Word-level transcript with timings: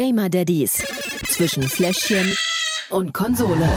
Gamer 0.00 0.30
Daddies 0.30 0.82
zwischen 1.28 1.62
Fläschchen 1.62 2.34
und 2.88 3.12
Konsole. 3.12 3.68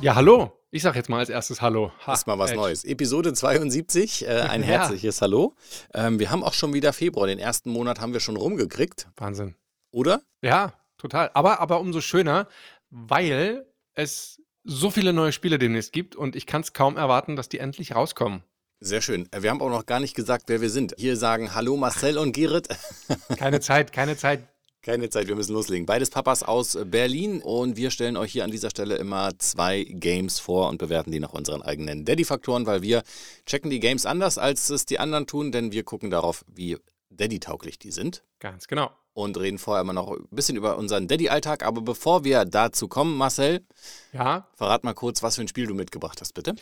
Ja, 0.00 0.14
hallo. 0.14 0.52
Ich 0.70 0.82
sag 0.82 0.94
jetzt 0.94 1.08
mal 1.08 1.18
als 1.18 1.28
erstes 1.28 1.60
Hallo. 1.60 1.90
Ha, 2.06 2.12
ist 2.12 2.28
mal 2.28 2.38
was 2.38 2.50
Edge. 2.52 2.60
Neues. 2.60 2.84
Episode 2.84 3.32
72, 3.32 4.28
äh, 4.28 4.28
ein 4.48 4.60
Ja. 4.60 4.66
herzliches 4.68 5.20
Hallo. 5.20 5.56
Ähm, 5.92 6.20
wir 6.20 6.30
haben 6.30 6.44
auch 6.44 6.52
schon 6.52 6.72
wieder 6.72 6.92
Februar, 6.92 7.26
den 7.26 7.40
ersten 7.40 7.68
Monat 7.72 8.00
haben 8.00 8.12
wir 8.12 8.20
schon 8.20 8.36
rumgekriegt, 8.36 9.08
Wahnsinn. 9.16 9.56
oder? 9.90 10.22
Ja, 10.40 10.72
total. 10.98 11.32
Aber, 11.34 11.58
aber 11.58 11.80
umso 11.80 12.00
schöner, 12.00 12.46
weil 12.90 13.66
es 13.94 14.40
so 14.62 14.88
viele 14.92 15.12
neue 15.12 15.32
Spiele 15.32 15.58
demnächst 15.58 15.92
gibt 15.92 16.14
und 16.14 16.36
ich 16.36 16.46
kann 16.46 16.60
es 16.60 16.72
kaum 16.72 16.96
erwarten, 16.96 17.34
dass 17.34 17.48
die 17.48 17.58
endlich 17.58 17.96
rauskommen. 17.96 18.44
Sehr 18.86 19.00
schön. 19.00 19.26
Äh, 19.32 19.42
Wir 19.42 19.48
haben 19.50 19.62
auch 19.62 19.70
noch 19.70 19.86
gar 19.86 19.98
nicht 19.98 20.14
gesagt, 20.14 20.44
wer 20.48 20.60
wir 20.60 20.68
sind. 20.68 20.94
Hier 20.98 21.16
sagen 21.16 21.54
Hallo 21.54 21.74
Marcel 21.76 22.18
und 22.18 22.32
Gerrit. 22.32 22.68
Keine 23.38 23.60
Zeit, 23.60 23.92
keine 23.92 24.14
Zeit. 24.16 24.46
Keine 24.82 25.08
Zeit, 25.08 25.26
wir 25.28 25.34
müssen 25.36 25.54
loslegen. 25.54 25.86
Beides 25.86 26.10
Papas 26.10 26.42
aus 26.42 26.76
Berlin 26.84 27.40
und 27.40 27.78
wir 27.78 27.90
stellen 27.90 28.18
euch 28.18 28.32
hier 28.32 28.44
an 28.44 28.50
dieser 28.50 28.68
Stelle 28.68 28.96
immer 28.96 29.30
zwei 29.38 29.84
Games 29.84 30.38
vor 30.38 30.68
und 30.68 30.76
bewerten 30.76 31.10
die 31.10 31.20
nach 31.20 31.32
unseren 31.32 31.62
eigenen 31.62 32.04
Daddy-Faktoren, 32.04 32.66
weil 32.66 32.82
wir 32.82 33.02
checken 33.46 33.70
die 33.70 33.80
Games 33.80 34.04
anders, 34.04 34.36
als 34.36 34.68
es 34.68 34.84
die 34.84 34.98
anderen 34.98 35.26
tun, 35.26 35.52
denn 35.52 35.72
wir 35.72 35.84
gucken 35.84 36.10
darauf, 36.10 36.44
wie 36.54 36.76
Daddy-tauglich 37.08 37.78
die 37.78 37.92
sind. 37.92 38.22
Ganz 38.40 38.66
genau. 38.68 38.90
und 39.14 39.38
reden 39.38 39.56
vorher 39.58 39.80
immer 39.80 39.92
noch 39.94 40.10
ein 40.10 40.26
bisschen 40.32 40.56
über 40.56 40.76
unseren 40.76 41.08
Daddy-Alltag. 41.08 41.62
Aber 41.64 41.80
bevor 41.80 42.24
wir 42.24 42.44
dazu 42.44 42.88
kommen, 42.88 43.16
Marcel, 43.16 43.64
Ja, 44.12 44.48
verrat 44.54 44.84
mal 44.84 44.92
kurz, 44.92 45.22
was 45.22 45.36
für 45.36 45.40
ein 45.40 45.48
Spiel 45.48 45.66
du 45.66 45.72
mitgebracht 45.74 46.20
hast, 46.20 46.34
bitte. 46.34 46.54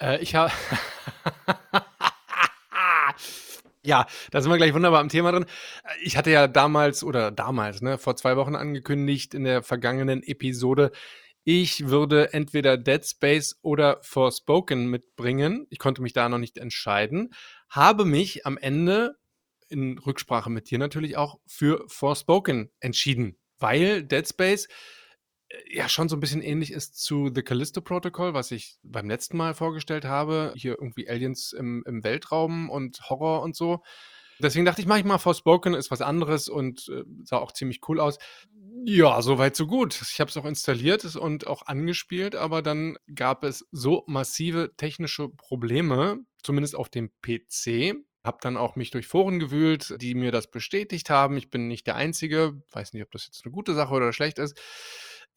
Äh, 0.00 0.20
ich 0.20 0.34
habe. 0.34 0.52
Ja, 3.82 4.06
da 4.30 4.42
sind 4.42 4.50
wir 4.50 4.58
gleich 4.58 4.74
wunderbar 4.74 5.00
am 5.00 5.08
Thema 5.08 5.32
drin. 5.32 5.46
Ich 6.02 6.18
hatte 6.18 6.30
ja 6.30 6.48
damals 6.48 7.02
oder 7.02 7.30
damals, 7.30 7.80
ne, 7.80 7.96
vor 7.96 8.14
zwei 8.14 8.36
Wochen 8.36 8.54
angekündigt 8.54 9.32
in 9.32 9.44
der 9.44 9.62
vergangenen 9.62 10.22
Episode, 10.22 10.92
ich 11.44 11.88
würde 11.88 12.34
entweder 12.34 12.76
Dead 12.76 13.04
Space 13.04 13.58
oder 13.62 13.98
Forspoken 14.02 14.88
mitbringen. 14.88 15.66
Ich 15.70 15.78
konnte 15.78 16.02
mich 16.02 16.12
da 16.12 16.28
noch 16.28 16.38
nicht 16.38 16.58
entscheiden. 16.58 17.32
Habe 17.70 18.04
mich 18.04 18.44
am 18.44 18.58
Ende, 18.58 19.16
in 19.68 19.98
Rücksprache 19.98 20.50
mit 20.50 20.70
dir 20.70 20.78
natürlich 20.78 21.16
auch, 21.16 21.38
für 21.46 21.84
Forspoken 21.88 22.70
entschieden, 22.80 23.38
weil 23.58 24.02
Dead 24.02 24.28
Space 24.28 24.66
äh, 24.66 24.70
ja 25.68 25.88
schon 25.88 26.08
so 26.08 26.16
ein 26.16 26.20
bisschen 26.20 26.42
ähnlich 26.42 26.72
ist 26.72 27.00
zu 27.02 27.30
The 27.34 27.42
Callisto 27.42 27.80
Protocol, 27.80 28.34
was 28.34 28.50
ich 28.50 28.78
beim 28.82 29.08
letzten 29.08 29.36
Mal 29.36 29.54
vorgestellt 29.54 30.04
habe. 30.04 30.52
Hier 30.56 30.76
irgendwie 30.78 31.08
Aliens 31.08 31.52
im, 31.52 31.82
im 31.86 32.04
Weltraum 32.04 32.70
und 32.70 33.00
Horror 33.08 33.42
und 33.42 33.56
so. 33.56 33.82
Deswegen 34.42 34.64
dachte 34.64 34.80
ich, 34.80 34.86
mache 34.86 35.00
ich 35.00 35.04
mal 35.04 35.18
Forspoken, 35.18 35.74
ist 35.74 35.90
was 35.90 36.00
anderes 36.00 36.48
und 36.48 36.88
äh, 36.88 37.04
sah 37.24 37.38
auch 37.38 37.52
ziemlich 37.52 37.80
cool 37.88 38.00
aus. 38.00 38.18
Ja, 38.84 39.20
soweit 39.20 39.54
so 39.54 39.66
gut. 39.66 40.00
Ich 40.00 40.20
habe 40.20 40.30
es 40.30 40.36
auch 40.36 40.46
installiert 40.46 41.04
und 41.16 41.46
auch 41.46 41.66
angespielt, 41.66 42.34
aber 42.34 42.62
dann 42.62 42.96
gab 43.14 43.44
es 43.44 43.66
so 43.70 44.04
massive 44.06 44.72
technische 44.76 45.28
Probleme, 45.28 46.20
zumindest 46.42 46.74
auf 46.74 46.88
dem 46.88 47.10
PC. 47.20 47.96
Hab 48.24 48.40
dann 48.40 48.56
auch 48.56 48.76
mich 48.76 48.90
durch 48.90 49.06
Foren 49.06 49.38
gewühlt, 49.38 49.94
die 50.00 50.14
mir 50.14 50.32
das 50.32 50.50
bestätigt 50.50 51.10
haben. 51.10 51.36
Ich 51.36 51.50
bin 51.50 51.68
nicht 51.68 51.86
der 51.86 51.96
Einzige. 51.96 52.62
Weiß 52.70 52.92
nicht, 52.92 53.02
ob 53.02 53.10
das 53.10 53.26
jetzt 53.26 53.44
eine 53.44 53.52
gute 53.52 53.74
Sache 53.74 53.94
oder 53.94 54.12
schlecht 54.12 54.38
ist. 54.38 54.58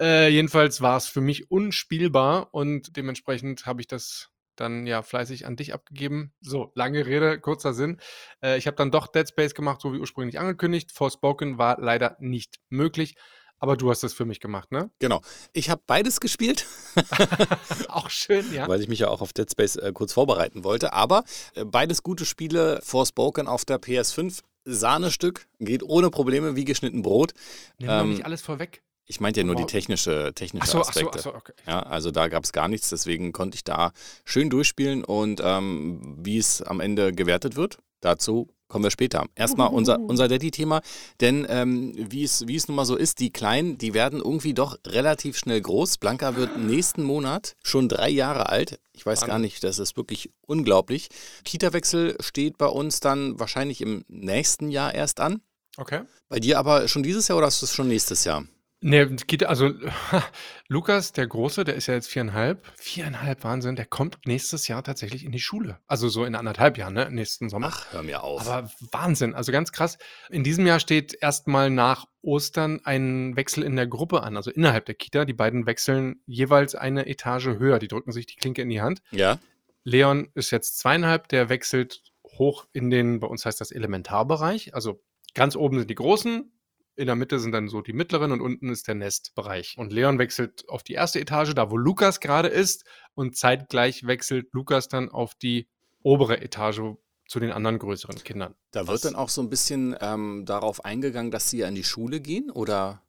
Äh, 0.02 0.30
jedenfalls 0.30 0.82
war 0.82 0.98
es 0.98 1.08
für 1.08 1.22
mich 1.22 1.52
unspielbar 1.52 2.54
und 2.54 2.98
dementsprechend 2.98 3.66
habe 3.66 3.82
ich 3.82 3.88
das 3.88 4.30
dann 4.56 4.86
ja 4.86 5.02
fleißig 5.02 5.46
an 5.46 5.56
dich 5.56 5.74
abgegeben. 5.74 6.34
So, 6.42 6.72
lange 6.76 7.06
Rede, 7.06 7.40
kurzer 7.40 7.74
Sinn. 7.74 8.00
Äh, 8.42 8.58
ich 8.58 8.68
habe 8.68 8.78
dann 8.78 8.92
doch 8.92 9.08
Dead 9.08 9.28
Space 9.28 9.56
gemacht, 9.56 9.82
so 9.82 9.94
wie 9.94 10.00
ursprünglich 10.00 10.40
angekündigt. 10.40 10.92
Forspoken 10.92 11.58
war 11.58 11.80
leider 11.80 12.18
nicht 12.20 12.60
möglich, 12.70 13.16
aber 13.58 13.78
du 13.78 13.90
hast 13.90 14.04
das 14.04 14.14
für 14.14 14.26
mich 14.26 14.40
gemacht, 14.40 14.72
ne? 14.72 14.92
Genau. 15.00 15.22
Ich 15.54 15.70
habe 15.70 15.82
beides 15.88 16.20
gespielt, 16.20 16.68
Auch 17.88 18.10
schön, 18.10 18.52
ja. 18.54 18.68
weil 18.68 18.82
ich 18.82 18.88
mich 18.88 19.00
ja 19.00 19.08
auch 19.08 19.22
auf 19.22 19.34
Dead 19.34 19.50
Space 19.50 19.76
äh, 19.76 19.92
kurz 19.94 20.14
vorbereiten 20.14 20.64
wollte. 20.64 20.94
Aber 20.94 21.24
äh, 21.56 21.66
beides 21.66 22.04
gute 22.04 22.26
Spiele. 22.26 22.80
Forspoken 22.84 23.48
auf 23.48 23.66
der 23.66 23.80
PS5. 23.80 24.42
Sahnestück, 24.66 25.48
geht 25.60 25.84
ohne 25.84 26.10
Probleme 26.10 26.56
wie 26.56 26.64
geschnitten 26.64 27.02
Brot. 27.02 27.34
Nimm 27.80 27.90
doch 27.90 28.02
ähm, 28.02 28.10
nicht 28.12 28.26
alles 28.26 28.42
vorweg. 28.42 28.82
Ich 29.06 29.20
meinte 29.20 29.42
ja 29.42 29.46
nur 29.46 29.56
die 29.56 29.64
Wow. 29.64 29.72
technische, 29.72 30.32
technische 30.34 30.64
Achso, 30.64 30.80
achso, 30.80 30.90
Aspekte. 30.90 31.20
achso, 31.20 31.36
okay. 31.36 31.54
Ja, 31.68 31.82
also 31.82 32.12
da 32.12 32.28
gab 32.30 32.44
es 32.46 32.52
gar 32.54 32.68
nichts, 32.68 32.90
deswegen 32.90 33.34
konnte 33.34 33.56
ich 33.56 33.64
da 33.64 33.92
schön 34.24 34.50
durchspielen 34.50 35.04
und 35.04 35.42
ähm, 35.44 36.18
wie 36.22 36.38
es 36.38 36.62
am 36.62 36.80
Ende 36.80 37.12
gewertet 37.12 37.56
wird, 37.56 37.80
dazu 38.00 38.48
kommen 38.70 38.86
wir 38.86 38.92
später. 38.92 39.28
Erstmal 39.36 39.68
unser, 39.68 40.00
unser 40.00 40.28
Daddy-Thema, 40.28 40.82
denn 41.22 41.46
ähm, 41.48 41.94
wie, 41.96 42.24
es, 42.24 42.42
nun 42.68 42.76
mal 42.76 42.86
so 42.86 42.96
ist, 42.96 43.20
die 43.20 43.32
Kleinen, 43.32 43.78
die 43.78 43.94
werden 43.94 44.20
irgendwie 44.20 44.56
doch 44.56 44.80
relativ 44.88 45.38
schnell 45.38 45.62
groß. 45.62 46.00
Blanca 46.00 46.36
wird 46.36 46.58
nächsten 46.58 47.04
Monat 47.04 47.56
schon 47.62 47.88
drei 47.88 48.10
Jahre 48.10 48.50
alt. 48.50 48.80
Ich 48.94 49.06
weiß 49.06 49.28
gar 49.28 49.38
nicht, 49.38 49.64
das 49.64 49.78
ist 49.78 49.96
wirklich 49.96 50.32
unglaublich. 50.48 51.10
Kita-Wechsel 51.44 52.18
steht 52.20 52.58
bei 52.58 52.66
uns 52.66 53.00
dann 53.00 53.40
wahrscheinlich 53.40 53.80
im 53.82 54.06
nächsten 54.08 54.72
Jahr 54.72 54.96
erst 54.96 55.20
an. 55.20 55.42
Okay. 55.78 56.02
Bei 56.30 56.40
dir 56.40 56.58
aber 56.58 56.88
schon 56.88 57.04
dieses 57.04 57.28
Jahr 57.28 57.38
oder 57.38 57.48
ist 57.50 57.62
es 57.62 57.76
schon 57.76 57.88
nächstes 57.88 58.24
Jahr? 58.24 58.44
Ne, 58.84 59.08
geht, 59.08 59.46
also 59.46 59.72
Lukas, 60.68 61.14
der 61.14 61.26
Große, 61.26 61.64
der 61.64 61.76
ist 61.76 61.88
ja 61.88 61.94
jetzt 61.94 62.10
viereinhalb. 62.10 62.70
Viereinhalb, 62.76 63.46
Wahnsinn, 63.46 63.78
der 63.78 63.86
kommt 63.86 64.20
nächstes 64.26 64.68
Jahr 64.68 64.84
tatsächlich 64.84 65.24
in 65.24 65.32
die 65.32 65.40
Schule. 65.40 65.80
Also 65.88 66.10
so 66.10 66.26
in 66.26 66.36
anderthalb 66.36 66.78
Jahren, 66.78 66.94
ne? 66.94 67.10
Nächsten 67.10 67.48
Sommer. 67.48 67.70
Ach, 67.72 67.94
hör 67.94 68.04
mir 68.04 68.24
auf. 68.24 68.46
Aber 68.46 68.70
Wahnsinn, 68.92 69.36
also 69.36 69.54
ganz 69.54 69.72
krass. 69.72 69.98
In 70.30 70.44
diesem 70.44 70.68
Jahr 70.68 70.82
steht 70.82 71.18
erstmal 71.22 71.70
nach 71.70 72.08
Ostern 72.22 72.82
ein 72.84 73.38
Wechsel 73.38 73.64
in 73.64 73.78
der 73.78 73.88
Gruppe 73.88 74.22
an, 74.22 74.36
also 74.36 74.52
innerhalb 74.52 74.86
der 74.86 74.96
Kita. 74.96 75.24
Die 75.24 75.34
beiden 75.34 75.66
wechseln 75.66 76.22
jeweils 76.26 76.76
eine 76.76 77.08
Etage 77.08 77.48
höher. 77.58 77.80
Die 77.80 77.88
drücken 77.88 78.12
sich 78.12 78.26
die 78.26 78.36
Klinke 78.36 78.62
in 78.62 78.70
die 78.70 78.82
Hand. 78.82 79.02
ja? 79.12 79.40
Leon 79.86 80.30
ist 80.34 80.52
jetzt 80.52 80.80
zweieinhalb, 80.80 81.30
der 81.30 81.48
wechselt 81.48 82.04
hoch 82.38 82.66
in 82.74 82.90
den, 82.90 83.20
bei 83.20 83.28
uns 83.28 83.46
heißt 83.46 83.62
das 83.62 83.72
Elementarbereich. 83.72 84.74
Also 84.74 85.02
ganz 85.34 85.56
oben 85.56 85.80
sind 85.80 85.90
die 85.90 85.96
Großen, 85.96 86.52
in 86.96 87.08
der 87.08 87.16
Mitte 87.16 87.40
sind 87.40 87.52
dann 87.52 87.68
so 87.68 87.82
die 87.82 87.94
mittleren 87.94 88.32
und 88.32 88.42
unten 88.42 88.70
ist 88.70 88.88
der 88.88 88.96
Nestbereich. 88.96 89.76
Und 89.78 89.92
Leon 89.94 90.20
wechselt 90.20 90.68
auf 90.70 90.84
die 90.84 90.94
erste 90.94 91.20
Etage, 91.20 91.54
da 91.56 91.72
wo 91.72 91.78
Lukas 91.78 92.20
gerade 92.20 92.48
ist, 92.50 92.86
und 93.16 93.36
zeitgleich 93.36 94.06
wechselt 94.08 94.54
Lukas 94.54 94.88
dann 94.88 95.10
auf 95.10 95.36
die 95.36 95.68
obere 96.04 96.42
Etage 96.42 96.82
zu 97.28 97.40
den 97.40 97.52
anderen 97.52 97.80
größeren 97.80 98.18
Kindern. 98.24 98.54
Da 98.72 98.82
Was- 98.82 98.90
wird 99.04 99.06
dann 99.06 99.16
auch 99.16 99.30
so 99.30 99.42
ein 99.42 99.50
bisschen 99.50 99.96
ähm, 100.02 100.44
darauf 100.46 100.84
eingegangen, 100.86 101.32
dass 101.32 101.50
sie 101.50 101.60
ja 101.60 101.68
in 101.68 101.76
die 101.76 101.84
Schule 101.84 102.20
gehen, 102.20 102.52
oder? 102.52 103.02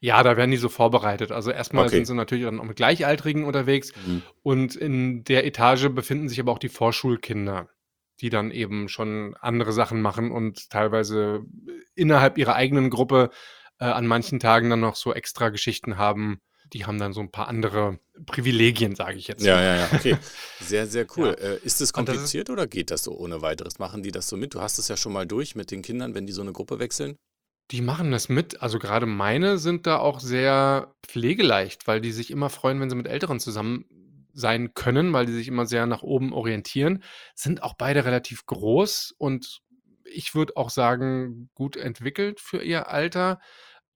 Ja, 0.00 0.22
da 0.22 0.38
werden 0.38 0.50
die 0.52 0.56
so 0.56 0.70
vorbereitet. 0.70 1.32
Also 1.32 1.50
erstmal 1.50 1.86
Okay. 1.86 1.96
sind 1.96 2.06
sie 2.06 2.14
natürlich 2.14 2.44
dann 2.44 2.58
auch 2.60 2.64
mit 2.64 2.76
Gleichaltrigen 2.76 3.44
unterwegs. 3.44 3.92
Und 4.42 4.74
in 4.74 5.24
der 5.24 5.44
Etage 5.44 5.88
befinden 5.90 6.30
sich 6.30 6.40
aber 6.40 6.52
auch 6.52 6.58
die 6.58 6.70
Vorschulkinder, 6.70 7.68
die 8.20 8.30
dann 8.30 8.50
eben 8.50 8.88
schon 8.88 9.34
andere 9.40 9.72
Sachen 9.72 10.00
machen 10.02 10.30
und 10.30 10.70
teilweise 10.70 11.44
innerhalb 11.94 12.38
ihrer 12.38 12.54
eigenen 12.54 12.90
Gruppe 12.90 13.30
äh, 13.78 13.84
an 13.84 14.06
manchen 14.06 14.40
Tagen 14.40 14.70
dann 14.70 14.80
noch 14.80 14.96
so 14.96 15.12
extra 15.12 15.50
Geschichten 15.50 15.98
haben. 15.98 16.40
Die 16.72 16.84
haben 16.84 16.98
dann 16.98 17.12
so 17.12 17.20
ein 17.20 17.30
paar 17.30 17.46
andere 17.46 18.00
Privilegien, 18.26 18.96
sage 18.96 19.18
ich 19.18 19.28
jetzt. 19.28 19.44
Ja, 19.44 19.60
ja, 19.62 19.76
ja, 19.76 19.88
okay. 19.92 20.16
Sehr, 20.60 20.86
sehr 20.88 21.06
cool. 21.16 21.36
Ja. 21.38 21.50
Äh, 21.50 21.54
ist 21.58 21.80
das 21.80 21.88
ist- 21.88 21.92
kompliziert 21.92 22.50
oder 22.50 22.66
geht 22.66 22.90
das 22.90 23.04
so 23.04 23.12
ohne 23.16 23.40
weiteres? 23.42 23.78
Machen 23.78 24.02
die 24.02 24.10
das 24.10 24.26
so 24.28 24.36
mit? 24.36 24.54
Du 24.54 24.60
hast 24.60 24.78
es 24.78 24.88
ja 24.88 24.96
schon 24.96 25.12
mal 25.12 25.26
durch 25.26 25.54
mit 25.54 25.70
den 25.70 25.82
Kindern, 25.82 26.14
wenn 26.14 26.26
die 26.26 26.32
so 26.32 26.42
eine 26.42 26.52
Gruppe 26.52 26.78
wechseln. 26.80 27.16
Die 27.70 27.82
machen 27.82 28.10
das 28.10 28.28
mit. 28.28 28.62
Also 28.62 28.78
gerade 28.78 29.06
meine 29.06 29.58
sind 29.58 29.86
da 29.86 29.98
auch 29.98 30.18
sehr 30.20 30.94
pflegeleicht, 31.06 31.86
weil 31.86 32.00
die 32.00 32.12
sich 32.12 32.30
immer 32.30 32.48
freuen, 32.50 32.80
wenn 32.80 32.90
sie 32.90 32.96
mit 32.96 33.06
Älteren 33.08 33.38
zusammen 33.40 33.84
sein 34.36 34.74
können, 34.74 35.12
weil 35.12 35.26
die 35.26 35.32
sich 35.32 35.48
immer 35.48 35.66
sehr 35.66 35.86
nach 35.86 36.02
oben 36.02 36.32
orientieren. 36.32 37.02
Sind 37.34 37.62
auch 37.62 37.74
beide 37.74 38.04
relativ 38.04 38.46
groß 38.46 39.14
und 39.16 39.62
ich 40.04 40.34
würde 40.34 40.56
auch 40.56 40.70
sagen, 40.70 41.50
gut 41.54 41.76
entwickelt 41.76 42.40
für 42.40 42.62
ihr 42.62 42.88
Alter. 42.88 43.40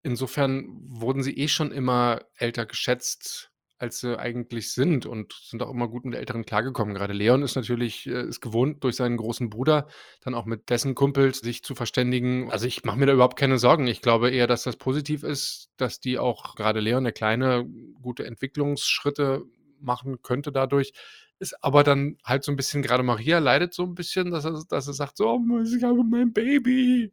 Insofern 0.02 0.66
wurden 0.86 1.22
sie 1.22 1.36
eh 1.36 1.48
schon 1.48 1.72
immer 1.72 2.22
älter 2.36 2.66
geschätzt, 2.66 3.50
als 3.78 4.00
sie 4.00 4.18
eigentlich 4.18 4.72
sind 4.72 5.06
und 5.06 5.32
sind 5.32 5.62
auch 5.62 5.70
immer 5.70 5.88
gut 5.88 6.04
mit 6.04 6.14
Älteren 6.14 6.44
klargekommen. 6.44 6.94
Gerade 6.94 7.14
Leon 7.14 7.42
ist 7.42 7.56
natürlich 7.56 8.06
äh, 8.06 8.26
ist 8.26 8.40
gewohnt, 8.40 8.84
durch 8.84 8.96
seinen 8.96 9.16
großen 9.16 9.48
Bruder 9.48 9.88
dann 10.22 10.34
auch 10.34 10.44
mit 10.44 10.68
dessen 10.68 10.94
Kumpels 10.94 11.38
sich 11.38 11.62
zu 11.62 11.74
verständigen. 11.74 12.50
Also 12.50 12.66
ich 12.66 12.84
mache 12.84 12.98
mir 12.98 13.06
da 13.06 13.14
überhaupt 13.14 13.38
keine 13.38 13.58
Sorgen. 13.58 13.86
Ich 13.86 14.02
glaube 14.02 14.30
eher, 14.30 14.46
dass 14.46 14.64
das 14.64 14.76
positiv 14.76 15.22
ist, 15.22 15.70
dass 15.76 16.00
die 16.00 16.18
auch 16.18 16.54
gerade 16.56 16.80
Leon, 16.80 17.04
der 17.04 17.12
Kleine, 17.12 17.66
gute 18.02 18.26
Entwicklungsschritte 18.26 19.44
machen 19.80 20.22
könnte 20.22 20.52
dadurch. 20.52 20.92
Ist 21.38 21.62
aber 21.64 21.84
dann 21.84 22.18
halt 22.24 22.44
so 22.44 22.52
ein 22.52 22.56
bisschen, 22.56 22.82
gerade 22.82 23.02
Maria 23.02 23.38
leidet 23.38 23.72
so 23.74 23.84
ein 23.84 23.94
bisschen, 23.94 24.30
dass 24.30 24.44
er, 24.44 24.62
dass 24.68 24.86
er 24.86 24.92
sagt, 24.94 25.16
so, 25.16 25.28
oh, 25.30 25.60
ich 25.62 25.82
habe 25.82 26.04
mein 26.04 26.32
Baby. 26.32 27.12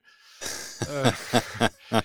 äh, 0.88 1.12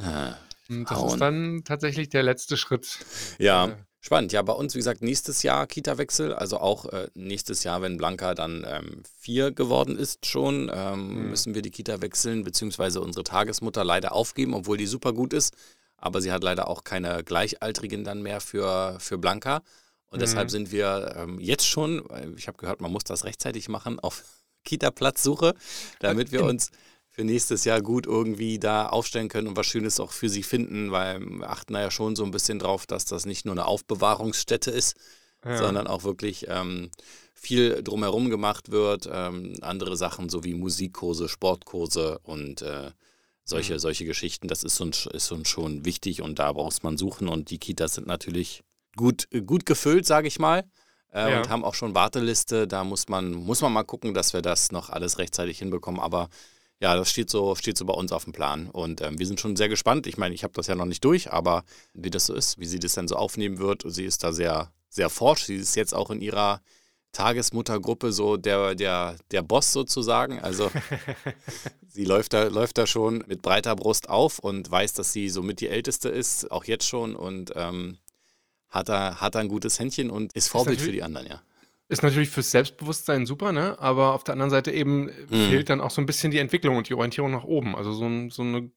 Ah, 0.00 0.36
das 0.68 0.88
Frauen. 0.98 1.08
ist 1.14 1.18
dann 1.20 1.62
tatsächlich 1.64 2.08
der 2.10 2.22
letzte 2.22 2.56
Schritt. 2.56 2.98
Ja, 3.38 3.68
Äh, 3.68 3.76
Spannend. 4.00 4.32
Ja, 4.32 4.42
bei 4.42 4.52
uns, 4.52 4.74
wie 4.74 4.78
gesagt, 4.78 5.02
nächstes 5.02 5.42
Jahr 5.42 5.66
Kita-Wechsel. 5.66 6.32
Also 6.32 6.58
auch 6.58 6.86
äh, 6.86 7.08
nächstes 7.14 7.64
Jahr, 7.64 7.82
wenn 7.82 7.96
Blanca 7.96 8.34
dann 8.34 8.64
ähm, 8.66 9.02
vier 9.18 9.50
geworden 9.50 9.98
ist 9.98 10.24
schon, 10.24 10.70
ähm, 10.72 11.08
Mhm. 11.24 11.30
müssen 11.30 11.54
wir 11.56 11.62
die 11.62 11.72
Kita 11.72 12.00
wechseln, 12.00 12.44
beziehungsweise 12.44 13.00
unsere 13.00 13.24
Tagesmutter 13.24 13.82
leider 13.84 14.12
aufgeben, 14.12 14.54
obwohl 14.54 14.76
die 14.78 14.86
super 14.86 15.12
gut 15.12 15.32
ist. 15.32 15.52
Aber 15.96 16.20
sie 16.20 16.30
hat 16.30 16.44
leider 16.44 16.68
auch 16.68 16.84
keine 16.84 17.24
Gleichaltrigen 17.24 18.04
dann 18.04 18.22
mehr 18.22 18.40
für, 18.40 18.96
für 19.00 19.18
Blanca. 19.18 19.62
Und 20.10 20.18
Mhm. 20.18 20.20
deshalb 20.22 20.50
sind 20.50 20.72
wir 20.72 21.14
ähm, 21.16 21.38
jetzt 21.38 21.66
schon, 21.66 22.02
ich 22.36 22.48
habe 22.48 22.58
gehört, 22.58 22.80
man 22.80 22.92
muss 22.92 23.04
das 23.04 23.24
rechtzeitig 23.24 23.68
machen, 23.68 23.98
auf 24.00 24.22
Kita-Platzsuche, 24.64 25.54
damit 26.00 26.32
wir 26.32 26.44
uns 26.44 26.70
für 27.10 27.24
nächstes 27.24 27.64
Jahr 27.64 27.80
gut 27.80 28.06
irgendwie 28.06 28.58
da 28.58 28.88
aufstellen 28.88 29.28
können 29.28 29.48
und 29.48 29.56
was 29.56 29.66
Schönes 29.66 29.98
auch 29.98 30.12
für 30.12 30.28
sie 30.28 30.42
finden, 30.42 30.92
weil 30.92 31.20
wir 31.20 31.50
achten 31.50 31.72
da 31.74 31.80
ja 31.80 31.90
schon 31.90 32.14
so 32.16 32.24
ein 32.24 32.30
bisschen 32.30 32.58
drauf, 32.58 32.86
dass 32.86 33.04
das 33.06 33.26
nicht 33.26 33.44
nur 33.44 33.52
eine 33.54 33.66
Aufbewahrungsstätte 33.66 34.70
ist, 34.70 34.96
Ja. 35.44 35.56
sondern 35.56 35.86
auch 35.86 36.04
wirklich 36.04 36.46
ähm, 36.48 36.90
viel 37.34 37.82
drumherum 37.82 38.30
gemacht 38.30 38.70
wird. 38.70 39.08
Ähm, 39.10 39.54
andere 39.62 39.96
Sachen 39.96 40.28
so 40.28 40.44
wie 40.44 40.54
Musikkurse, 40.54 41.28
Sportkurse 41.28 42.18
und 42.22 42.62
äh, 42.62 42.90
solche, 43.44 43.74
Mhm. 43.74 43.78
solche 43.78 44.04
Geschichten. 44.04 44.48
Das 44.48 44.62
ist 44.62 44.80
uns, 44.80 45.06
ist 45.06 45.32
uns 45.32 45.48
schon 45.48 45.84
wichtig 45.84 46.22
und 46.22 46.38
da 46.38 46.52
braucht 46.52 46.82
man 46.84 46.98
suchen. 46.98 47.28
Und 47.28 47.50
die 47.50 47.58
Kitas 47.58 47.94
sind 47.94 48.06
natürlich 48.06 48.62
gut, 48.96 49.28
gut 49.46 49.66
gefüllt, 49.66 50.06
sage 50.06 50.28
ich 50.28 50.38
mal. 50.38 50.64
Äh, 51.12 51.30
Ja. 51.30 51.38
Und 51.38 51.48
haben 51.48 51.64
auch 51.64 51.74
schon 51.74 51.94
Warteliste. 51.94 52.66
Da 52.66 52.84
muss 52.84 53.08
man, 53.08 53.32
muss 53.32 53.60
man 53.62 53.72
mal 53.72 53.84
gucken, 53.84 54.14
dass 54.14 54.32
wir 54.32 54.42
das 54.42 54.72
noch 54.72 54.90
alles 54.90 55.18
rechtzeitig 55.18 55.58
hinbekommen. 55.58 56.00
Aber 56.00 56.28
ja, 56.80 56.94
das 56.96 57.10
steht 57.10 57.30
so, 57.30 57.54
steht 57.54 57.76
so 57.78 57.84
bei 57.84 57.94
uns 57.94 58.12
auf 58.12 58.24
dem 58.24 58.32
Plan. 58.32 58.68
Und 58.70 59.00
ähm, 59.00 59.18
wir 59.18 59.26
sind 59.26 59.40
schon 59.40 59.56
sehr 59.56 59.68
gespannt. 59.68 60.06
Ich 60.06 60.16
meine, 60.16 60.34
ich 60.34 60.44
habe 60.44 60.52
das 60.54 60.66
ja 60.66 60.74
noch 60.74 60.84
nicht 60.86 61.04
durch, 61.04 61.32
aber 61.32 61.64
wie 61.94 62.10
das 62.10 62.26
so 62.26 62.34
ist, 62.34 62.58
wie 62.58 62.66
sie 62.66 62.78
das 62.78 62.94
dann 62.94 63.08
so 63.08 63.16
aufnehmen 63.16 63.58
wird. 63.58 63.82
Sie 63.86 64.04
ist 64.04 64.22
da 64.22 64.32
sehr, 64.32 64.70
sehr 64.88 65.10
forsch. 65.10 65.44
Sie 65.44 65.56
ist 65.56 65.74
jetzt 65.76 65.94
auch 65.94 66.10
in 66.10 66.20
ihrer 66.20 66.60
Tagesmuttergruppe 67.12 68.12
so 68.12 68.36
der, 68.36 68.74
der, 68.74 69.16
der 69.30 69.42
Boss 69.42 69.72
sozusagen. 69.72 70.38
Also 70.40 70.70
sie 71.88 72.04
läuft 72.04 72.32
da, 72.32 72.44
läuft 72.44 72.78
da 72.78 72.86
schon 72.86 73.24
mit 73.26 73.42
breiter 73.42 73.74
Brust 73.74 74.08
auf 74.08 74.38
und 74.38 74.70
weiß, 74.70 74.92
dass 74.92 75.12
sie 75.12 75.28
somit 75.30 75.60
die 75.60 75.68
Älteste 75.68 76.10
ist, 76.10 76.50
auch 76.52 76.64
jetzt 76.64 76.86
schon. 76.86 77.16
Und 77.16 77.52
ähm, 77.56 77.96
hat, 78.70 78.88
da, 78.88 79.20
hat 79.20 79.34
da 79.34 79.38
ein 79.40 79.48
gutes 79.48 79.78
Händchen 79.78 80.10
und 80.10 80.32
ist 80.34 80.48
Vorbild 80.48 80.78
für 80.78 80.82
natürlich- 80.86 80.98
die 81.00 81.02
anderen, 81.04 81.26
ja. 81.26 81.42
Ist 81.90 82.02
natürlich 82.02 82.28
fürs 82.28 82.50
Selbstbewusstsein 82.50 83.24
super, 83.24 83.50
ne? 83.52 83.78
Aber 83.78 84.12
auf 84.12 84.22
der 84.22 84.34
anderen 84.34 84.50
Seite 84.50 84.70
eben 84.72 85.06
Mhm. 85.06 85.48
fehlt 85.48 85.70
dann 85.70 85.80
auch 85.80 85.90
so 85.90 86.02
ein 86.02 86.06
bisschen 86.06 86.30
die 86.30 86.36
Entwicklung 86.38 86.76
und 86.76 86.88
die 86.90 86.94
Orientierung 86.94 87.30
nach 87.30 87.44
oben. 87.44 87.74
Also 87.74 87.92
so, 87.94 88.04
ein, 88.04 88.28
so 88.28 88.42
eine 88.42 88.70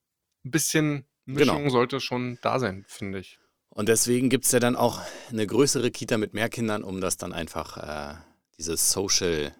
bisschen 0.43 1.05
Mischung 1.25 1.57
Genau. 1.57 1.69
sollte 1.69 1.99
schon 1.99 2.39
da 2.41 2.57
sein, 2.57 2.85
finde 2.87 3.19
ich. 3.19 3.37
Und 3.69 3.89
deswegen 3.89 4.29
gibt 4.29 4.45
es 4.45 4.51
ja 4.53 4.59
dann 4.59 4.75
auch 4.77 5.01
eine 5.29 5.45
größere 5.45 5.91
Kita 5.91 6.17
mit 6.17 6.33
mehr 6.33 6.47
Kindern, 6.49 6.83
um 6.83 7.01
das 7.01 7.17
dann 7.17 7.33
einfach, 7.33 7.77
äh, 7.77 8.15
dieses 8.57 8.91
Socializing, 8.91 9.51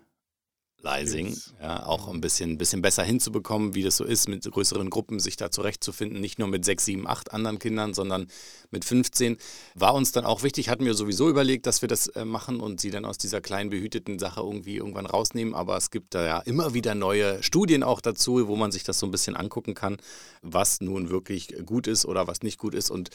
Yes. 1.30 1.54
ja, 1.62 1.86
auch 1.86 2.07
ein 2.07 2.22
bisschen, 2.22 2.57
bisschen 2.57 2.81
besser 2.81 3.04
hinzubekommen, 3.04 3.75
wie 3.75 3.83
das 3.83 3.98
so 3.98 4.04
ist, 4.04 4.28
mit 4.28 4.50
größeren 4.50 4.89
Gruppen 4.89 5.19
sich 5.19 5.36
da 5.36 5.51
zurechtzufinden, 5.51 6.19
nicht 6.19 6.39
nur 6.39 6.48
mit 6.48 6.66
sechs, 6.66 6.86
sieben, 6.86 7.07
acht 7.07 7.33
anderen 7.33 7.60
Kindern, 7.60 7.94
sondern 7.94 8.28
mit 8.72 8.86
15. 8.86 9.38
War 9.75 9.94
uns 9.94 10.12
dann 10.12 10.25
auch 10.25 10.44
wichtig, 10.44 10.69
hatten 10.69 10.86
wir 10.86 10.94
sowieso 10.94 11.30
überlegt, 11.30 11.68
dass 11.68 11.81
wir 11.81 11.89
das 11.89 12.07
äh, 12.07 12.25
machen 12.25 12.60
und 12.60 12.80
sie 12.80 12.89
dann 12.89 13.06
aus 13.06 13.18
dieser 13.18 13.42
kleinen 13.42 13.69
behüteten 13.69 14.18
Sache 14.18 14.42
irgendwie 14.42 14.78
irgendwann 14.78 15.06
rausnehmen. 15.06 15.54
Aber 15.54 15.78
es 15.78 15.92
gibt 15.92 16.16
da 16.16 16.25
ja 16.25 16.39
immer 16.39 16.74
wieder 16.74 16.95
neue 16.95 17.44
Studien 17.44 17.83
auch 17.83 18.01
dazu, 18.01 18.48
wo 18.48 18.56
man 18.56 18.72
sich 18.72 18.83
das 18.83 19.00
so 19.00 19.06
ein 19.06 19.12
bisschen 19.12 19.36
angucken 19.36 19.75
kann, 19.75 19.98
was 20.42 20.81
nun 20.81 21.10
wirklich 21.10 21.54
gut 21.66 21.88
ist 21.88 22.06
oder 22.06 22.28
was 22.28 22.42
nicht 22.42 22.57
gut 22.57 22.74
ist. 22.74 22.89
Und 22.89 23.10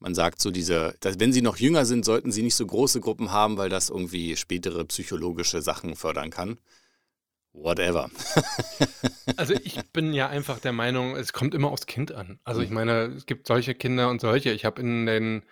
man 0.00 0.14
sagt 0.14 0.40
so, 0.40 0.50
diese, 0.50 0.96
dass, 1.00 1.20
wenn 1.20 1.32
sie 1.32 1.42
noch 1.42 1.58
jünger 1.58 1.84
sind, 1.84 2.04
sollten 2.04 2.32
sie 2.32 2.42
nicht 2.42 2.56
so 2.56 2.66
große 2.66 3.00
Gruppen 3.00 3.30
haben, 3.30 3.56
weil 3.56 3.68
das 3.68 3.90
irgendwie 3.90 4.36
spätere 4.36 4.84
psychologische 4.86 5.62
Sachen 5.62 5.94
fördern 5.94 6.30
kann. 6.30 6.58
Whatever. 7.52 8.10
Also 9.36 9.54
ich 9.54 9.80
bin 9.92 10.12
ja 10.12 10.28
einfach 10.28 10.58
der 10.58 10.72
Meinung, 10.72 11.16
es 11.16 11.32
kommt 11.32 11.54
immer 11.54 11.70
aufs 11.70 11.86
Kind 11.86 12.12
an. 12.12 12.38
Also 12.44 12.60
ich 12.60 12.68
Mhm. 12.68 12.74
meine, 12.74 12.92
es 13.16 13.24
gibt 13.26 13.46
solche 13.46 13.74
Kinder 13.74 14.08
und 14.10 14.20
solche. 14.20 14.50
Ich 14.50 14.64
habe 14.64 14.80
in 14.82 15.06
den, 15.06 15.44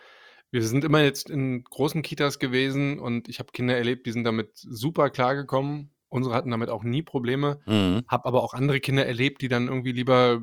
wir 0.50 0.62
sind 0.64 0.84
immer 0.84 1.00
jetzt 1.02 1.30
in 1.30 1.64
großen 1.64 2.02
Kitas 2.02 2.38
gewesen 2.38 2.98
und 2.98 3.28
ich 3.28 3.38
habe 3.38 3.52
Kinder 3.52 3.76
erlebt, 3.76 4.06
die 4.06 4.12
sind 4.12 4.24
damit 4.24 4.50
super 4.54 5.08
klargekommen. 5.10 5.94
Unsere 6.08 6.34
hatten 6.34 6.50
damit 6.50 6.68
auch 6.68 6.82
nie 6.82 7.02
Probleme. 7.02 7.60
Mhm. 7.66 8.02
Habe 8.08 8.26
aber 8.26 8.42
auch 8.42 8.52
andere 8.52 8.80
Kinder 8.80 9.06
erlebt, 9.06 9.40
die 9.40 9.48
dann 9.48 9.68
irgendwie 9.68 9.92
lieber 9.92 10.42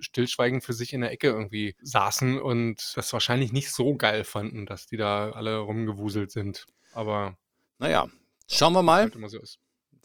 stillschweigend 0.00 0.62
für 0.62 0.74
sich 0.74 0.92
in 0.92 1.00
der 1.00 1.10
Ecke 1.10 1.28
irgendwie 1.28 1.74
saßen 1.80 2.38
und 2.40 2.92
das 2.94 3.12
wahrscheinlich 3.12 3.52
nicht 3.52 3.72
so 3.72 3.96
geil 3.96 4.24
fanden, 4.24 4.66
dass 4.66 4.86
die 4.86 4.96
da 4.98 5.30
alle 5.30 5.58
rumgewuselt 5.58 6.30
sind. 6.30 6.66
Aber 6.92 7.36
Naja, 7.78 8.08
schauen 8.48 8.74
wir 8.74 8.82
mal, 8.82 9.02
halt 9.02 9.16
immer 9.16 9.28
so. 9.30 9.40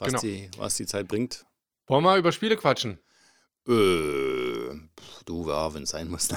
Was, 0.01 0.09
genau. 0.09 0.21
die, 0.21 0.49
was 0.57 0.75
die 0.75 0.85
Zeit 0.85 1.07
bringt. 1.07 1.45
Wollen 1.87 2.03
wir 2.03 2.17
über 2.17 2.31
Spiele 2.31 2.57
quatschen? 2.57 2.99
Äh, 3.67 4.73
du, 5.25 5.47
ja, 5.47 5.73
wenn 5.73 5.83
es 5.83 5.89
sein 5.89 6.09
muss. 6.09 6.29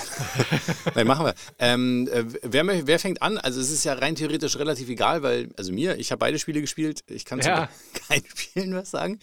Nein, 0.95 1.07
machen 1.07 1.25
wir. 1.25 1.35
Ähm, 1.59 2.07
äh, 2.13 2.25
wer, 2.43 2.87
wer 2.87 2.99
fängt 2.99 3.23
an? 3.23 3.39
Also 3.39 3.61
es 3.61 3.71
ist 3.71 3.85
ja 3.85 3.95
rein 3.95 4.15
theoretisch 4.15 4.57
relativ 4.57 4.91
egal, 4.91 5.23
weil, 5.23 5.49
also 5.57 5.73
mir, 5.73 5.97
ich 5.97 6.13
habe 6.13 6.19
beide 6.19 6.39
Spiele 6.39 6.61
gespielt. 6.61 7.03
Ich 7.09 7.25
kann 7.25 7.41
zu 7.41 7.49
Ja. 7.49 7.71
keinem 8.09 8.25
Spielen 8.27 8.75
was 8.75 8.91
sagen. 8.91 9.19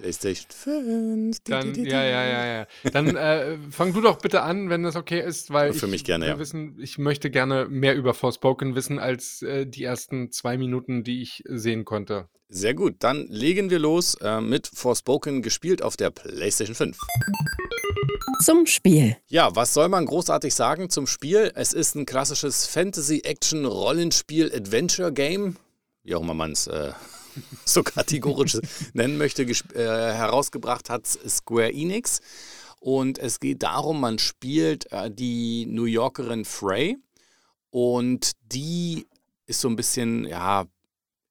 PlayStation 0.00 0.46
5. 0.50 1.40
di, 1.40 1.50
Dann, 1.50 1.74
ja, 1.74 2.02
ja, 2.02 2.26
ja, 2.26 2.46
ja. 2.46 2.66
Dann 2.90 3.16
äh, 3.16 3.58
fang 3.70 3.92
du 3.92 4.00
doch 4.00 4.18
bitte 4.18 4.42
an, 4.42 4.70
wenn 4.70 4.82
das 4.82 4.96
okay 4.96 5.20
ist, 5.20 5.52
weil 5.52 5.72
Für 5.72 5.86
ich 5.86 5.92
mich 5.92 6.02
gerne, 6.04 6.26
ja. 6.26 6.38
wissen, 6.38 6.76
ich 6.80 6.98
möchte 6.98 7.30
gerne 7.30 7.66
mehr 7.68 7.94
über 7.94 8.14
Forspoken 8.14 8.74
wissen 8.74 8.98
als 8.98 9.42
äh, 9.42 9.66
die 9.66 9.84
ersten 9.84 10.32
zwei 10.32 10.56
Minuten, 10.56 11.04
die 11.04 11.22
ich 11.22 11.44
sehen 11.46 11.84
konnte. 11.84 12.28
Sehr 12.48 12.74
gut, 12.74 12.96
dann 13.00 13.26
legen 13.28 13.70
wir 13.70 13.78
los 13.78 14.16
äh, 14.16 14.40
mit 14.40 14.66
Forspoken, 14.66 15.42
gespielt 15.42 15.82
auf 15.82 15.96
der 15.96 16.10
PlayStation 16.10 16.74
5. 16.74 16.98
Zum 18.42 18.66
Spiel. 18.66 19.16
Ja, 19.28 19.54
was 19.54 19.74
soll 19.74 19.88
man 19.88 20.06
großartig 20.06 20.54
sagen 20.54 20.88
zum 20.88 21.06
Spiel? 21.06 21.52
Es 21.54 21.74
ist 21.74 21.94
ein 21.94 22.06
klassisches 22.06 22.66
Fantasy-Action-Rollenspiel-Adventure-Game, 22.66 25.56
wie 26.02 26.14
auch 26.14 26.22
immer 26.22 26.34
man 26.34 26.52
es 26.52 26.66
äh, 26.66 26.92
so 27.64 27.82
kategorisch 27.82 28.58
nennen 28.92 29.18
möchte, 29.18 29.42
äh, 29.42 29.54
herausgebracht 29.74 30.90
hat 30.90 31.06
Square 31.06 31.72
Enix. 31.72 32.20
Und 32.80 33.18
es 33.18 33.40
geht 33.40 33.62
darum, 33.62 34.00
man 34.00 34.18
spielt 34.18 34.90
äh, 34.90 35.10
die 35.10 35.66
New 35.66 35.84
Yorkerin 35.84 36.44
Frey 36.44 36.96
und 37.70 38.32
die 38.42 39.06
ist 39.46 39.60
so 39.60 39.68
ein 39.68 39.76
bisschen, 39.76 40.26
ja, 40.26 40.64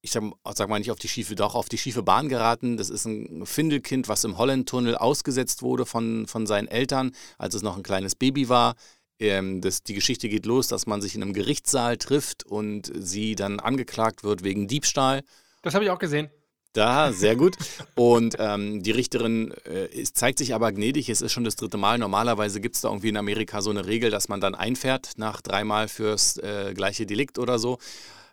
ich 0.02 0.12
sag 0.12 0.68
mal 0.68 0.78
nicht 0.78 0.90
auf 0.90 0.98
die 0.98 1.08
schiefe, 1.08 1.34
doch 1.34 1.54
auf 1.54 1.68
die 1.68 1.76
schiefe 1.76 2.02
Bahn 2.02 2.28
geraten. 2.28 2.76
Das 2.76 2.88
ist 2.88 3.04
ein 3.04 3.44
Findelkind, 3.44 4.08
was 4.08 4.24
im 4.24 4.38
Holland-Tunnel 4.38 4.96
ausgesetzt 4.96 5.62
wurde 5.62 5.84
von, 5.84 6.26
von 6.26 6.46
seinen 6.46 6.68
Eltern, 6.68 7.12
als 7.36 7.54
es 7.54 7.62
noch 7.62 7.76
ein 7.76 7.82
kleines 7.82 8.14
Baby 8.14 8.48
war. 8.48 8.76
Ähm, 9.18 9.60
das, 9.60 9.82
die 9.82 9.94
Geschichte 9.94 10.28
geht 10.28 10.46
los, 10.46 10.68
dass 10.68 10.86
man 10.86 11.02
sich 11.02 11.14
in 11.14 11.22
einem 11.22 11.34
Gerichtssaal 11.34 11.98
trifft 11.98 12.44
und 12.44 12.90
sie 12.94 13.34
dann 13.34 13.60
angeklagt 13.60 14.24
wird 14.24 14.42
wegen 14.42 14.68
Diebstahl. 14.68 15.22
Das 15.62 15.74
habe 15.74 15.84
ich 15.84 15.90
auch 15.90 15.98
gesehen. 15.98 16.30
Da, 16.72 17.12
sehr 17.12 17.34
gut. 17.34 17.56
Und 17.96 18.36
ähm, 18.38 18.82
die 18.82 18.92
Richterin 18.92 19.52
äh, 19.64 20.04
zeigt 20.04 20.38
sich 20.38 20.54
aber 20.54 20.70
gnädig. 20.70 21.08
Es 21.08 21.20
ist 21.20 21.32
schon 21.32 21.42
das 21.42 21.56
dritte 21.56 21.78
Mal. 21.78 21.98
Normalerweise 21.98 22.60
gibt 22.60 22.76
es 22.76 22.82
da 22.82 22.88
irgendwie 22.88 23.08
in 23.08 23.16
Amerika 23.16 23.60
so 23.60 23.70
eine 23.70 23.86
Regel, 23.86 24.10
dass 24.10 24.28
man 24.28 24.40
dann 24.40 24.54
einfährt 24.54 25.12
nach 25.16 25.40
dreimal 25.40 25.88
fürs 25.88 26.36
äh, 26.36 26.72
gleiche 26.74 27.06
Delikt 27.06 27.40
oder 27.40 27.58
so. 27.58 27.78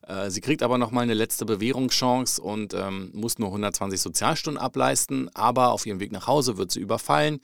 Äh, 0.06 0.30
sie 0.30 0.42
kriegt 0.42 0.62
aber 0.62 0.78
nochmal 0.78 1.04
eine 1.04 1.16
letzte 1.16 1.46
Bewährungschance 1.46 2.40
und 2.40 2.76
ähm, 2.76 3.10
muss 3.14 3.40
nur 3.40 3.48
120 3.50 4.00
Sozialstunden 4.00 4.62
ableisten. 4.62 5.34
Aber 5.34 5.72
auf 5.72 5.88
ihrem 5.88 6.00
Weg 6.00 6.12
nach 6.12 6.28
Hause 6.28 6.58
wird 6.58 6.70
sie 6.70 6.80
überfallen. 6.80 7.40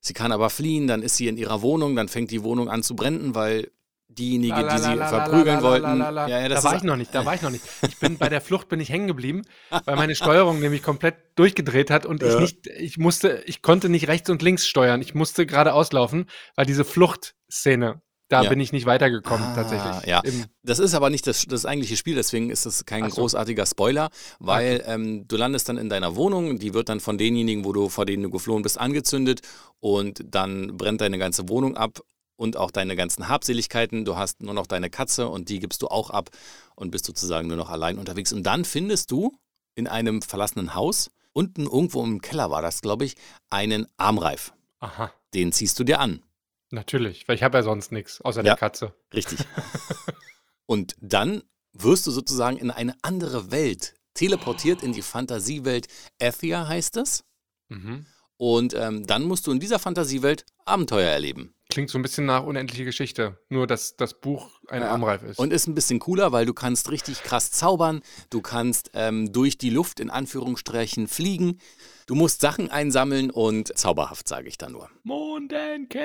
Sie 0.00 0.14
kann 0.14 0.32
aber 0.32 0.48
fliehen, 0.48 0.86
dann 0.86 1.02
ist 1.02 1.16
sie 1.16 1.28
in 1.28 1.36
ihrer 1.36 1.60
Wohnung, 1.60 1.96
dann 1.96 2.08
fängt 2.08 2.30
die 2.30 2.42
Wohnung 2.42 2.68
an 2.68 2.82
zu 2.82 2.94
brennen, 2.94 3.34
weil 3.34 3.70
diejenige, 4.18 4.62
die 4.68 4.78
sie 4.78 4.96
verprügeln 4.96 5.62
wollten. 5.62 5.98
Ja, 6.00 6.26
ja, 6.28 6.42
da 6.48 6.54
das 6.54 6.64
war 6.64 6.76
ich 6.76 6.82
noch 6.82 6.96
nicht, 6.96 7.14
da 7.14 7.24
war 7.24 7.34
ich 7.34 7.42
noch 7.42 7.50
nicht. 7.50 7.64
Ich 7.86 7.98
bin 7.98 8.18
bei 8.18 8.28
der 8.28 8.40
Flucht 8.40 8.68
bin 8.68 8.80
ich 8.80 8.88
hängen 8.88 9.06
geblieben, 9.06 9.42
weil 9.84 9.96
meine 9.96 10.14
Steuerung 10.14 10.60
nämlich 10.60 10.82
komplett 10.82 11.16
durchgedreht 11.36 11.90
hat 11.90 12.06
und 12.06 12.22
ich 12.22 12.28
Ja. 12.32 12.40
nicht, 12.40 12.66
ich 12.66 12.98
musste, 12.98 13.42
ich 13.46 13.62
konnte 13.62 13.88
nicht 13.88 14.08
rechts 14.08 14.30
und 14.30 14.42
links 14.42 14.66
steuern. 14.66 15.00
Ich 15.02 15.14
musste 15.14 15.46
geradeaus 15.46 15.92
laufen, 15.92 16.26
weil 16.56 16.66
diese 16.66 16.84
Fluchtszene, 16.84 18.00
da 18.28 18.42
Ja. 18.42 18.48
bin 18.48 18.58
ich 18.58 18.72
nicht 18.72 18.86
weitergekommen 18.86 19.48
Ah, 19.48 19.52
tatsächlich. 19.54 20.06
ja. 20.08 20.20
Im, 20.20 20.46
Das 20.62 20.78
ist 20.78 20.94
aber 20.94 21.10
nicht 21.10 21.26
das, 21.26 21.44
das 21.46 21.66
eigentliche 21.66 21.96
Spiel, 21.96 22.14
deswegen 22.14 22.48
ist 22.50 22.64
das 22.66 22.86
kein 22.86 23.08
so. 23.10 23.16
großartiger 23.20 23.66
Spoiler, 23.66 24.08
weil 24.38 24.82
ähm, 24.86 25.28
du 25.28 25.36
landest 25.36 25.68
dann 25.68 25.76
in 25.76 25.88
deiner 25.90 26.16
Wohnung, 26.16 26.58
die 26.58 26.72
wird 26.72 26.88
dann 26.88 27.00
von 27.00 27.18
denjenigen, 27.18 27.64
wo 27.64 27.72
du, 27.72 27.88
vor 27.90 28.06
denen 28.06 28.22
du 28.22 28.30
geflohen 28.30 28.62
bist, 28.62 28.78
angezündet 28.80 29.40
und 29.80 30.22
dann 30.26 30.76
brennt 30.78 31.02
deine 31.02 31.18
ganze 31.18 31.48
Wohnung 31.50 31.76
ab 31.76 32.00
und 32.36 32.56
auch 32.56 32.70
deine 32.70 32.96
ganzen 32.96 33.28
Habseligkeiten. 33.28 34.04
Du 34.04 34.16
hast 34.16 34.42
nur 34.42 34.54
noch 34.54 34.66
deine 34.66 34.90
Katze 34.90 35.28
und 35.28 35.48
die 35.48 35.60
gibst 35.60 35.82
du 35.82 35.88
auch 35.88 36.10
ab 36.10 36.30
und 36.76 36.90
bist 36.90 37.04
sozusagen 37.06 37.48
nur 37.48 37.56
noch 37.56 37.70
allein 37.70 37.98
unterwegs. 37.98 38.32
Und 38.32 38.42
dann 38.44 38.64
findest 38.64 39.10
du 39.10 39.36
in 39.74 39.86
einem 39.88 40.22
verlassenen 40.22 40.74
Haus, 40.74 41.10
unten 41.32 41.62
irgendwo 41.66 42.02
im 42.04 42.20
Keller 42.20 42.50
war 42.50 42.62
das, 42.62 42.80
glaube 42.80 43.04
ich, 43.04 43.16
einen 43.50 43.86
Armreif. 43.96 44.52
aha, 44.80 45.12
Den 45.34 45.52
ziehst 45.52 45.78
du 45.78 45.84
dir 45.84 45.98
an. 46.00 46.22
natürlich, 46.70 47.26
weil 47.28 47.34
ich 47.36 47.42
habe 47.42 47.58
ja 47.58 47.62
sonst 47.62 47.92
nichts 47.92 48.20
außer 48.20 48.40
Ja. 48.40 48.54
der 48.54 48.56
Katze. 48.56 48.94
Richtig. 49.12 49.38
Und 50.66 50.94
dann 51.00 51.42
wirst 51.72 52.06
du 52.06 52.10
sozusagen 52.10 52.56
in 52.56 52.70
eine 52.70 52.96
andere 53.02 53.50
Welt 53.50 53.94
teleportiert, 54.14 54.82
in 54.82 54.92
die 54.92 55.02
Fantasiewelt 55.02 55.88
Ethia 56.18 56.66
heißt 56.68 56.96
es. 56.98 57.24
Mhm. 57.68 58.06
Und 58.36 58.74
ähm, 58.74 59.06
dann 59.06 59.22
musst 59.24 59.46
du 59.46 59.52
in 59.52 59.60
dieser 59.60 59.78
Fantasiewelt 59.78 60.44
Abenteuer 60.64 61.08
erleben. 61.08 61.54
Klingt 61.70 61.90
so 61.90 61.98
ein 61.98 62.02
bisschen 62.02 62.26
nach 62.26 62.44
unendliche 62.44 62.84
Geschichte. 62.84 63.38
Nur, 63.48 63.66
dass 63.66 63.96
das 63.96 64.20
Buch 64.20 64.50
ein 64.68 64.82
Ja. 64.82 64.90
Armreif 64.90 65.22
ist. 65.22 65.38
Und 65.38 65.52
ist 65.52 65.66
ein 65.66 65.74
bisschen 65.74 65.98
cooler, 65.98 66.30
weil 66.32 66.46
du 66.46 66.52
kannst 66.54 66.90
richtig 66.90 67.22
krass 67.22 67.50
zaubern. 67.50 68.02
Du 68.30 68.40
kannst 68.42 68.90
ähm, 68.94 69.32
durch 69.32 69.56
die 69.58 69.70
Luft 69.70 69.98
in 70.00 70.10
Anführungsstrichen 70.10 71.08
fliegen. 71.08 71.58
Du 72.06 72.14
musst 72.14 72.40
Sachen 72.40 72.70
einsammeln 72.70 73.30
und 73.30 73.76
zauberhaft, 73.76 74.28
sage 74.28 74.48
ich 74.48 74.58
da 74.58 74.68
nur. 74.68 74.90
Mondenkind! 75.04 76.00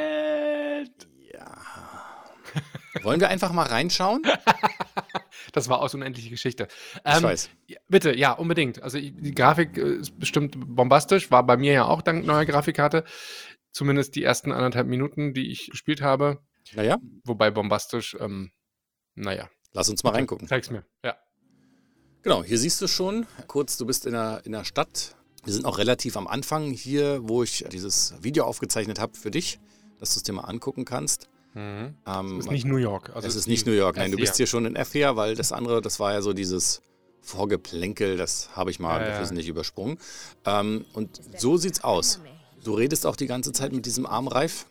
Ja. 1.34 1.58
Wollen 3.04 3.20
wir 3.20 3.30
einfach 3.30 3.52
mal 3.52 3.68
reinschauen? 3.68 4.24
Das 5.54 5.70
war 5.70 5.82
aus 5.82 5.94
unendliche 5.96 6.30
Geschichte. 6.30 6.68
Ich 6.96 7.02
Ähm, 7.18 7.24
weiß. 7.24 7.50
ja, 7.68 7.78
bitte, 7.88 8.16
ja, 8.18 8.34
unbedingt. 8.34 8.82
Also 8.84 8.98
ich- 8.98 9.14
die 9.16 9.34
Grafik 9.34 9.78
äh, 9.78 9.96
ist 9.98 10.18
bestimmt 10.20 10.56
bombastisch, 10.76 11.32
war 11.32 11.46
bei 11.46 11.58
mir 11.58 11.74
ja 11.74 11.86
auch 11.86 12.02
dank 12.02 12.26
neuer 12.26 12.46
Grafikkarte. 12.46 13.04
Zumindest 13.72 14.16
die 14.16 14.24
ersten 14.24 14.52
anderthalb 14.52 14.88
Minuten, 14.88 15.34
die 15.34 15.52
ich 15.52 15.70
gespielt 15.70 16.02
habe. 16.02 16.40
Naja, 16.74 16.98
Wobei 17.24 17.52
bombastisch, 17.52 18.16
ähm, 18.20 18.52
naja. 19.16 19.50
lass 19.74 19.90
uns 19.90 20.04
mal 20.04 20.12
reingucken. 20.12 20.48
Zeig's 20.48 20.70
mir. 20.70 20.86
Ja. 21.04 21.16
Genau, 22.22 22.44
hier 22.44 22.58
siehst 22.58 22.82
du 22.82 22.88
schon, 22.88 23.26
kurz, 23.48 23.78
du 23.78 23.86
bist 23.86 24.06
in 24.06 24.12
der, 24.14 24.42
in 24.46 24.52
der 24.52 24.66
Stadt. 24.66 25.16
Wir 25.46 25.54
sind 25.54 25.66
auch 25.66 25.78
relativ 25.78 26.18
am 26.18 26.28
Anfang 26.28 26.72
hier, 26.72 27.22
wo 27.24 27.44
ich 27.44 27.66
dieses 27.72 28.14
Video 28.22 28.44
aufgezeichnet 28.44 29.00
habe 29.00 29.16
für 29.18 29.32
dich, 29.32 29.60
dass 30.00 30.14
du 30.14 30.18
es 30.18 30.24
dir 30.24 30.34
mal 30.34 30.42
angucken 30.42 30.84
kannst. 30.84 31.30
Mhm. 31.54 31.96
Ähm, 32.06 32.38
Es 32.40 32.46
ist 32.46 32.52
nicht 32.52 32.66
New 32.66 32.78
York. 32.78 33.12
Also 33.16 33.28
es 33.28 33.36
ist 33.36 33.48
nicht 33.48 33.66
New 33.66 33.74
York, 33.74 33.98
nein, 33.98 34.12
du 34.12 34.18
Ethia. 34.18 34.26
bist 34.26 34.38
hier 34.38 34.48
schon 34.48 34.66
in 34.66 34.76
Ethia, 34.76 35.16
weil 35.16 35.36
das 35.36 35.52
andere, 35.52 35.82
das 35.82 36.00
war 36.00 36.14
ja 36.14 36.22
so 36.22 36.34
dieses 36.34 36.82
Vorgeplänkel, 37.22 38.18
das 38.18 38.50
habe 38.56 38.72
ich 38.72 38.80
mal 38.80 39.00
Ja, 39.00 39.06
ja. 39.06 39.12
geflissentlich 39.12 39.48
übersprungen. 39.48 39.98
Ähm, 40.46 40.86
und 40.94 41.20
so 41.38 41.58
sieht's 41.58 41.84
aus. 41.84 42.20
Du 42.64 42.74
redest 42.74 43.06
auch 43.06 43.16
die 43.16 43.28
ganze 43.28 43.52
Zeit 43.52 43.72
mit 43.72 43.86
diesem 43.86 44.06
Armreif. 44.06 44.66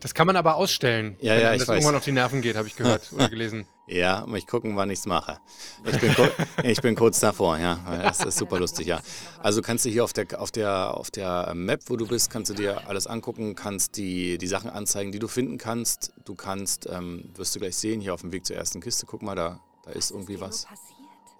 Das 0.00 0.14
kann 0.14 0.26
man 0.26 0.36
aber 0.36 0.54
ausstellen. 0.56 1.16
Ja, 1.20 1.34
wenn 1.34 1.42
ja, 1.42 1.52
das 1.56 1.66
weiß. 1.66 1.76
irgendwann 1.76 1.96
auf 1.96 2.04
die 2.04 2.12
Nerven 2.12 2.40
geht, 2.40 2.56
habe 2.56 2.68
ich 2.68 2.76
gehört 2.76 3.12
oder 3.12 3.28
gelesen. 3.28 3.66
Ja, 3.88 4.26
mal 4.26 4.36
ich 4.36 4.46
gucken, 4.46 4.76
wann 4.76 4.90
ich's 4.90 5.06
mache. 5.06 5.38
Ich 5.84 5.98
bin, 5.98 6.14
ich 6.62 6.80
bin 6.82 6.94
kurz 6.94 7.20
davor, 7.20 7.56
ja. 7.58 7.80
Das 8.02 8.22
ist 8.22 8.36
super 8.36 8.58
lustig, 8.58 8.86
ja. 8.86 9.00
Also 9.42 9.62
kannst 9.62 9.86
du 9.86 9.88
hier 9.88 10.04
auf 10.04 10.12
der, 10.12 10.40
auf 10.40 10.50
der, 10.50 10.94
auf 10.94 11.10
der 11.10 11.54
Map, 11.54 11.80
wo 11.86 11.96
du 11.96 12.06
bist, 12.06 12.30
kannst 12.30 12.50
du 12.50 12.54
dir 12.54 12.86
alles 12.86 13.06
angucken, 13.06 13.54
kannst 13.54 13.96
die, 13.96 14.36
die 14.36 14.46
Sachen 14.46 14.68
anzeigen, 14.68 15.10
die 15.10 15.18
du 15.18 15.26
finden 15.26 15.56
kannst. 15.56 16.12
Du 16.26 16.34
kannst, 16.34 16.86
ähm, 16.90 17.30
wirst 17.34 17.54
du 17.54 17.60
gleich 17.60 17.76
sehen, 17.76 18.00
hier 18.02 18.12
auf 18.12 18.20
dem 18.20 18.30
Weg 18.30 18.44
zur 18.44 18.56
ersten 18.56 18.82
Kiste, 18.82 19.06
guck 19.06 19.22
mal, 19.22 19.34
da, 19.34 19.58
da 19.84 19.92
ist 19.92 20.10
irgendwie 20.10 20.38
was, 20.38 20.66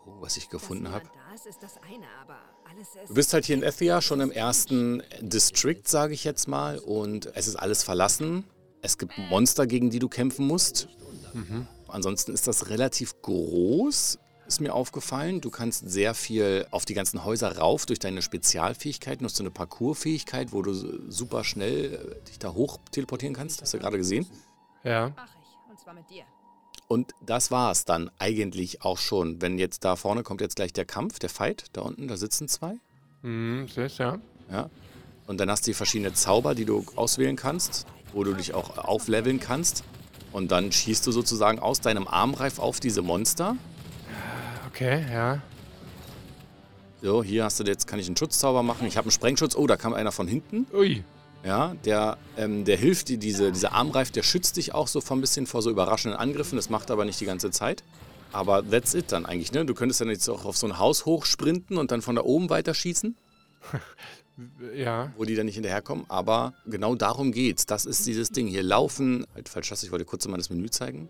oh, 0.06 0.12
was 0.20 0.38
ich 0.38 0.48
gefunden 0.48 0.90
habe. 0.90 1.04
Du 3.08 3.14
bist 3.14 3.34
halt 3.34 3.44
hier 3.44 3.56
in 3.56 3.62
Ethia, 3.62 4.00
schon 4.00 4.20
im 4.20 4.30
ersten 4.30 5.02
District, 5.20 5.82
sage 5.84 6.14
ich 6.14 6.24
jetzt 6.24 6.48
mal, 6.48 6.78
und 6.78 7.26
es 7.34 7.46
ist 7.46 7.56
alles 7.56 7.82
verlassen. 7.82 8.44
Es 8.80 8.96
gibt 8.96 9.18
Monster, 9.18 9.66
gegen 9.66 9.90
die 9.90 9.98
du 9.98 10.08
kämpfen 10.08 10.46
musst. 10.46 10.88
Ansonsten 11.88 12.32
ist 12.32 12.46
das 12.46 12.68
relativ 12.70 13.20
groß, 13.22 14.18
ist 14.46 14.60
mir 14.60 14.74
aufgefallen. 14.74 15.40
Du 15.40 15.50
kannst 15.50 15.88
sehr 15.88 16.14
viel 16.14 16.66
auf 16.70 16.84
die 16.84 16.94
ganzen 16.94 17.24
Häuser 17.24 17.58
rauf 17.58 17.86
durch 17.86 17.98
deine 17.98 18.22
Spezialfähigkeiten. 18.22 19.20
Du 19.20 19.26
hast 19.26 19.36
so 19.36 19.42
eine 19.42 19.50
Parcoursfähigkeit, 19.50 20.52
wo 20.52 20.62
du 20.62 20.72
super 21.10 21.44
schnell 21.44 21.94
äh, 21.94 22.28
dich 22.28 22.38
da 22.38 22.52
hoch 22.54 22.78
teleportieren 22.90 23.34
kannst. 23.34 23.62
Hast 23.62 23.74
du 23.74 23.78
gerade 23.78 23.98
gesehen. 23.98 24.26
Ja. 24.84 25.12
Mach 25.14 25.26
ich. 25.26 25.70
Und 25.70 25.78
zwar 25.78 25.94
mit 25.94 26.08
dir. 26.10 26.24
Und 26.88 27.12
das 27.20 27.50
war 27.50 27.70
es 27.70 27.84
dann 27.84 28.10
eigentlich 28.18 28.82
auch 28.82 28.96
schon. 28.96 29.42
Wenn 29.42 29.58
jetzt 29.58 29.84
da 29.84 29.96
vorne 29.96 30.22
kommt 30.22 30.40
jetzt 30.40 30.56
gleich 30.56 30.72
der 30.72 30.86
Kampf, 30.86 31.18
der 31.18 31.28
Fight, 31.28 31.66
da 31.74 31.82
unten, 31.82 32.08
da 32.08 32.16
sitzen 32.16 32.48
zwei. 32.48 32.76
Mhm, 33.22 33.68
siehst, 33.68 33.98
ja. 33.98 34.18
Ja. 34.50 34.70
Und 35.26 35.38
dann 35.38 35.50
hast 35.50 35.66
du 35.66 35.70
die 35.70 35.74
verschiedenen 35.74 36.14
Zauber, 36.14 36.54
die 36.54 36.64
du 36.64 36.86
auswählen 36.96 37.36
kannst, 37.36 37.86
wo 38.14 38.24
du 38.24 38.32
dich 38.32 38.54
auch 38.54 38.78
aufleveln 38.78 39.38
kannst. 39.38 39.84
Und 40.32 40.50
dann 40.52 40.72
schießt 40.72 41.06
du 41.06 41.12
sozusagen 41.12 41.58
aus 41.58 41.80
deinem 41.80 42.06
Armreif 42.06 42.58
auf 42.58 42.80
diese 42.80 43.02
Monster. 43.02 43.56
Okay, 44.68 45.04
ja. 45.12 45.40
So, 47.00 47.22
hier 47.22 47.44
hast 47.44 47.60
du 47.60 47.64
jetzt, 47.64 47.86
kann 47.86 47.98
ich 47.98 48.06
einen 48.06 48.16
Schutzzauber 48.16 48.62
machen. 48.62 48.86
Ich 48.86 48.96
habe 48.96 49.06
einen 49.06 49.12
Sprengschutz. 49.12 49.56
Oh, 49.56 49.66
da 49.66 49.76
kam 49.76 49.94
einer 49.94 50.12
von 50.12 50.26
hinten. 50.26 50.66
Ui. 50.72 51.04
Ja, 51.44 51.74
der, 51.84 52.18
ähm, 52.36 52.64
der 52.64 52.76
hilft 52.76 53.08
dir, 53.08 53.18
diese, 53.18 53.52
dieser 53.52 53.72
Armreif, 53.72 54.10
der 54.10 54.24
schützt 54.24 54.56
dich 54.56 54.74
auch 54.74 54.88
so 54.88 55.00
von 55.00 55.18
ein 55.18 55.20
bisschen 55.20 55.46
vor 55.46 55.62
so 55.62 55.70
überraschenden 55.70 56.18
Angriffen. 56.18 56.56
Das 56.56 56.68
macht 56.68 56.90
er 56.90 56.94
aber 56.94 57.04
nicht 57.04 57.20
die 57.20 57.26
ganze 57.26 57.50
Zeit. 57.50 57.84
Aber 58.32 58.68
that's 58.68 58.94
it 58.94 59.12
dann 59.12 59.24
eigentlich, 59.24 59.52
ne? 59.52 59.64
Du 59.64 59.74
könntest 59.74 60.00
dann 60.00 60.10
jetzt 60.10 60.28
auch 60.28 60.44
auf 60.44 60.56
so 60.56 60.66
ein 60.66 60.78
Haus 60.78 61.06
hochsprinten 61.06 61.78
und 61.78 61.92
dann 61.92 62.02
von 62.02 62.16
da 62.16 62.22
oben 62.22 62.50
weiter 62.50 62.74
schießen, 62.74 63.16
Ja. 64.74 65.12
wo 65.16 65.24
die 65.24 65.34
dann 65.34 65.46
nicht 65.46 65.54
hinterherkommen. 65.56 66.04
Aber 66.08 66.54
genau 66.66 66.94
darum 66.94 67.32
geht's. 67.32 67.66
Das 67.66 67.86
ist 67.86 68.06
dieses 68.06 68.30
Ding. 68.30 68.46
Hier 68.46 68.62
laufen. 68.62 69.26
Halt 69.34 69.48
falsch, 69.48 69.72
ich 69.82 69.90
wollte 69.92 70.04
kurz 70.04 70.26
mal 70.28 70.36
das 70.36 70.50
Menü 70.50 70.70
zeigen. 70.70 71.08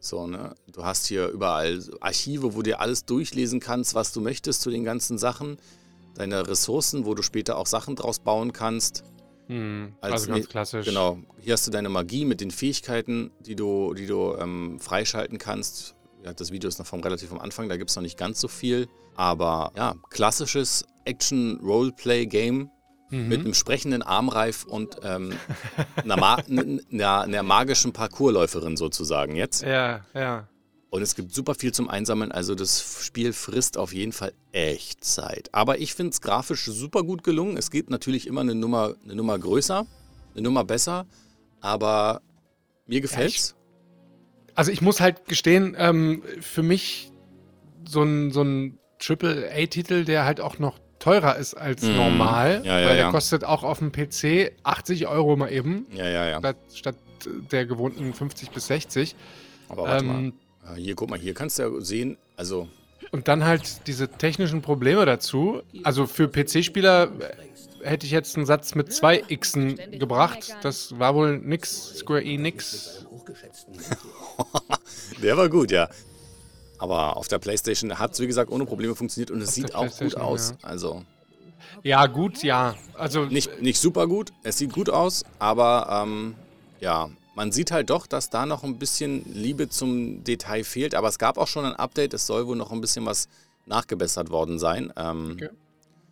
So, 0.00 0.26
ne? 0.26 0.54
Du 0.72 0.84
hast 0.84 1.06
hier 1.06 1.28
überall 1.28 1.80
Archive, 2.00 2.54
wo 2.54 2.58
du 2.58 2.62
dir 2.62 2.80
alles 2.80 3.04
durchlesen 3.04 3.60
kannst, 3.60 3.94
was 3.94 4.12
du 4.12 4.20
möchtest 4.20 4.62
zu 4.62 4.70
den 4.70 4.82
ganzen 4.84 5.16
Sachen. 5.18 5.58
Deine 6.14 6.46
Ressourcen, 6.48 7.06
wo 7.06 7.14
du 7.14 7.22
später 7.22 7.56
auch 7.56 7.66
Sachen 7.66 7.94
draus 7.96 8.18
bauen 8.18 8.52
kannst. 8.52 9.04
Hm, 9.46 9.94
Als 10.00 10.12
also 10.12 10.26
ganz 10.28 10.40
ne- 10.40 10.48
klassisch. 10.48 10.86
Genau. 10.86 11.18
Hier 11.40 11.52
hast 11.52 11.66
du 11.66 11.70
deine 11.70 11.88
Magie 11.88 12.24
mit 12.24 12.40
den 12.40 12.50
Fähigkeiten, 12.50 13.30
die 13.46 13.54
du, 13.54 13.94
die 13.94 14.06
du 14.06 14.34
ähm, 14.38 14.78
freischalten 14.80 15.38
kannst. 15.38 15.94
Ja, 16.24 16.32
das 16.32 16.50
Video 16.52 16.68
ist 16.68 16.78
noch 16.78 16.86
vom 16.86 17.00
relativ 17.00 17.32
am 17.32 17.38
Anfang, 17.38 17.68
da 17.68 17.76
gibt 17.76 17.90
es 17.90 17.96
noch 17.96 18.02
nicht 18.02 18.16
ganz 18.18 18.40
so 18.40 18.48
viel. 18.48 18.88
Aber 19.14 19.72
ja, 19.76 19.94
klassisches 20.10 20.84
Action-Roleplay-Game 21.04 22.70
Mhm. 23.12 23.28
mit 23.28 23.40
einem 23.40 23.52
sprechenden 23.54 24.02
Armreif 24.02 24.64
und 24.64 24.96
ähm, 25.02 25.34
einer, 25.96 26.16
Ma 26.16 26.36
einer, 26.36 27.20
einer 27.20 27.42
magischen 27.42 27.92
Parkourläuferin 27.92 28.78
sozusagen 28.78 29.36
jetzt. 29.36 29.62
Ja, 29.62 30.00
ja. 30.14 30.48
Und 30.88 31.02
es 31.02 31.14
gibt 31.14 31.32
super 31.34 31.54
viel 31.54 31.72
zum 31.72 31.88
Einsammeln, 31.88 32.32
also 32.32 32.54
das 32.54 33.04
Spiel 33.04 33.34
frisst 33.34 33.76
auf 33.76 33.92
jeden 33.92 34.12
Fall 34.12 34.32
echt 34.52 35.04
Zeit. 35.04 35.50
Aber 35.52 35.78
ich 35.78 35.94
finde 35.94 36.12
es 36.12 36.22
grafisch 36.22 36.64
super 36.64 37.02
gut 37.02 37.22
gelungen. 37.22 37.56
Es 37.58 37.70
geht 37.70 37.90
natürlich 37.90 38.26
immer 38.26 38.40
eine 38.42 38.54
Nummer, 38.54 38.94
eine 39.04 39.14
Nummer 39.14 39.38
größer, 39.38 39.86
eine 40.32 40.42
Nummer 40.42 40.64
besser, 40.64 41.06
aber 41.60 42.22
mir 42.86 43.02
gefällt's. 43.02 43.54
Also 44.54 44.70
ich 44.70 44.80
muss 44.80 45.00
halt 45.00 45.26
gestehen, 45.26 45.74
ähm, 45.78 46.22
für 46.40 46.62
mich 46.62 47.12
so 47.86 48.02
ein, 48.02 48.30
so 48.30 48.42
ein 48.42 48.78
Triple-A-Titel, 48.98 50.04
der 50.04 50.24
halt 50.24 50.40
auch 50.40 50.58
noch 50.58 50.78
teurer 51.02 51.36
ist 51.36 51.54
als 51.54 51.82
Mhm. 51.82 51.96
normal, 51.96 52.62
Ja, 52.64 52.78
ja, 52.80 52.86
weil 52.88 52.96
ja. 52.96 53.02
der 53.04 53.10
kostet 53.12 53.44
auch 53.44 53.62
auf 53.64 53.78
dem 53.80 53.90
PC 53.92 54.52
80 54.62 55.06
Euro 55.08 55.36
mal 55.36 55.50
eben, 55.52 55.86
Ja, 55.92 56.08
ja, 56.08 56.28
ja. 56.28 56.38
statt, 56.38 56.56
statt 56.72 56.96
der 57.50 57.66
gewohnten 57.66 58.14
50 58.14 58.50
bis 58.50 58.66
60. 58.68 59.14
Aber 59.68 59.82
warte 59.84 60.04
Ähm, 60.04 60.32
mal. 60.64 60.70
Ja, 60.70 60.74
Hier, 60.76 60.94
guck 60.94 61.10
mal, 61.10 61.18
hier 61.18 61.34
kannst 61.34 61.58
du 61.58 61.62
ja 61.64 61.70
sehen, 61.80 62.16
also 62.36 62.68
Und 63.10 63.26
dann 63.28 63.44
halt 63.44 63.86
diese 63.88 64.08
technischen 64.08 64.62
Probleme 64.62 65.04
dazu. 65.04 65.62
Also 65.82 66.06
für 66.06 66.28
PC-Spieler 66.28 67.10
äh, 67.82 67.88
hätte 67.88 68.06
ich 68.06 68.12
jetzt 68.12 68.36
einen 68.36 68.46
Satz 68.46 68.74
mit 68.76 68.92
zwei 68.92 69.18
Xen 69.18 69.76
gebracht. 69.98 70.54
Das 70.62 70.98
war 71.00 71.14
wohl 71.16 71.38
nix, 71.38 71.96
Square 71.98 72.22
Enix. 72.24 73.04
der 75.22 75.36
war 75.36 75.48
gut, 75.48 75.70
ja. 75.72 75.88
Aber 76.82 77.16
auf 77.16 77.28
der 77.28 77.38
Playstation 77.38 77.96
hat 78.00 78.14
es, 78.14 78.18
wie 78.18 78.26
gesagt, 78.26 78.50
ohne 78.50 78.64
Probleme 78.66 78.96
funktioniert 78.96 79.30
und 79.30 79.40
es 79.40 79.54
sieht 79.54 79.72
auch 79.76 79.88
gut 79.98 80.16
aus. 80.16 80.50
ja. 80.60 80.68
Also 80.68 81.04
Ja, 81.84 82.06
gut, 82.08 82.42
ja. 82.42 82.74
Also 82.94 83.24
nicht, 83.26 83.62
nicht 83.62 83.78
super 83.80 84.08
gut, 84.08 84.32
es 84.42 84.58
sieht 84.58 84.72
gut 84.72 84.90
aus, 84.90 85.24
aber 85.38 86.02
ähm, 86.04 86.34
ja, 86.80 87.08
man 87.36 87.52
sieht 87.52 87.70
halt 87.70 87.88
doch, 87.90 88.08
dass 88.08 88.30
da 88.30 88.46
noch 88.46 88.64
ein 88.64 88.78
bisschen 88.80 89.24
Liebe 89.32 89.68
zum 89.68 90.24
Detail 90.24 90.64
fehlt. 90.64 90.96
Aber 90.96 91.06
es 91.06 91.18
gab 91.20 91.38
auch 91.38 91.46
schon 91.46 91.64
ein 91.64 91.76
Update, 91.76 92.14
es 92.14 92.26
soll 92.26 92.48
wohl 92.48 92.56
noch 92.56 92.72
ein 92.72 92.80
bisschen 92.80 93.06
was 93.06 93.28
nachgebessert 93.66 94.30
worden 94.30 94.58
sein. 94.58 94.92
Ähm, 94.96 95.36
Okay. 95.36 95.50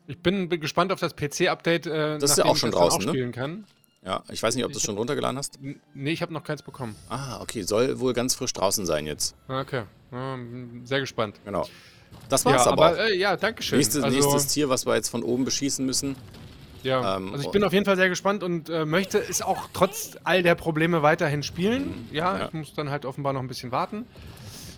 ich 0.07 0.19
bin 0.21 0.49
gespannt 0.49 0.93
auf 0.93 1.01
das 1.01 1.17
PC-Update, 1.17 1.87
äh, 1.87 2.19
Das 2.21 2.31
ist 2.31 2.37
ja 2.39 2.45
auch 2.45 2.57
schon 2.57 2.71
draußen, 2.71 3.05
ne? 3.05 3.09
spielen 3.11 3.33
kann. 3.33 3.65
Ja, 4.05 4.23
ich 4.31 4.43
weiß 4.43 4.55
nicht, 4.55 4.65
ob 4.65 4.73
du 4.73 4.79
es 4.79 4.83
schon 4.85 4.97
runtergeladen 4.97 5.37
hast. 5.37 5.59
Nee, 5.95 6.11
ich 6.13 6.23
habe 6.23 6.33
noch 6.33 6.43
keins 6.43 6.63
bekommen. 6.63 6.97
Ah, 7.11 7.41
okay, 7.43 7.63
soll 7.63 8.01
wohl 8.01 8.15
ganz 8.15 8.35
frisch 8.35 8.53
draußen 8.53 8.87
sein 8.87 9.07
jetzt. 9.07 9.35
Okay, 9.49 9.83
sehr 10.85 11.01
gespannt. 11.01 11.37
Genau. 11.45 11.67
Das 12.29 12.45
war's 12.45 12.65
ja, 12.65 12.73
aber, 12.73 12.87
aber 12.87 13.05
äh, 13.11 13.17
ja, 13.17 13.37
danke 13.37 13.63
schön. 13.63 13.79
Nächstes, 13.79 14.03
also, 14.03 14.17
nächstes 14.17 14.53
Tier, 14.53 14.69
was 14.69 14.85
wir 14.87 14.95
jetzt 14.97 15.09
von 15.11 15.23
oben 15.23 15.45
beschießen 15.45 15.85
müssen. 15.85 16.17
Ja, 16.83 17.17
Ähm, 17.19 17.33
also 17.33 17.45
ich 17.45 17.51
bin 17.53 17.63
auf 17.63 17.73
jeden 17.73 17.85
Fall 17.85 17.97
sehr 17.97 18.09
gespannt 18.09 18.43
und 18.43 18.69
äh, 18.71 18.85
möchte 18.87 19.19
es 19.19 19.43
auch 19.43 19.69
trotz 19.75 20.17
all 20.25 20.43
der 20.43 20.55
Probleme 20.55 21.03
weiterhin 21.03 21.43
spielen. 21.43 22.09
Ja, 22.11 22.39
Ja. 22.39 22.47
ich 22.47 22.53
muss 22.55 22.75
dann 22.75 22.91
halt 22.91 23.05
offenbar 23.05 23.33
noch 23.35 23.41
ein 23.41 23.49
bisschen 23.49 23.71
warten. 23.71 24.07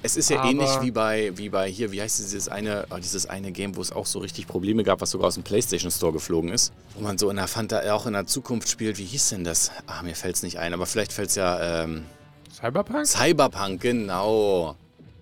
Es 0.04 0.16
ist 0.16 0.30
ja 0.30 0.40
Aber- 0.40 0.50
ähnlich 0.50 0.70
wie 0.80 0.90
bei, 0.90 1.32
wie 1.36 1.48
bei 1.48 1.68
hier, 1.70 1.92
wie 1.92 2.02
heißt 2.02 2.18
dieses 2.18 2.48
eine, 2.48 2.86
oh, 2.90 2.96
dieses 2.96 3.26
eine 3.26 3.52
Game, 3.52 3.76
wo 3.76 3.80
es 3.80 3.92
auch 3.92 4.06
so 4.06 4.18
richtig 4.18 4.46
Probleme 4.48 4.82
gab, 4.82 5.00
was 5.00 5.10
sogar 5.10 5.28
aus 5.28 5.34
dem 5.34 5.44
PlayStation 5.44 5.90
Store 5.92 6.12
geflogen 6.12 6.50
ist. 6.50 6.72
Wo 6.94 7.02
man 7.02 7.18
so 7.18 7.30
in 7.30 7.36
der 7.36 7.46
Fanta 7.46 7.80
auch 7.94 8.06
in 8.06 8.12
der 8.14 8.26
Zukunft 8.26 8.68
spielt. 8.68 8.98
Wie 8.98 9.04
hieß 9.04 9.28
denn 9.30 9.44
das? 9.44 9.70
Ah, 9.86 10.02
mir 10.02 10.16
fällt's 10.16 10.42
nicht 10.42 10.58
ein, 10.58 10.74
aber 10.74 10.86
vielleicht 10.86 11.12
fällt's 11.12 11.36
ja 11.36 11.84
ähm, 11.84 12.04
Cyberpunk? 12.52 13.06
Cyberpunk, 13.06 13.80
genau. 13.80 14.74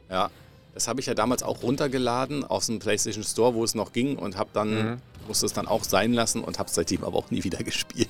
Ja, 0.08 0.30
das 0.75 0.88
habe 0.88 1.00
ich 1.00 1.06
ja 1.06 1.14
damals 1.14 1.42
auch 1.42 1.62
runtergeladen 1.62 2.44
aus 2.44 2.66
dem 2.66 2.78
PlayStation 2.78 3.22
Store, 3.25 3.54
wo 3.54 3.62
es 3.64 3.75
noch 3.75 3.92
ging 3.92 4.16
und 4.16 4.37
habe 4.38 4.50
dann 4.54 4.92
Mhm. 4.92 4.96
musste 5.28 5.44
es 5.46 5.52
dann 5.52 5.68
auch 5.68 5.84
sein 5.84 6.12
lassen 6.14 6.42
und 6.42 6.58
habe 6.58 6.68
es 6.70 6.75
seitdem 6.75 7.04
aber 7.04 7.18
auch 7.18 7.30
nie 7.30 7.44
wieder 7.44 7.58
gespielt, 7.64 8.08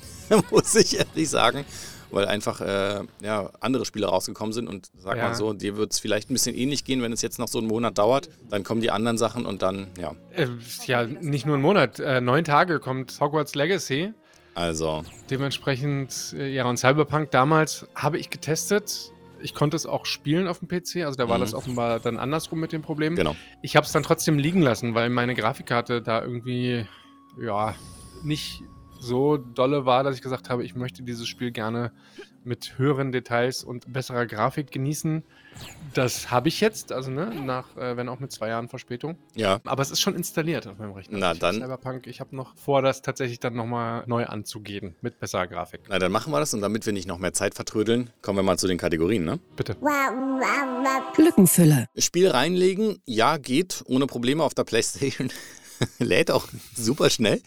muss 0.53 0.75
ich 0.77 0.97
ehrlich 0.99 1.29
sagen, 1.29 1.65
weil 2.13 2.27
einfach 2.27 2.61
äh, 2.61 3.01
ja, 3.23 3.51
andere 3.61 3.85
Spiele 3.85 4.07
rausgekommen 4.07 4.53
sind 4.53 4.69
und 4.69 4.91
sag 4.99 5.17
Ja. 5.17 5.25
mal 5.29 5.35
so, 5.35 5.53
dir 5.53 5.77
wird 5.77 5.93
es 5.93 5.99
vielleicht 6.01 6.31
ein 6.31 6.35
bisschen 6.35 6.55
ähnlich 6.57 6.85
gehen, 6.85 7.03
wenn 7.03 7.13
es 7.13 7.23
jetzt 7.23 7.39
noch 7.39 7.49
so 7.49 7.59
einen 7.59 7.69
Monat 7.69 7.99
dauert, 7.99 8.29
dann 8.51 8.65
kommen 8.65 8.81
die 8.81 8.91
anderen 8.91 9.19
Sachen 9.19 9.47
und 9.47 9.63
dann 9.63 9.89
ja, 9.99 10.15
Äh, 10.35 10.47
ja, 10.87 11.05
nicht 11.07 11.47
nur 11.47 11.55
einen 11.55 11.63
Monat. 11.63 11.99
Äh, 12.01 12.21
neun 12.21 12.45
Tage 12.45 12.81
kommt 12.81 13.19
Hogwarts 13.21 13.55
Legacy. 13.55 14.13
also 14.55 15.05
Dementsprechend, 15.31 16.35
äh, 16.37 16.49
ja, 16.53 16.65
und 16.67 16.77
Cyberpunk 16.77 17.31
damals 17.31 17.87
habe 17.95 18.19
ich 18.19 18.31
getestet. 18.31 19.13
Ich 19.43 19.55
konnte 19.55 19.75
es 19.77 19.87
auch 19.87 20.05
spielen 20.05 20.47
auf 20.49 20.59
dem 20.59 20.69
PC, 20.69 21.05
also 21.05 21.17
da 21.17 21.29
war 21.29 21.39
Mhm. 21.39 21.43
das 21.43 21.55
offenbar 21.55 21.99
dann 22.01 22.19
andersrum 22.19 22.61
mit 22.61 22.73
dem 22.73 22.83
Problem. 22.83 23.17
genau. 23.17 23.35
Ich 23.63 23.75
habe 23.77 23.87
es 23.87 23.93
dann 23.93 24.03
trotzdem 24.03 24.39
liegen 24.39 24.61
lassen, 24.61 24.95
weil 24.95 25.09
meine 25.09 25.35
Grafikkarte 25.35 26.03
da 26.03 26.21
irgendwie, 26.23 26.87
ja, 27.41 27.75
nicht 28.23 28.63
so 29.01 29.37
dolle 29.37 29.87
war, 29.87 30.05
dass 30.05 30.15
ich 30.15 30.23
gesagt 30.23 30.51
habe, 30.51 30.65
ich 30.65 30.75
möchte 30.75 31.03
dieses 31.03 31.27
Spiel 31.27 31.51
gerne 31.51 31.93
mit 32.45 32.79
höheren 32.79 33.13
Details 33.13 33.65
und 33.65 33.93
besserer 33.93 34.27
Grafik 34.27 34.71
genießen. 34.71 35.23
Das 35.93 36.31
habe 36.31 36.49
ich 36.49 36.61
jetzt, 36.61 36.93
also 36.93 37.11
ne, 37.11 37.27
nach, 37.45 37.77
äh, 37.77 37.97
wenn 37.97 38.09
auch 38.09 38.21
mit 38.21 38.33
zwei 38.33 38.49
Jahren 38.49 38.69
Verspätung. 38.69 39.19
Ja, 39.35 39.61
Aber 39.65 39.83
es 39.83 39.91
ist 39.91 40.01
schon 40.01 40.15
installiert 40.15 40.67
auf 40.67 40.79
meinem 40.79 40.93
Rechner. 40.93 41.19
Na 41.19 41.33
Ich 41.33 41.39
dann. 41.39 41.57
Cyberpunk, 41.57 42.07
ich 42.07 42.21
habe 42.21 42.35
noch 42.35 42.57
vor, 42.57 42.81
das 42.83 43.03
tatsächlich 43.03 43.41
dann 43.41 43.55
nochmal 43.55 44.05
neu 44.07 44.25
anzugehen 44.25 44.95
mit 45.03 45.19
besserer 45.19 45.49
Grafik. 45.49 45.81
na 45.89 45.99
dann 45.99 46.13
machen 46.13 46.33
wir 46.33 46.41
das 46.41 46.55
und 46.55 46.61
damit 46.63 46.87
wir 46.87 46.93
nicht 46.93 47.09
noch 47.09 47.19
mehr 47.19 47.33
Zeit 47.33 47.55
vertrödeln, 47.55 48.11
kommen 48.23 48.39
wir 48.39 48.43
mal 48.43 48.59
zu 48.59 48.69
den 48.69 48.79
Kategorien, 48.79 49.25
ne? 49.25 49.39
Bitte. 49.57 49.77
Lückenfüller. 51.19 51.87
Spiel 51.99 52.29
reinlegen, 52.29 53.03
ja, 53.05 53.37
geht 53.37 53.83
ohne 53.87 54.07
Probleme 54.07 54.45
auf 54.45 54.55
der 54.55 54.65
Playstation. 54.65 55.31
Lädt 55.99 56.31
auch 56.31 56.47
super 56.77 57.11
schnell. 57.11 57.43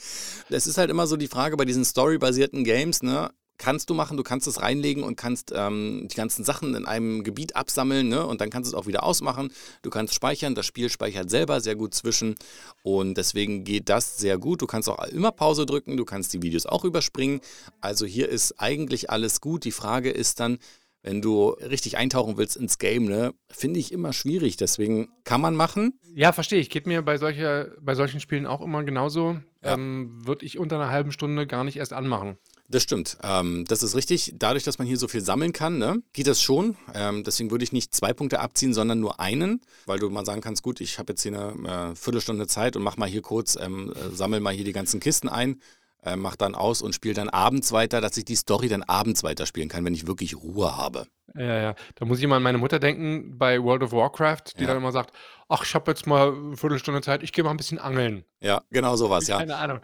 Es 0.49 0.67
ist 0.67 0.77
halt 0.77 0.89
immer 0.89 1.07
so 1.07 1.17
die 1.17 1.27
Frage 1.27 1.57
bei 1.57 1.65
diesen 1.65 1.85
storybasierten 1.85 2.63
Games, 2.63 3.03
ne? 3.03 3.31
Kannst 3.59 3.89
du 3.89 3.93
machen, 3.93 4.17
du 4.17 4.23
kannst 4.23 4.47
es 4.47 4.61
reinlegen 4.61 5.03
und 5.03 5.15
kannst 5.15 5.53
ähm, 5.55 6.07
die 6.11 6.15
ganzen 6.15 6.43
Sachen 6.43 6.73
in 6.73 6.85
einem 6.85 7.23
Gebiet 7.23 7.55
absammeln, 7.55 8.09
ne? 8.09 8.25
Und 8.25 8.41
dann 8.41 8.49
kannst 8.49 8.71
du 8.71 8.75
es 8.75 8.81
auch 8.81 8.87
wieder 8.87 9.03
ausmachen. 9.03 9.53
Du 9.83 9.89
kannst 9.91 10.15
speichern, 10.15 10.55
das 10.55 10.65
Spiel 10.65 10.89
speichert 10.89 11.29
selber 11.29 11.61
sehr 11.61 11.75
gut 11.75 11.93
zwischen. 11.93 12.35
Und 12.81 13.15
deswegen 13.15 13.63
geht 13.63 13.89
das 13.89 14.17
sehr 14.17 14.39
gut. 14.39 14.61
Du 14.61 14.67
kannst 14.67 14.89
auch 14.89 15.01
immer 15.05 15.31
Pause 15.31 15.65
drücken, 15.65 15.97
du 15.97 16.03
kannst 16.03 16.33
die 16.33 16.41
Videos 16.41 16.65
auch 16.65 16.83
überspringen. 16.83 17.41
Also 17.79 18.05
hier 18.05 18.27
ist 18.27 18.59
eigentlich 18.59 19.11
alles 19.11 19.39
gut. 19.39 19.65
Die 19.65 19.71
Frage 19.71 20.09
ist 20.09 20.39
dann, 20.39 20.57
wenn 21.03 21.21
du 21.21 21.49
richtig 21.49 21.97
eintauchen 21.97 22.37
willst 22.37 22.55
ins 22.55 22.79
Game, 22.79 23.05
ne, 23.05 23.33
finde 23.49 23.79
ich 23.79 23.91
immer 23.91 24.13
schwierig. 24.13 24.57
Deswegen 24.57 25.09
kann 25.25 25.41
man 25.41 25.55
machen. 25.55 25.99
Ja, 26.15 26.31
verstehe 26.31 26.59
ich. 26.59 26.69
Geht 26.69 26.87
mir 26.87 27.01
bei, 27.01 27.17
solcher, 27.17 27.71
bei 27.81 27.93
solchen 27.93 28.21
Spielen 28.21 28.47
auch 28.47 28.61
immer 28.61 28.83
genauso. 28.83 29.37
Ja. 29.61 29.73
Ähm, 29.73 30.25
Würde 30.25 30.45
ich 30.45 30.57
unter 30.57 30.77
einer 30.77 30.89
halben 30.89 31.11
Stunde 31.11 31.45
gar 31.45 31.63
nicht 31.63 31.77
erst 31.77 31.93
anmachen. 31.93 32.37
Das 32.69 32.83
stimmt. 32.83 33.17
Ähm, 33.21 33.65
das 33.67 33.83
ist 33.83 33.95
richtig. 33.95 34.33
Dadurch, 34.39 34.63
dass 34.63 34.79
man 34.79 34.87
hier 34.87 34.97
so 34.97 35.09
viel 35.09 35.21
sammeln 35.21 35.51
kann, 35.51 35.77
ne, 35.77 36.01
geht 36.13 36.27
das 36.27 36.41
schon. 36.41 36.77
Ähm, 36.93 37.23
deswegen 37.23 37.51
würde 37.51 37.63
ich 37.63 37.73
nicht 37.73 37.93
zwei 37.93 38.13
Punkte 38.13 38.39
abziehen, 38.39 38.73
sondern 38.73 38.99
nur 38.99 39.19
einen, 39.19 39.61
weil 39.85 39.99
du 39.99 40.09
mal 40.09 40.25
sagen 40.25 40.41
kannst, 40.41 40.63
gut, 40.63 40.79
ich 40.79 40.97
habe 40.99 41.11
jetzt 41.11 41.23
hier 41.23 41.37
eine 41.37 41.91
äh, 41.91 41.95
Viertelstunde 41.95 42.47
Zeit 42.47 42.77
und 42.77 42.83
mach 42.83 42.95
mal 42.95 43.09
hier 43.09 43.21
kurz, 43.21 43.57
ähm, 43.59 43.91
äh, 43.91 44.15
sammel 44.15 44.39
mal 44.39 44.53
hier 44.53 44.65
die 44.65 44.71
ganzen 44.71 45.01
Kisten 45.01 45.27
ein, 45.27 45.59
äh, 46.05 46.15
mach 46.15 46.35
dann 46.35 46.55
aus 46.55 46.81
und 46.81 46.93
spiele 46.95 47.13
dann 47.13 47.29
abends 47.29 47.71
weiter, 47.71 48.01
dass 48.01 48.17
ich 48.17 48.25
die 48.25 48.35
Story 48.35 48.67
dann 48.67 48.83
abends 48.83 49.23
weiterspielen 49.23 49.69
kann, 49.69 49.85
wenn 49.85 49.93
ich 49.93 50.07
wirklich 50.07 50.35
Ruhe 50.35 50.75
habe. 50.77 51.07
Ja, 51.35 51.57
ja. 51.61 51.75
Da 51.95 52.05
muss 52.05 52.17
ich 52.19 52.23
immer 52.23 52.35
an 52.35 52.43
meine 52.43 52.57
Mutter 52.57 52.79
denken 52.79 53.37
bei 53.37 53.61
World 53.61 53.83
of 53.83 53.91
Warcraft, 53.91 54.53
die 54.57 54.61
Ja. 54.61 54.67
dann 54.67 54.77
immer 54.77 54.91
sagt, 54.91 55.13
ach, 55.49 55.63
ich 55.63 55.73
habe 55.75 55.89
jetzt 55.91 56.05
mal 56.05 56.31
eine 56.33 56.57
Viertelstunde 56.57 57.01
Zeit, 57.01 57.23
ich 57.23 57.31
gehe 57.33 57.43
mal 57.43 57.51
ein 57.51 57.57
bisschen 57.57 57.79
angeln. 57.79 58.23
Ja, 58.41 58.61
genau 58.69 58.95
sowas, 58.95 59.27
ja. 59.27 59.37
Keine 59.39 59.55
Ahnung. 59.55 59.79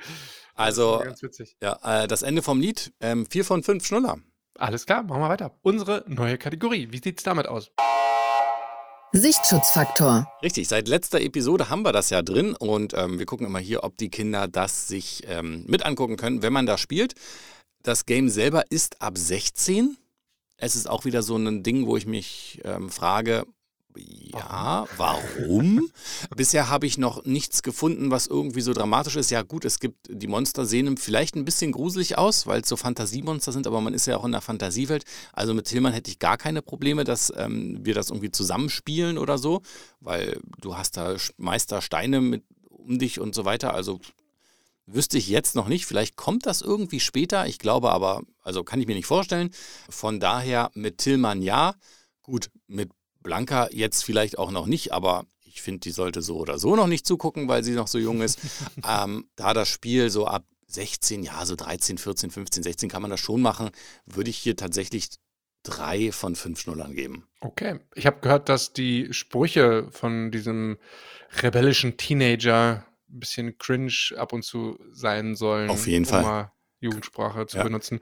Also, 0.55 0.99
ganz 1.03 1.23
witzig. 1.23 1.55
ja, 1.61 1.79
äh, 2.03 2.07
das 2.07 2.21
Ende 2.21 2.41
vom 2.41 2.59
Lied, 2.59 2.91
ähm, 2.99 3.25
vier 3.25 3.45
von 3.45 3.63
fünf 3.63 3.85
Schnuller. 3.85 4.17
Alles 4.57 4.85
klar, 4.85 5.03
machen 5.03 5.21
wir 5.21 5.29
weiter. 5.29 5.57
Unsere 5.61 6.03
neue 6.07 6.37
Kategorie. 6.37 6.89
Wie 6.91 6.99
sieht's 7.01 7.23
damit 7.23 7.47
aus? 7.47 7.71
Sichtschutzfaktor. 9.11 10.31
Richtig, 10.43 10.67
seit 10.67 10.87
letzter 10.87 11.19
Episode 11.19 11.69
haben 11.69 11.81
wir 11.81 11.91
das 11.91 12.11
ja 12.11 12.21
drin 12.21 12.55
und 12.55 12.93
ähm, 12.93 13.17
wir 13.17 13.25
gucken 13.25 13.47
immer 13.47 13.57
hier, 13.57 13.83
ob 13.83 13.97
die 13.97 14.09
Kinder 14.09 14.47
das 14.47 14.87
sich 14.87 15.23
ähm, 15.27 15.63
mit 15.67 15.83
angucken 15.83 16.15
können, 16.15 16.43
wenn 16.43 16.53
man 16.53 16.67
da 16.67 16.77
spielt. 16.77 17.15
Das 17.81 18.05
Game 18.05 18.29
selber 18.29 18.65
ist 18.69 19.01
ab 19.01 19.17
16. 19.17 19.97
Es 20.57 20.75
ist 20.75 20.87
auch 20.87 21.05
wieder 21.05 21.23
so 21.23 21.37
ein 21.37 21.63
Ding, 21.63 21.87
wo 21.87 21.97
ich 21.97 22.05
mich 22.05 22.61
ähm, 22.63 22.91
frage, 22.91 23.45
ja, 23.95 24.85
warum? 24.97 25.89
Bisher 26.35 26.69
habe 26.69 26.85
ich 26.85 26.97
noch 26.97 27.25
nichts 27.25 27.63
gefunden, 27.63 28.11
was 28.11 28.27
irgendwie 28.27 28.61
so 28.61 28.73
dramatisch 28.73 29.15
ist. 29.15 29.31
Ja 29.31 29.41
gut, 29.41 29.65
es 29.65 29.79
gibt, 29.79 30.07
die 30.09 30.27
Monster 30.27 30.65
sehen 30.65 30.97
vielleicht 30.97 31.35
ein 31.35 31.45
bisschen 31.45 31.71
gruselig 31.71 32.17
aus, 32.17 32.47
weil 32.47 32.61
es 32.61 32.69
so 32.69 32.77
Fantasiemonster 32.77 33.51
sind, 33.51 33.67
aber 33.67 33.81
man 33.81 33.93
ist 33.93 34.05
ja 34.05 34.17
auch 34.17 34.25
in 34.25 34.31
der 34.31 34.41
Fantasiewelt. 34.41 35.03
Also 35.33 35.53
mit 35.53 35.65
Tillmann 35.65 35.93
hätte 35.93 36.11
ich 36.11 36.19
gar 36.19 36.37
keine 36.37 36.61
Probleme, 36.61 37.03
dass 37.03 37.33
ähm, 37.35 37.79
wir 37.81 37.93
das 37.93 38.09
irgendwie 38.09 38.31
zusammenspielen 38.31 39.17
oder 39.17 39.37
so, 39.37 39.61
weil 39.99 40.39
du 40.61 40.77
hast 40.77 40.97
da 40.97 41.15
Meistersteine 41.37 42.21
mit 42.21 42.43
um 42.69 42.99
dich 42.99 43.19
und 43.19 43.35
so 43.35 43.45
weiter. 43.45 43.73
Also 43.73 43.99
wüsste 44.85 45.17
ich 45.17 45.27
jetzt 45.27 45.55
noch 45.55 45.67
nicht. 45.67 45.85
Vielleicht 45.85 46.15
kommt 46.15 46.45
das 46.45 46.61
irgendwie 46.61 46.99
später. 46.99 47.47
Ich 47.47 47.59
glaube 47.59 47.91
aber, 47.91 48.21
also 48.43 48.63
kann 48.63 48.81
ich 48.81 48.87
mir 48.87 48.95
nicht 48.95 49.05
vorstellen. 49.05 49.51
Von 49.89 50.19
daher 50.19 50.71
mit 50.73 50.99
Tillmann 50.99 51.41
ja. 51.41 51.75
Gut, 52.21 52.51
mit 52.67 52.91
Blanca 53.21 53.69
jetzt 53.71 54.03
vielleicht 54.03 54.37
auch 54.37 54.51
noch 54.51 54.65
nicht, 54.65 54.93
aber 54.93 55.25
ich 55.43 55.61
finde, 55.61 55.79
die 55.81 55.91
sollte 55.91 56.21
so 56.21 56.37
oder 56.37 56.59
so 56.59 56.75
noch 56.75 56.87
nicht 56.87 57.05
zugucken, 57.05 57.47
weil 57.47 57.63
sie 57.63 57.73
noch 57.73 57.87
so 57.87 57.97
jung 57.97 58.21
ist. 58.21 58.39
ähm, 58.87 59.29
da 59.35 59.53
das 59.53 59.67
Spiel 59.67 60.09
so 60.09 60.27
ab 60.27 60.45
16, 60.67 61.23
ja, 61.23 61.45
so 61.45 61.55
13, 61.55 61.97
14, 61.97 62.31
15, 62.31 62.63
16 62.63 62.89
kann 62.89 63.01
man 63.01 63.11
das 63.11 63.19
schon 63.19 63.41
machen, 63.41 63.71
würde 64.05 64.29
ich 64.29 64.37
hier 64.37 64.55
tatsächlich 64.55 65.09
drei 65.63 66.11
von 66.11 66.35
fünf 66.35 66.61
Schnullern 66.61 66.93
geben. 66.93 67.27
Okay. 67.41 67.79
Ich 67.95 68.05
habe 68.05 68.19
gehört, 68.21 68.49
dass 68.49 68.71
die 68.73 69.11
Sprüche 69.11 69.87
von 69.91 70.31
diesem 70.31 70.77
rebellischen 71.41 71.97
Teenager 71.97 72.85
ein 73.09 73.19
bisschen 73.19 73.57
cringe 73.57 73.91
ab 74.15 74.33
und 74.33 74.43
zu 74.43 74.79
sein 74.91 75.35
sollen. 75.35 75.69
Auf 75.69 75.87
jeden 75.87 76.05
um 76.05 76.11
Fall. 76.11 76.51
Jugendsprache 76.81 77.45
zu 77.47 77.57
Ja. 77.57 77.63
benutzen. 77.63 77.99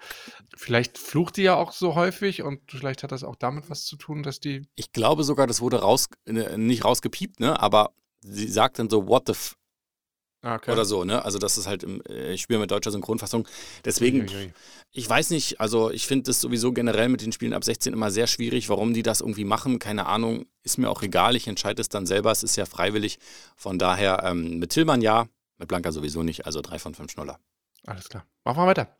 Vielleicht 0.55 0.97
flucht 0.97 1.37
die 1.37 1.43
ja 1.43 1.55
auch 1.55 1.71
so 1.71 1.95
häufig 1.95 2.41
und 2.43 2.61
vielleicht 2.69 3.03
hat 3.03 3.11
das 3.11 3.23
auch 3.23 3.35
damit 3.35 3.69
was 3.69 3.85
zu 3.85 3.95
tun, 3.95 4.23
dass 4.23 4.39
die. 4.39 4.67
Ich 4.75 4.91
glaube 4.91 5.23
sogar, 5.23 5.47
das 5.47 5.61
wurde 5.61 5.81
raus, 5.81 6.07
äh, 6.25 6.57
nicht 6.57 6.85
rausgepiept, 6.85 7.39
ne? 7.39 7.59
aber 7.59 7.91
sie 8.21 8.47
sagt 8.47 8.79
dann 8.79 8.89
so, 8.89 9.07
what 9.07 9.23
the 9.27 9.31
f 9.33 9.55
Ah, 10.43 10.55
Okay. 10.57 10.71
oder 10.71 10.85
so, 10.85 11.03
ne? 11.03 11.25
Also 11.25 11.39
das 11.39 11.57
ist 11.57 11.65
halt, 11.65 11.81
im, 11.81 11.99
äh, 12.07 12.31
ich 12.33 12.43
spiele 12.43 12.59
mit 12.59 12.69
deutscher 12.69 12.91
Synchronfassung. 12.91 13.47
Deswegen, 13.83 14.27
ich 14.91 15.09
weiß 15.09 15.31
nicht, 15.31 15.59
also 15.59 15.89
ich 15.89 16.05
finde 16.05 16.25
das 16.25 16.39
sowieso 16.39 16.71
generell 16.73 17.09
mit 17.09 17.23
den 17.23 17.31
Spielen 17.31 17.53
ab 17.53 17.63
16 17.63 17.91
immer 17.91 18.11
sehr 18.11 18.27
schwierig, 18.27 18.69
warum 18.69 18.93
die 18.93 19.01
das 19.01 19.21
irgendwie 19.21 19.45
machen, 19.45 19.79
keine 19.79 20.05
Ahnung, 20.05 20.45
ist 20.61 20.77
mir 20.77 20.91
auch 20.91 21.01
egal, 21.01 21.35
ich 21.35 21.47
entscheide 21.47 21.81
es 21.81 21.89
dann 21.89 22.05
selber, 22.05 22.31
es 22.31 22.43
ist 22.43 22.55
ja 22.55 22.67
freiwillig. 22.67 23.17
Von 23.55 23.79
daher, 23.79 24.21
ähm, 24.25 24.59
mit 24.59 24.69
Tillmann 24.69 25.01
ja, 25.01 25.27
mit 25.57 25.69
Blanca 25.69 25.91
sowieso 25.91 26.21
nicht, 26.21 26.45
also 26.45 26.61
drei 26.61 26.77
von 26.77 26.93
fünf 26.93 27.11
Schnuller. 27.11 27.39
Alles 27.87 28.09
klar. 28.09 28.25
Machen 28.43 28.57
wir 28.57 28.67
weiter. 28.67 28.95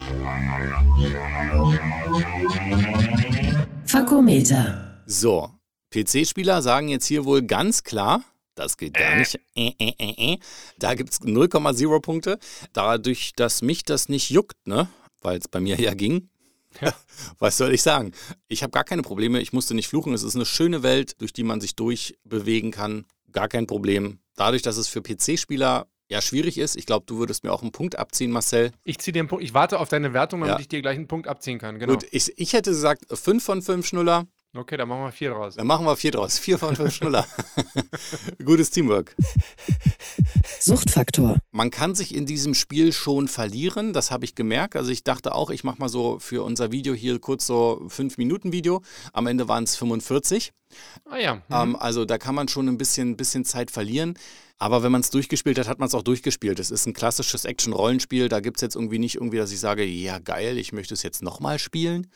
Fakometer. 3.85 5.03
So, 5.05 5.51
PC-Spieler 5.93 6.61
sagen 6.61 6.87
jetzt 6.87 7.05
hier 7.05 7.25
wohl 7.25 7.41
ganz 7.41 7.83
klar, 7.83 8.23
das 8.55 8.77
geht 8.77 8.93
gar 8.93 9.17
nicht. 9.17 9.35
Äh, 9.55 9.73
äh, 9.77 9.93
äh, 9.99 10.33
äh. 10.33 10.37
Da 10.79 10.95
gibt 10.95 11.11
es 11.11 11.21
0,0 11.21 12.01
Punkte. 12.01 12.39
Dadurch, 12.71 13.33
dass 13.35 13.61
mich 13.61 13.83
das 13.83 14.07
nicht 14.07 14.29
juckt, 14.29 14.65
ne? 14.65 14.87
Weil 15.21 15.37
es 15.37 15.49
bei 15.49 15.59
mir 15.59 15.75
ja 15.79 15.93
ging. 15.93 16.29
Ja. 16.81 16.93
Was 17.39 17.57
soll 17.57 17.73
ich 17.73 17.81
sagen? 17.81 18.13
Ich 18.47 18.63
habe 18.63 18.71
gar 18.71 18.85
keine 18.85 19.01
Probleme. 19.01 19.41
Ich 19.41 19.51
musste 19.51 19.75
nicht 19.75 19.89
fluchen. 19.89 20.13
Es 20.13 20.23
ist 20.23 20.35
eine 20.35 20.45
schöne 20.45 20.81
Welt, 20.81 21.21
durch 21.21 21.33
die 21.33 21.43
man 21.43 21.59
sich 21.59 21.75
durchbewegen 21.75 22.71
kann. 22.71 23.05
Gar 23.33 23.49
kein 23.49 23.67
Problem. 23.67 24.19
Dadurch, 24.35 24.61
dass 24.61 24.77
es 24.77 24.87
für 24.87 25.01
PC-Spieler 25.01 25.87
ja 26.09 26.21
schwierig 26.21 26.57
ist. 26.57 26.75
Ich 26.75 26.85
glaube, 26.85 27.05
du 27.05 27.17
würdest 27.17 27.43
mir 27.43 27.51
auch 27.51 27.61
einen 27.61 27.71
Punkt 27.71 27.97
abziehen, 27.97 28.31
Marcel. 28.31 28.71
Ich 28.83 28.99
ziehe 28.99 29.13
den 29.13 29.27
Punkt. 29.27 29.43
Ich 29.43 29.53
warte 29.53 29.79
auf 29.79 29.89
deine 29.89 30.13
Wertung, 30.13 30.41
damit 30.41 30.55
Ja. 30.55 30.59
ich 30.59 30.67
dir 30.67 30.81
gleich 30.81 30.95
einen 30.97 31.07
Punkt 31.07 31.27
abziehen 31.27 31.59
kann. 31.59 31.79
Genau. 31.79 31.93
Gut, 31.93 32.05
ich, 32.11 32.37
ich 32.37 32.53
hätte 32.53 32.69
gesagt 32.71 33.05
5 33.11 33.43
von 33.43 33.61
5 33.61 33.85
Schnuller. 33.85 34.25
Okay, 34.57 34.75
dann 34.75 34.89
machen 34.89 35.03
wir 35.03 35.11
vier 35.11 35.29
draus. 35.29 35.55
Dann 35.55 35.67
machen 35.67 35.85
wir 35.85 35.95
4 35.95 36.11
draus. 36.11 36.39
4 36.39 36.57
von 36.57 36.75
5 36.75 36.93
Schnuller. 36.95 37.27
Gutes 38.43 38.71
Teamwork. 38.71 39.15
Suchtfaktor. 40.59 41.37
Man 41.51 41.69
kann 41.69 41.93
sich 41.93 42.15
in 42.15 42.25
diesem 42.25 42.55
Spiel 42.55 42.91
schon 42.91 43.27
verlieren, 43.27 43.93
das 43.93 44.09
habe 44.09 44.25
ich 44.25 44.33
gemerkt. 44.33 44.75
Also 44.75 44.89
ich 44.89 45.03
dachte 45.03 45.35
auch, 45.35 45.51
ich 45.51 45.63
mache 45.63 45.79
mal 45.79 45.89
so 45.89 46.17
für 46.17 46.43
unser 46.43 46.71
Video 46.71 46.95
hier 46.95 47.19
kurz 47.19 47.45
so 47.45 47.85
5 47.87 48.17
Minuten 48.17 48.51
Video. 48.51 48.81
Am 49.13 49.27
Ende 49.27 49.47
waren 49.47 49.63
es 49.63 49.75
45. 49.75 50.53
Ah 51.05 51.17
ja. 51.17 51.35
Mhm. 51.35 51.41
Ähm, 51.51 51.75
also 51.75 52.05
da 52.05 52.17
kann 52.17 52.33
man 52.33 52.47
schon 52.47 52.67
ein 52.67 52.79
bisschen, 52.79 53.15
bisschen 53.15 53.45
Zeit 53.45 53.69
verlieren. 53.69 54.17
Aber 54.57 54.81
wenn 54.81 54.91
man 54.91 55.01
es 55.01 55.11
durchgespielt 55.11 55.59
hat, 55.59 55.67
hat 55.67 55.77
man 55.77 55.87
es 55.87 55.93
auch 55.93 56.01
durchgespielt. 56.01 56.59
Es 56.59 56.71
ist 56.71 56.87
ein 56.87 56.93
klassisches 56.93 57.45
Action-Rollenspiel. 57.45 58.27
Da 58.27 58.39
gibt 58.39 58.57
es 58.57 58.61
jetzt 58.61 58.75
irgendwie 58.75 58.97
nicht 58.97 59.15
irgendwie, 59.15 59.37
dass 59.37 59.51
ich 59.51 59.59
sage, 59.59 59.85
ja 59.85 60.17
geil, 60.17 60.57
ich 60.57 60.73
möchte 60.73 60.95
es 60.95 61.03
jetzt 61.03 61.21
nochmal 61.21 61.59
spielen. 61.59 62.07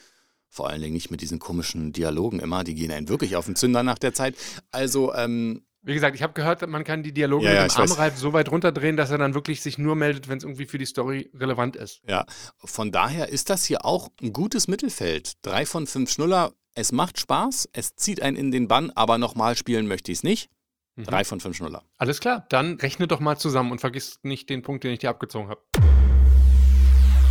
Vor 0.54 0.70
allen 0.70 0.82
Dingen 0.82 0.94
nicht 0.94 1.10
mit 1.10 1.22
diesen 1.22 1.40
komischen 1.40 1.94
Dialogen 1.94 2.40
immer, 2.40 2.64
die 2.66 2.76
gehen 2.76 2.92
einen 2.92 3.08
wirklich 3.08 3.38
auf 3.38 3.46
den 3.46 3.56
Zünder 3.56 3.84
nach 3.84 3.98
der 3.98 4.14
Zeit. 4.14 4.36
Also, 4.70 5.14
ähm, 5.16 5.64
Wie 5.82 5.94
gesagt, 5.94 6.14
ich 6.16 6.22
habe 6.22 6.34
gehört, 6.34 6.68
man 6.68 6.84
kann 6.84 7.04
die 7.04 7.14
Dialoge 7.14 7.46
Ja, 7.46 7.54
ja, 7.54 7.64
mit 7.64 7.74
dem. 7.74 7.82
Armreif 7.82 8.18
so 8.18 8.34
weit 8.34 8.52
runterdrehen, 8.52 8.98
dass 8.98 9.10
er 9.12 9.18
dann 9.18 9.34
wirklich 9.34 9.62
sich 9.62 9.78
nur 9.78 9.96
meldet, 9.96 10.28
wenn 10.28 10.38
es 10.38 10.44
irgendwie 10.44 10.66
für 10.66 10.78
die 10.78 10.86
Story 10.86 11.32
relevant 11.34 11.78
ist. 11.78 12.02
ja, 12.08 12.26
von 12.58 12.92
daher 12.92 13.30
ist 13.30 13.50
das 13.50 13.64
hier 13.64 13.86
auch 13.86 14.10
ein 14.22 14.34
gutes 14.34 14.68
Mittelfeld. 14.68 15.34
Drei 15.42 15.66
von 15.66 15.88
fünf 15.88 16.12
Schnuller, 16.12 16.52
es 16.76 16.92
macht 16.92 17.18
Spaß, 17.20 17.70
es 17.72 17.96
zieht 17.96 18.22
einen 18.22 18.36
in 18.36 18.52
den 18.52 18.68
Bann, 18.68 18.92
aber 18.92 19.18
nochmal 19.18 19.56
spielen 19.56 19.88
möchte 19.88 20.12
ich 20.12 20.20
es 20.20 20.24
nicht. 20.24 20.50
Mhm. 20.98 21.06
Drei 21.06 21.24
von 21.24 21.40
fünf 21.40 21.56
Schnuller. 21.56 21.84
Alles 21.98 22.20
klar, 22.20 22.46
dann 22.50 22.76
rechne 22.76 23.08
doch 23.08 23.22
mal 23.22 23.38
zusammen 23.38 23.72
und 23.72 23.80
vergiss 23.80 24.20
nicht 24.24 24.50
den 24.50 24.62
Punkt, 24.62 24.84
den 24.84 24.92
ich 24.92 25.00
dir 25.00 25.10
abgezogen 25.10 25.48
habe. 25.50 25.62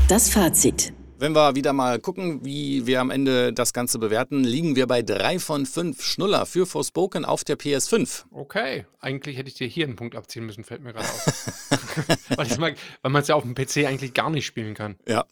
Das 0.09 0.29
Fazit. 0.31 0.93
Wenn 1.21 1.35
wir 1.35 1.55
wieder 1.55 1.75
mal 1.75 2.01
gucken, 2.01 2.47
wie 2.47 2.87
wir 2.87 2.99
am 2.99 3.11
Ende 3.11 3.53
das 3.53 3.75
Ganze 3.75 3.99
bewerten, 3.99 4.43
liegen 4.43 4.75
wir 4.75 4.87
bei 4.87 5.03
drei 5.03 5.39
von 5.39 5.67
fünf 5.67 6.03
Schnuller 6.03 6.47
für 6.47 6.65
Forspoken 6.65 7.27
auf 7.27 7.45
der 7.45 7.59
PS5. 7.59 8.25
Okay, 8.31 8.87
eigentlich 9.01 9.37
hätte 9.37 9.51
ich 9.51 9.55
dir 9.55 9.67
hier 9.67 9.85
einen 9.85 9.97
Punkt 9.97 10.17
abziehen 10.17 10.47
müssen, 10.47 10.65
fällt 10.65 10.81
mir 10.83 10.95
gerade 10.95 11.05
auf. 11.05 11.27
weil 12.37 12.47
ich's 12.47 12.57
mag, 12.57 12.75
weil 13.03 13.13
man 13.13 13.21
es 13.21 13.29
ja 13.29 13.35
auf 13.35 13.43
dem 13.43 13.55
PC 13.55 13.87
eigentlich 13.87 14.15
gar 14.15 14.31
nicht 14.31 14.47
spielen 14.47 14.73
kann. 14.73 14.97
Ja. 15.07 15.27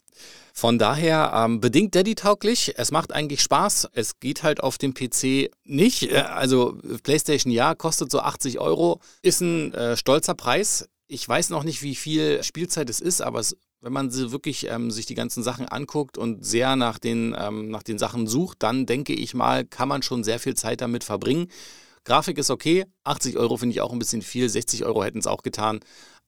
Von 0.53 0.77
daher 0.77 1.31
ähm, 1.33 1.59
bedingt 1.59 1.95
Daddy-tauglich. 1.95 2.75
Es 2.77 2.91
macht 2.91 3.11
eigentlich 3.11 3.41
Spaß. 3.41 3.89
Es 3.93 4.19
geht 4.19 4.43
halt 4.43 4.61
auf 4.61 4.77
dem 4.77 4.93
PC 4.93 5.49
nicht. 5.63 6.11
Äh, 6.11 6.17
Also 6.17 6.77
PlayStation 7.01 7.51
ja, 7.51 7.73
kostet 7.73 8.11
so 8.11 8.19
80 8.19 8.59
Euro. 8.59 8.99
Ist 9.23 9.41
ein 9.41 9.73
äh, 9.73 9.97
stolzer 9.97 10.35
Preis. 10.35 10.87
Ich 11.07 11.27
weiß 11.27 11.49
noch 11.49 11.63
nicht, 11.63 11.81
wie 11.81 11.95
viel 11.95 12.43
Spielzeit 12.43 12.91
es 12.91 13.01
ist, 13.01 13.21
aber 13.21 13.39
es, 13.39 13.57
wenn 13.81 13.93
man 13.93 14.11
sie 14.11 14.31
wirklich 14.31 14.67
ähm, 14.69 14.91
sich 14.91 15.05
die 15.05 15.15
ganzen 15.15 15.43
Sachen 15.43 15.67
anguckt 15.67 16.17
und 16.17 16.45
sehr 16.45 16.75
nach 16.75 16.99
den, 16.99 17.35
ähm, 17.39 17.69
nach 17.69 17.83
den 17.83 17.97
Sachen 17.97 18.27
sucht, 18.27 18.63
dann 18.63 18.85
denke 18.85 19.13
ich 19.13 19.33
mal, 19.33 19.65
kann 19.65 19.87
man 19.87 20.03
schon 20.03 20.23
sehr 20.23 20.39
viel 20.39 20.55
Zeit 20.55 20.81
damit 20.81 21.03
verbringen. 21.03 21.47
Grafik 22.03 22.37
ist 22.37 22.49
okay. 22.49 22.85
80 23.03 23.37
Euro 23.37 23.57
finde 23.57 23.73
ich 23.73 23.81
auch 23.81 23.93
ein 23.93 23.99
bisschen 23.99 24.21
viel. 24.21 24.49
60 24.49 24.85
Euro 24.85 25.03
hätten 25.03 25.19
es 25.19 25.27
auch 25.27 25.43
getan. 25.43 25.79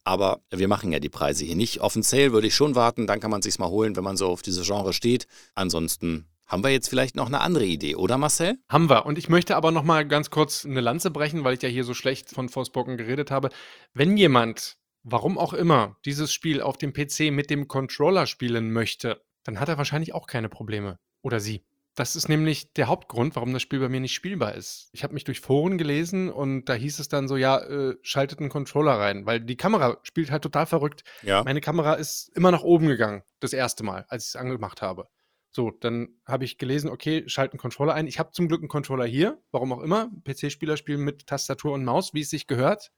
Aber 0.04 0.42
wir 0.50 0.68
machen 0.68 0.92
ja 0.92 1.00
die 1.00 1.10
Preise 1.10 1.46
hier 1.46 1.56
nicht. 1.56 1.82
Auf 1.82 1.94
den 1.94 2.04
Sale 2.04 2.32
würde 2.32 2.48
ich 2.48 2.56
schon 2.56 2.76
warten, 2.76 3.06
dann 3.06 3.20
kann 3.20 3.32
man 3.32 3.42
sich's 3.42 3.60
mal 3.60 3.70
holen, 3.70 3.96
wenn 3.96 4.04
man 4.04 4.18
so 4.18 4.28
auf 4.28 4.42
diese 4.42 4.64
Genre 4.64 4.94
steht. 4.94 5.28
Ansonsten 5.54 6.26
haben 6.48 6.64
wir 6.64 6.72
jetzt 6.72 6.90
vielleicht 6.90 7.16
noch 7.16 7.28
eine 7.28 7.40
andere 7.40 7.66
Idee, 7.66 7.96
oder 7.96 8.18
Marcel? 8.18 8.58
Haben 8.68 8.90
wir. 8.90 9.06
Und 9.06 9.18
ich 9.18 9.30
möchte 9.30 9.56
aber 9.56 9.72
noch 9.72 9.84
mal 9.84 10.06
ganz 10.06 10.30
kurz 10.32 10.66
eine 10.66 10.82
Lanze 10.82 11.10
brechen, 11.10 11.44
weil 11.44 11.54
ich 11.54 11.62
ja 11.62 11.70
hier 11.70 11.86
so 11.86 11.94
schlecht 11.94 12.30
von 12.30 12.50
Forspoken 12.50 12.98
geredet 12.98 13.32
habe. 13.32 13.50
Wenn 13.94 14.18
jemand, 14.18 14.78
warum 15.04 15.38
auch 15.38 15.54
immer, 15.54 15.98
dieses 16.06 16.34
Spiel 16.34 16.62
auf 16.62 16.78
dem 16.78 16.94
PC 16.94 17.32
mit 17.32 17.50
dem 17.50 17.68
Controller 17.68 18.28
spielen 18.28 18.72
möchte, 18.72 19.22
dann 19.44 19.60
hat 19.60 19.70
er 19.70 19.78
wahrscheinlich 19.78 20.14
auch 20.14 20.28
keine 20.28 20.50
Probleme. 20.50 21.00
Oder 21.22 21.40
sie. 21.40 21.64
Das 21.96 22.16
ist 22.16 22.30
nämlich 22.30 22.72
der 22.74 22.88
Hauptgrund, 22.88 23.36
warum 23.36 23.52
das 23.52 23.62
Spiel 23.62 23.80
bei 23.80 23.90
mir 23.90 24.00
nicht 24.00 24.14
spielbar 24.14 24.56
ist. 24.56 24.90
Ich 24.94 25.04
habe 25.04 25.14
mich 25.14 25.26
durch 25.26 25.42
Foren 25.42 25.78
gelesen 25.78 26.30
und 26.30 26.66
da 26.66 26.74
hieß 26.74 27.00
es 27.00 27.10
dann 27.10 27.28
so, 27.28 27.36
ja, 27.36 27.60
äh, 27.60 27.98
schaltet 28.02 28.40
einen 28.40 28.50
Controller 28.50 28.94
rein, 28.94 29.26
weil 29.26 29.42
die 29.42 29.58
Kamera 29.58 29.98
spielt 30.04 30.32
halt 30.32 30.42
total 30.42 30.66
verrückt. 30.66 31.04
Ja. 31.22 31.44
Meine 31.44 31.60
Kamera 31.60 31.96
ist 31.96 32.30
immer 32.34 32.52
nach 32.52 32.64
oben 32.64 32.88
gegangen, 32.88 33.24
das 33.42 33.52
erste 33.52 33.84
Mal, 33.84 34.06
als 34.08 34.24
ich 34.24 34.30
es 34.30 34.36
angemacht 34.38 34.82
habe. 34.82 35.10
So, 35.52 35.70
dann 35.70 36.16
habe 36.26 36.46
ich 36.46 36.58
gelesen, 36.58 36.90
okay, 36.90 37.26
schalten 37.28 37.58
Controller 37.58 37.94
ein. 37.94 38.08
Ich 38.08 38.20
habe 38.20 38.32
zum 38.32 38.48
Glück 38.48 38.62
einen 38.62 38.70
Controller 38.70 39.06
hier, 39.06 39.42
warum 39.52 39.74
auch 39.74 39.82
immer. 39.82 40.10
PC-Spieler 40.24 40.78
spielen 40.78 41.02
mit 41.02 41.28
Tastatur 41.28 41.74
und 41.74 41.84
Maus, 41.84 42.14
wie 42.14 42.22
es 42.22 42.30
sich 42.30 42.48
gehört. 42.48 42.92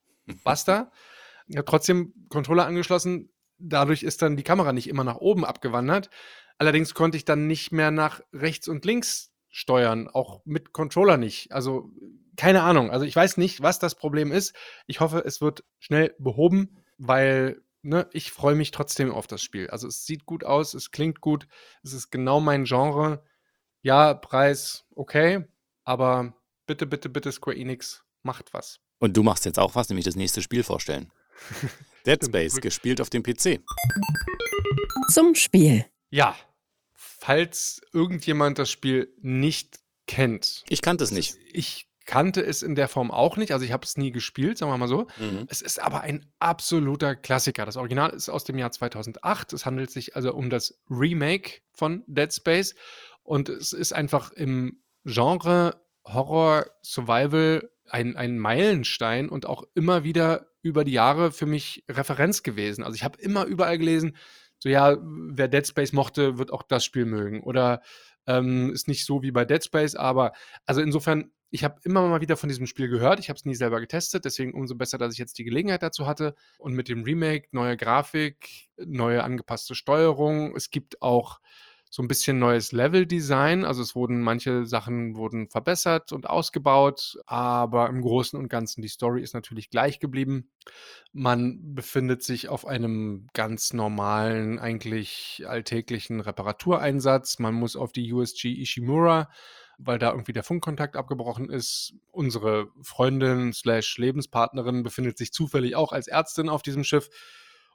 Basta. 0.44 0.92
Ich 1.48 1.58
habe 1.58 1.66
trotzdem 1.66 2.14
Controller 2.30 2.66
angeschlossen. 2.66 3.30
Dadurch 3.58 4.04
ist 4.04 4.22
dann 4.22 4.38
die 4.38 4.44
Kamera 4.44 4.74
nicht 4.74 4.88
immer 4.88 5.04
nach 5.04 5.18
oben 5.18 5.46
abgewandert. 5.46 6.10
Allerdings 6.58 6.94
konnte 6.94 7.18
ich 7.18 7.26
dann 7.26 7.48
nicht 7.48 7.72
mehr 7.72 7.92
nach 7.92 8.22
rechts 8.32 8.68
und 8.68 8.86
links 8.86 9.32
steuern, 9.50 10.08
auch 10.08 10.42
mit 10.46 10.74
Controller 10.74 11.18
nicht. 11.18 11.52
Also 11.52 11.92
keine 12.36 12.64
Ahnung. 12.64 12.90
Also 12.90 13.06
ich 13.06 13.16
weiß 13.16 13.38
nicht, 13.38 13.62
was 13.62 13.80
das 13.80 13.96
Problem 13.96 14.32
ist. 14.32 14.56
Ich 14.88 15.00
hoffe, 15.00 15.24
es 15.26 15.42
wird 15.42 15.64
schnell 15.80 16.16
behoben, 16.18 16.84
weil 16.98 17.62
ne, 17.84 18.08
ich 18.12 18.32
freue 18.32 18.56
mich 18.56 18.72
trotzdem 18.72 19.12
auf 19.12 19.28
das 19.28 19.42
Spiel. 19.44 19.70
Also 19.70 19.88
es 19.88 20.06
sieht 20.06 20.26
gut 20.26 20.44
aus, 20.44 20.74
es 20.74 20.92
klingt 20.92 21.22
gut, 21.22 21.48
es 21.84 21.94
ist 21.94 22.10
genau 22.10 22.40
mein 22.40 22.64
Genre. 22.64 23.24
Ja, 23.82 24.14
Preis 24.14 24.86
okay, 24.96 25.46
aber 25.84 26.34
bitte, 26.66 26.88
bitte, 26.88 27.10
bitte 27.10 27.32
Square 27.32 27.58
Enix 27.58 28.04
macht 28.24 28.54
was. 28.54 28.80
Und 29.00 29.18
du 29.18 29.24
machst 29.24 29.46
jetzt 29.46 29.60
auch 29.60 29.76
was, 29.76 29.90
nämlich 29.90 30.06
das 30.06 30.16
nächste 30.16 30.42
Spiel 30.42 30.64
vorstellen. 30.64 31.12
Dead. 32.06 32.24
Space, 32.24 32.60
gespielt 32.60 33.00
auf 33.00 33.10
dem 33.10 33.24
PC. 33.24 33.62
Zum 35.12 35.36
Spiel. 35.36 35.86
Ja, 36.10 36.36
falls 36.96 37.82
irgendjemand 37.94 38.60
das 38.60 38.70
Spiel 38.70 39.14
nicht 39.22 39.80
kennt. 40.08 40.64
Ich 40.68 40.82
kannte 40.82 41.04
es 41.04 41.12
nicht. 41.12 41.38
Ich 41.52 41.88
kannte 42.06 42.42
es 42.42 42.62
in 42.64 42.76
der 42.76 42.88
Form 42.88 43.12
auch 43.12 43.38
nicht, 43.38 43.54
also 43.54 43.64
ich 43.64 43.72
habe 43.72 43.86
es 43.86 43.98
nie 43.98 44.12
gespielt, 44.12 44.58
sagen 44.58 44.72
wir 44.72 44.78
mal 44.78 44.88
so. 44.88 45.08
Mhm. 45.18 45.46
Es 45.48 45.62
ist 45.62 45.82
aber 45.82 46.02
ein 46.02 46.26
absoluter 46.40 47.16
Klassiker. 47.16 47.66
Das 47.66 47.78
Original 47.78 48.10
ist 48.12 48.30
aus 48.30 48.44
dem 48.44 48.58
Jahr 48.58 48.72
2008. 48.72 49.54
Es 49.54 49.66
handelt 49.66 49.90
sich 49.90 50.16
also 50.16 50.34
um 50.34 50.50
das 50.50 50.78
Remake 50.90 51.62
von 51.72 52.04
Dead 52.08 52.34
Space 52.34 52.76
und 53.24 53.50
es 53.50 53.74
ist 53.74 53.94
einfach 53.94 54.32
im 54.32 54.82
Genre 55.06 55.82
Horror 56.06 56.66
Survival 56.84 57.70
ein, 57.90 58.16
ein 58.18 58.38
Meilenstein 58.38 59.30
und 59.30 59.46
auch 59.46 59.64
immer 59.74 60.04
wieder 60.04 60.48
über 60.64 60.84
die 60.84 60.94
Jahre 60.94 61.32
für 61.32 61.46
mich 61.46 61.84
Referenz 61.90 62.42
gewesen. 62.42 62.84
Also 62.84 62.96
ich 62.96 63.04
habe 63.04 63.20
immer 63.22 63.46
überall 63.46 63.78
gelesen, 63.78 64.18
so 64.60 64.70
ja, 64.70 64.98
wer 65.02 65.50
Dead 65.50 65.68
Space 65.68 65.92
mochte, 65.92 66.38
wird 66.38 66.52
auch 66.52 66.64
das 66.64 66.86
Spiel 66.86 67.06
mögen. 67.06 67.44
Oder 67.44 67.82
ähm, 68.26 68.72
ist 68.72 68.88
nicht 68.88 69.06
so 69.06 69.22
wie 69.22 69.32
bei 69.32 69.46
Dead 69.46 69.64
Space, 69.64 69.96
aber 69.96 70.32
also 70.66 70.82
insofern, 70.82 71.32
ich 71.50 71.64
habe 71.66 71.82
immer 71.84 72.08
mal 72.08 72.22
wieder 72.22 72.38
von 72.38 72.50
diesem 72.50 72.66
Spiel 72.66 72.88
gehört. 72.88 73.20
Ich 73.20 73.30
habe 73.30 73.38
es 73.38 73.46
nie 73.46 73.56
selber 73.56 73.82
getestet, 73.82 74.26
deswegen 74.26 74.54
umso 74.54 74.76
besser, 74.76 74.98
dass 74.98 75.14
ich 75.14 75.20
jetzt 75.20 75.38
die 75.38 75.44
Gelegenheit 75.44 75.84
dazu 75.84 76.08
hatte. 76.08 76.34
Und 76.58 76.74
mit 76.74 76.88
dem 76.88 77.04
Remake, 77.04 77.50
neue 77.52 77.78
Grafik, 77.78 78.70
neue 78.78 79.24
angepasste 79.24 79.76
Steuerung. 79.76 80.56
Es 80.56 80.72
gibt 80.72 81.02
auch 81.02 81.40
so 81.94 82.02
ein 82.02 82.08
bisschen 82.08 82.40
neues 82.40 82.72
Level-Design. 82.72 83.66
Also 83.66 83.84
es 83.84 83.94
wurden 83.94 84.24
manche 84.24 84.66
Sachen 84.66 85.16
wurden 85.16 85.48
verbessert 85.48 86.12
und 86.12 86.28
ausgebaut, 86.28 87.20
aber 87.28 87.88
im 87.88 88.02
Großen 88.02 88.40
und 88.40 88.50
Ganzen 88.50 88.82
die 88.82 88.88
Story 88.88 89.22
ist 89.22 89.36
natürlich 89.36 89.70
gleich 89.70 90.00
geblieben. 90.00 90.50
Man 91.12 91.76
befindet 91.76 92.24
sich 92.24 92.50
auf 92.50 92.66
einem 92.66 93.28
ganz 93.34 93.74
normalen, 93.74 94.58
eigentlich 94.58 95.44
alltäglichen 95.46 96.20
Reparatureinsatz. 96.20 97.38
Man 97.38 97.54
muss 97.54 97.76
auf 97.76 97.92
die 97.92 98.12
USG 98.12 98.60
Ishimura, 98.60 99.30
weil 99.78 100.00
da 100.00 100.10
irgendwie 100.10 100.34
der 100.34 100.42
Funkkontakt 100.42 100.96
abgebrochen 100.96 101.52
ist. 101.52 101.94
Unsere 102.10 102.70
Freundin 102.82 103.54
slash 103.54 104.00
Lebenspartnerin 104.00 104.82
befindet 104.82 105.20
sich 105.20 105.32
zufällig 105.32 105.76
auch 105.76 105.92
als 105.92 106.08
Ärztin 106.08 106.50
auf 106.50 106.64
diesem 106.64 106.84
Schiff. 106.84 107.12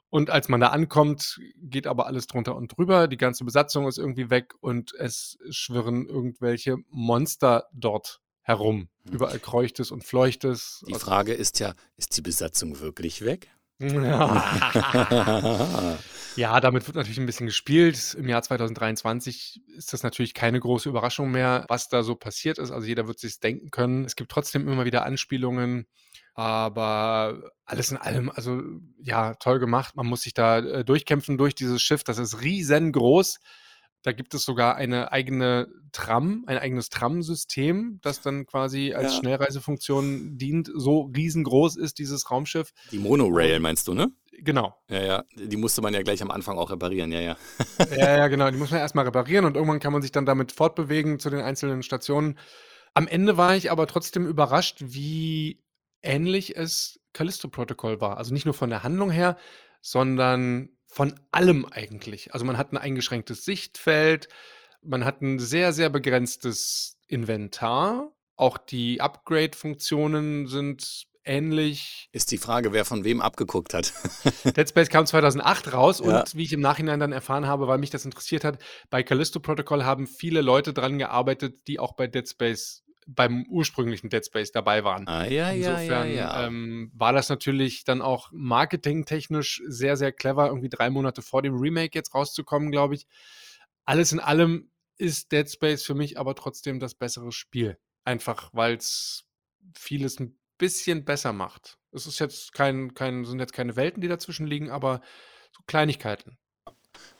Und 0.09 0.29
als 0.29 0.49
man 0.49 0.59
da 0.59 0.67
ankommt, 0.67 1.39
geht 1.55 1.85
aber 1.85 2.07
alles 2.07 2.27
drunter 2.27 2.55
und 2.55 2.75
drüber. 2.75 3.07
Die 3.07 3.17
ganze 3.17 3.45
Besatzung 3.45 3.87
ist 3.87 3.99
irgendwie 3.99 4.29
weg 4.29 4.53
und 4.59 4.93
es 4.95 5.37
schwirren 5.49 6.07
irgendwelche 6.07 6.77
Monster 6.89 7.67
dort 7.73 8.21
herum. 8.41 8.89
Hm. 9.05 9.13
Überall 9.13 9.39
kreucht 9.39 9.79
es 9.79 9.91
und 9.91 10.03
fleucht 10.03 10.43
es. 10.45 10.83
Die 10.87 10.95
Frage 10.95 11.33
ist 11.33 11.59
ja, 11.59 11.73
ist 11.97 12.17
die 12.17 12.21
Besatzung 12.21 12.79
wirklich 12.79 13.23
weg? 13.23 13.49
Ja. 13.81 14.43
ja, 16.35 16.59
damit 16.59 16.85
wird 16.87 16.97
natürlich 16.97 17.19
ein 17.19 17.25
bisschen 17.25 17.45
gespielt. 17.45 18.13
Im 18.15 18.27
Jahr 18.27 18.41
2023 18.41 19.61
ist 19.77 19.93
das 19.93 20.03
natürlich 20.03 20.33
keine 20.33 20.59
große 20.59 20.89
Überraschung 20.89 21.31
mehr, 21.31 21.65
was 21.69 21.87
da 21.87 22.03
so 22.03 22.15
passiert 22.15 22.57
ist. 22.57 22.71
Also 22.71 22.87
jeder 22.87 23.07
wird 23.07 23.19
sich 23.19 23.39
denken 23.39 23.71
können. 23.71 24.03
Es 24.03 24.17
gibt 24.17 24.31
trotzdem 24.31 24.67
immer 24.67 24.83
wieder 24.83 25.05
Anspielungen. 25.05 25.87
Aber 26.39 27.51
alles 27.65 27.91
in 27.91 27.97
allem, 27.97 28.31
also 28.33 28.61
ja, 28.97 29.33
toll 29.33 29.59
gemacht. 29.59 29.97
Man 29.97 30.07
muss 30.07 30.21
sich 30.21 30.33
da 30.33 30.59
äh, 30.59 30.85
durchkämpfen 30.85 31.37
durch 31.37 31.53
dieses 31.53 31.81
Schiff. 31.81 32.05
Das 32.05 32.17
ist 32.17 32.41
riesengroß. 32.41 33.39
Da 34.03 34.13
gibt 34.13 34.33
es 34.33 34.43
sogar 34.45 34.77
eine 34.77 35.11
eigene 35.11 35.67
Tram, 35.91 36.45
ein 36.47 36.57
eigenes 36.57 36.87
Tram-System, 36.87 37.99
das 38.01 38.21
dann 38.21 38.45
quasi 38.45 38.93
als 38.93 39.11
Ja. 39.15 39.19
Schnellreisefunktion 39.19 40.37
dient. 40.37 40.71
So 40.73 41.11
riesengroß 41.13 41.75
ist 41.75 41.99
dieses 41.99 42.31
Raumschiff. 42.31 42.71
Die 42.93 42.99
Monorail 42.99 43.59
meinst 43.59 43.89
du, 43.89 43.93
ne? 43.93 44.09
Genau. 44.31 44.73
Ja, 44.89 45.03
ja. 45.03 45.23
Die 45.35 45.57
musste 45.57 45.81
man 45.81 45.93
ja 45.93 46.03
gleich 46.03 46.21
am 46.21 46.31
Anfang 46.31 46.57
auch 46.57 46.71
reparieren, 46.71 47.11
ja, 47.11 47.19
ja. 47.19 47.37
Ja, 47.91 48.17
ja, 48.17 48.27
genau. 48.29 48.49
Die 48.49 48.57
muss 48.57 48.71
man 48.71 48.79
erstmal 48.79 49.03
reparieren 49.03 49.43
und 49.43 49.55
irgendwann 49.57 49.81
kann 49.81 49.91
man 49.91 50.01
sich 50.01 50.13
dann 50.13 50.25
damit 50.25 50.53
fortbewegen 50.53 51.19
zu 51.19 51.29
den 51.29 51.41
einzelnen 51.41 51.83
Stationen. 51.83 52.39
Am 52.93 53.09
Ende 53.09 53.35
war 53.35 53.57
ich 53.57 53.71
aber 53.71 53.87
trotzdem 53.87 54.25
überrascht, 54.25 54.77
wie 54.79 55.61
ähnlich 56.01 56.55
es 56.57 56.99
Callisto 57.13 57.47
Protocol 57.47 58.01
war. 58.01 58.17
Also 58.17 58.33
nicht 58.33 58.45
nur 58.45 58.53
von 58.53 58.69
der 58.69 58.83
Handlung 58.83 59.11
her, 59.11 59.37
sondern 59.81 60.69
von 60.87 61.19
allem 61.31 61.65
eigentlich. 61.65 62.33
Also 62.33 62.45
man 62.45 62.57
hat 62.57 62.71
ein 62.73 62.77
eingeschränktes 62.77 63.45
Sichtfeld, 63.45 64.27
man 64.81 65.05
hat 65.05 65.21
ein 65.21 65.39
sehr, 65.39 65.73
sehr 65.73 65.89
begrenztes 65.89 66.97
Inventar. 67.07 68.11
Auch 68.35 68.57
die 68.57 69.01
Upgrade-Funktionen 69.01 70.47
sind 70.47 71.05
ähnlich. 71.25 72.09
Ist 72.11 72.31
die 72.31 72.37
Frage, 72.37 72.71
wer 72.73 72.85
von 72.85 73.03
wem 73.03 73.21
abgeguckt 73.21 73.73
hat. 73.73 73.93
Dead 74.55 74.67
Space 74.67 74.89
kam 74.89 75.05
2008 75.05 75.73
raus 75.73 75.99
Ja. 76.03 76.21
und 76.21 76.35
wie 76.35 76.43
ich 76.43 76.53
im 76.53 76.61
Nachhinein 76.61 76.99
dann 76.99 77.11
erfahren 77.11 77.45
habe, 77.45 77.67
weil 77.67 77.77
mich 77.77 77.89
das 77.89 78.05
interessiert 78.05 78.43
hat, 78.43 78.57
bei 78.89 79.03
Callisto 79.03 79.39
Protocol 79.39 79.83
haben 79.83 80.07
viele 80.07 80.41
Leute 80.41 80.73
dran 80.73 80.97
gearbeitet, 80.97 81.67
die 81.67 81.79
auch 81.79 81.93
bei 81.93 82.07
Dead 82.07 82.27
Space, 82.27 82.83
beim 83.15 83.45
ursprünglichen 83.49 84.09
Dead 84.09 84.25
Space 84.25 84.51
dabei 84.51 84.83
waren. 84.83 85.07
Ah, 85.07 85.25
ja, 85.25 85.51
ja, 85.51 85.53
ja, 85.53 85.71
Insofern 85.71 86.13
ja. 86.13 86.45
Ähm, 86.45 86.91
war 86.93 87.13
das 87.13 87.29
natürlich 87.29 87.83
dann 87.83 88.01
auch 88.01 88.29
marketingtechnisch 88.31 89.61
sehr, 89.67 89.97
sehr 89.97 90.11
clever, 90.11 90.47
irgendwie 90.47 90.69
drei 90.69 90.89
Monate 90.89 91.21
vor 91.21 91.41
dem 91.41 91.55
Remake 91.55 91.97
jetzt 91.97 92.13
rauszukommen, 92.13 92.71
glaube 92.71 92.95
ich. 92.95 93.07
Alles 93.85 94.11
in 94.11 94.19
allem 94.19 94.69
ist 94.97 95.31
Dead 95.31 95.49
Space 95.49 95.83
für 95.83 95.95
mich 95.95 96.19
aber 96.19 96.35
trotzdem 96.35 96.79
das 96.79 96.93
bessere 96.93 97.31
Spiel. 97.31 97.77
Einfach, 98.03 98.49
weil 98.53 98.75
es 98.75 99.25
vieles 99.75 100.19
ein 100.19 100.37
bisschen 100.57 101.05
besser 101.05 101.33
macht. 101.33 101.77
Es 101.91 102.05
ist 102.05 102.19
jetzt 102.19 102.53
kein, 102.53 102.93
kein, 102.93 103.25
sind 103.25 103.39
jetzt 103.39 103.53
keine 103.53 103.75
Welten, 103.75 104.01
die 104.01 104.07
dazwischen 104.07 104.45
liegen, 104.45 104.69
aber 104.69 105.01
so 105.51 105.63
Kleinigkeiten. 105.65 106.37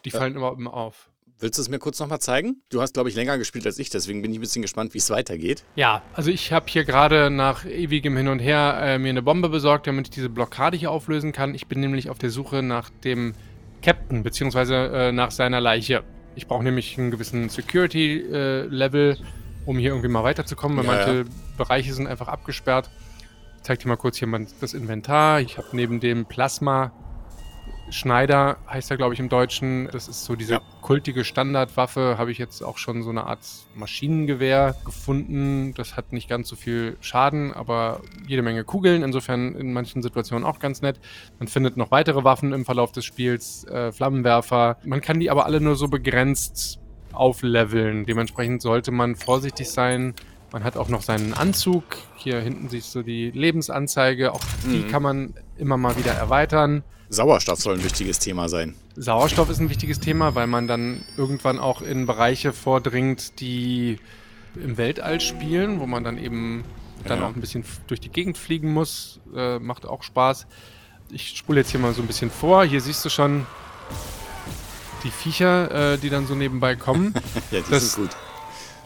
Die 0.06 0.12
fallen 0.12 0.36
immer, 0.36 0.54
immer 0.54 0.74
auf. 0.74 1.09
Willst 1.42 1.58
du 1.58 1.62
es 1.62 1.70
mir 1.70 1.80
kurz 1.80 1.98
nochmal 2.02 2.20
zeigen? 2.20 2.58
Du 2.70 2.82
hast, 2.82 2.94
glaube 2.96 3.08
ich, 3.08 3.16
länger 3.16 3.38
gespielt 3.38 3.66
als 3.66 3.80
ich, 3.80 3.90
deswegen 3.90 4.22
bin 4.22 4.32
ich 4.32 4.40
ein 4.40 4.42
bisschen 4.42 4.62
gespannt, 4.62 4.94
wie 4.94 4.98
es 4.98 5.10
weitergeht. 5.10 5.64
Ja, 5.76 6.02
also 6.14 6.32
ich 6.32 6.52
habe 6.52 6.66
hier 6.68 6.84
gerade 6.84 7.30
nach 7.30 7.66
ewigem 7.66 8.18
Hin 8.18 8.28
und 8.28 8.40
Her 8.40 8.78
äh, 8.82 9.00
mir 9.00 9.08
eine 9.10 9.22
Bombe 9.22 9.48
besorgt, 9.48 9.88
damit 9.88 10.08
ich 10.08 10.12
diese 10.12 10.28
Blockade 10.28 10.76
hier 10.76 10.92
auflösen 10.92 11.32
kann. 11.32 11.56
Ich 11.56 11.68
bin 11.68 11.80
nämlich 11.80 12.10
auf 12.10 12.18
der 12.18 12.30
Suche 12.30 12.62
nach 12.62 12.90
dem 13.06 13.36
Captain, 13.82 14.22
beziehungsweise 14.22 14.76
äh, 14.76 15.12
nach 15.14 15.32
seiner 15.32 15.62
Leiche. 15.62 16.04
Ich 16.36 16.46
brauche 16.46 16.64
nämlich 16.64 16.98
einen 16.98 17.10
gewissen 17.10 17.48
Security-Level, 17.48 19.18
um 19.66 19.78
hier 19.78 19.92
irgendwie 19.92 20.10
mal 20.10 20.26
weiterzukommen, 20.26 20.78
weil 20.78 20.86
Ja, 20.86 20.92
manche 20.92 21.18
ja. 21.20 21.26
Bereiche 21.58 21.94
sind 21.94 22.08
einfach 22.08 22.28
abgesperrt. 22.28 22.90
Ich 23.58 23.64
zeig 23.64 23.80
dir 23.80 23.88
mal 23.88 23.96
kurz 23.96 24.18
hier 24.18 24.28
mein, 24.28 24.48
das 24.60 24.74
Inventar. 24.74 25.40
Ich 25.40 25.58
habe 25.58 25.68
neben 25.72 26.02
dem 26.02 26.26
Plasma 26.26 26.92
Schneider, 27.92 28.58
heißt 28.70 28.92
er, 28.92 28.98
glaube 28.98 29.14
ich, 29.14 29.20
im 29.20 29.30
Deutschen. 29.30 29.88
Das 29.92 30.08
ist 30.08 30.26
so 30.26 30.36
diese 30.36 30.54
Ja. 30.56 30.62
kultige 30.82 31.24
Standardwaffe. 31.24 32.16
Habe 32.18 32.32
ich 32.32 32.38
jetzt 32.38 32.62
auch 32.64 32.78
schon 32.78 33.04
so 33.04 33.10
eine 33.10 33.26
Art 33.26 33.40
Maschinengewehr 33.76 34.76
gefunden. 34.86 35.74
Das 35.76 35.98
hat 35.98 36.14
nicht 36.14 36.30
ganz 36.30 36.48
so 36.48 36.56
viel 36.56 36.98
Schaden, 37.02 37.54
aber 37.54 38.02
jede 38.28 38.42
Menge 38.42 38.64
Kugeln. 38.64 39.04
Insofern 39.04 39.56
in 39.56 39.74
manchen 39.74 40.02
Situationen 40.04 40.46
auch 40.46 40.60
ganz 40.60 40.82
nett. 40.82 41.00
Man 41.40 41.48
findet 41.48 41.78
noch 41.78 41.92
weitere 41.92 42.24
Waffen 42.24 42.54
im 42.54 42.66
Verlauf 42.66 42.92
des 42.92 43.06
Spiels, 43.06 43.66
äh, 43.66 43.92
Flammenwerfer. 43.92 44.78
Man 44.86 45.02
kann 45.02 45.20
die 45.20 45.30
aber 45.30 45.46
alle 45.46 45.60
nur 45.62 45.76
so 45.76 45.88
begrenzt 45.88 46.80
aufleveln. 47.12 48.06
Dementsprechend 48.06 48.62
sollte 48.62 48.92
man 48.92 49.16
vorsichtig 49.16 49.70
sein. 49.70 50.14
Man 50.52 50.64
hat 50.64 50.78
auch 50.78 50.90
noch 50.90 51.02
seinen 51.02 51.34
Anzug. 51.34 51.84
Hier 52.16 52.40
hinten 52.40 52.70
siehst 52.70 52.94
du 52.96 53.04
die 53.04 53.30
Lebensanzeige. 53.32 54.32
Auch 54.34 54.42
die 54.66 54.86
Mhm. 54.86 54.88
kann 54.88 55.04
man 55.04 55.34
immer 55.58 55.78
mal 55.78 55.96
wieder 55.98 56.14
erweitern. 56.14 56.84
Sauerstoff 57.10 57.60
soll 57.60 57.76
ein 57.76 57.84
wichtiges 57.84 58.20
Thema 58.20 58.50
sein. 58.50 58.76
Sauerstoff 58.96 59.50
ist 59.50 59.60
ein 59.60 59.70
wichtiges 59.70 60.00
Thema, 60.00 60.36
weil 60.36 60.48
man 60.48 60.68
dann 60.68 61.04
irgendwann 61.18 61.58
auch 61.60 61.82
in 61.82 62.06
Bereiche 62.06 62.54
vordringt, 62.54 63.40
die 63.40 64.00
im 64.56 64.78
Weltall 64.78 65.20
spielen, 65.22 65.80
wo 65.80 65.86
man 65.88 66.04
dann 66.04 66.18
eben 66.18 66.64
dann 67.06 67.20
Ja. 67.20 67.26
auch 67.28 67.36
ein 67.36 67.42
bisschen 67.42 67.64
durch 67.88 68.00
die 68.00 68.10
Gegend 68.10 68.38
fliegen 68.38 68.74
muss. 68.74 69.20
Äh, 69.36 69.58
macht 69.60 69.86
auch 69.86 70.04
Spaß. 70.04 70.46
Ich 71.12 71.30
spule 71.38 71.62
jetzt 71.62 71.72
hier 71.72 71.80
mal 71.80 71.94
so 71.94 72.02
ein 72.02 72.08
bisschen 72.08 72.30
vor. 72.30 72.64
Hier 72.66 72.82
siehst 72.82 73.04
du 73.06 73.10
schon 73.10 73.46
die 75.04 75.12
Viecher, 75.12 75.94
äh, 75.94 75.98
die 75.98 76.10
dann 76.10 76.28
so 76.28 76.36
nebenbei 76.36 76.76
kommen. 76.76 77.14
Ja, 77.52 77.62
die 77.62 77.72
Das- 77.72 77.94
sind 77.94 78.04
gut. 78.10 78.18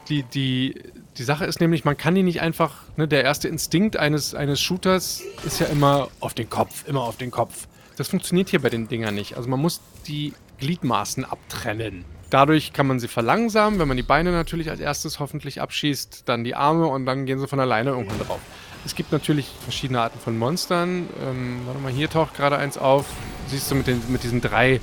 die, 0.10 0.24
die, 0.24 0.76
die 1.18 1.24
Sache 1.24 1.46
ist 1.46 1.60
nämlich, 1.60 1.84
man 1.86 1.98
kann 1.98 2.16
die 2.16 2.24
nicht 2.24 2.42
einfach, 2.42 2.76
ne, 2.98 3.08
der 3.08 3.24
erste 3.24 3.48
Instinkt 3.48 3.98
eines, 3.98 4.36
eines 4.36 4.62
Shooters 4.62 5.24
ist 5.46 5.60
ja 5.60 5.66
immer 5.68 6.10
auf 6.20 6.34
den 6.34 6.50
Kopf, 6.50 6.88
immer 6.88 7.02
auf 7.02 7.18
den 7.18 7.32
Kopf. 7.32 7.68
Das 7.96 8.08
funktioniert 8.08 8.50
hier 8.50 8.62
bei 8.62 8.70
den 8.70 8.88
Dingern 8.88 9.16
nicht. 9.16 9.38
Also 9.38 9.50
man 9.50 9.60
muss 9.60 9.82
die 10.08 10.34
Gliedmaßen 10.60 11.26
abtrennen. 11.26 12.06
Dadurch 12.30 12.74
kann 12.74 12.88
man 12.88 13.00
sie 13.00 13.08
verlangsamen, 13.08 13.80
wenn 13.80 13.88
man 13.88 13.98
die 13.98 14.04
Beine 14.04 14.32
natürlich 14.32 14.70
als 14.72 14.80
erstes 14.80 15.20
hoffentlich 15.20 15.62
abschießt, 15.62 16.24
dann 16.26 16.44
die 16.44 16.56
Arme 16.56 16.88
und 16.88 17.06
dann 17.06 17.26
gehen 17.26 17.40
sie 17.40 17.48
von 17.48 17.60
alleine 17.60 17.92
irgendwann 17.92 18.20
drauf. 18.20 18.40
Es 18.86 18.96
gibt 18.96 19.12
natürlich 19.12 19.48
verschiedene 19.62 20.02
Arten 20.02 20.20
von 20.20 20.38
Monstern. 20.38 21.08
Ähm, 21.22 21.62
warte 21.66 21.80
mal, 21.80 21.92
hier 21.92 22.10
taucht 22.10 22.36
gerade 22.36 22.58
eins 22.58 22.78
auf. 22.78 23.06
Siehst 23.48 23.70
du 23.70 23.76
mit, 23.76 23.88
den, 23.88 24.02
mit 24.10 24.24
diesen 24.24 24.42
drei 24.42 24.82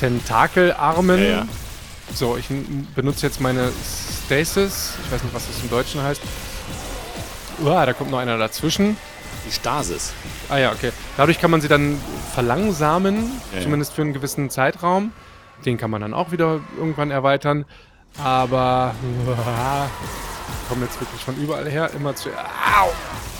Tentakelarmen. 0.00 1.20
Ja, 1.20 1.28
ja. 1.28 1.48
So, 2.14 2.36
ich 2.36 2.46
benutze 2.94 3.26
jetzt 3.26 3.40
meine 3.40 3.70
Stasis. 4.24 4.94
Ich 5.04 5.12
weiß 5.12 5.22
nicht, 5.22 5.34
was 5.34 5.46
das 5.46 5.62
im 5.62 5.70
Deutschen 5.70 6.02
heißt. 6.02 6.22
Uah, 7.62 7.86
da 7.86 7.92
kommt 7.92 8.10
noch 8.10 8.18
einer 8.18 8.38
dazwischen. 8.38 8.96
Die 9.46 9.52
Stasis. 9.52 10.12
Ah 10.48 10.58
ja, 10.58 10.72
okay. 10.72 10.92
Dadurch 11.16 11.40
kann 11.40 11.50
man 11.50 11.60
sie 11.60 11.68
dann 11.68 12.00
verlangsamen, 12.34 13.30
Ja, 13.54 13.62
zumindest 13.62 13.92
für 13.94 14.02
einen 14.02 14.12
gewissen 14.12 14.50
Zeitraum. 14.50 15.12
Den 15.64 15.78
kann 15.78 15.90
man 15.90 16.00
dann 16.02 16.14
auch 16.14 16.30
wieder 16.32 16.60
irgendwann 16.78 17.10
erweitern. 17.10 17.64
Aber 18.22 18.94
uah, 19.26 19.88
kommen 20.68 20.82
jetzt 20.82 21.00
wirklich 21.00 21.20
von 21.22 21.36
überall 21.36 21.68
her 21.68 21.90
immer 21.96 22.14
zu. 22.14 22.28
Au! 22.30 22.88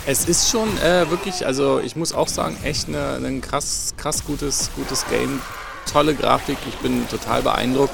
Es 0.05 0.25
ist 0.25 0.49
schon 0.49 0.67
äh, 0.79 1.09
wirklich, 1.09 1.45
also 1.45 1.79
ich 1.79 1.95
muss 1.95 2.13
auch 2.13 2.27
sagen, 2.27 2.57
echt 2.63 2.87
eine- 2.87 3.17
ein 3.25 3.41
krass, 3.41 3.93
krass 3.97 4.23
gutes, 4.25 4.69
gutes 4.75 5.05
Game. 5.09 5.41
Tolle 5.91 6.15
Grafik, 6.15 6.57
ich 6.67 6.75
bin 6.77 7.07
total 7.09 7.41
beeindruckt. 7.41 7.93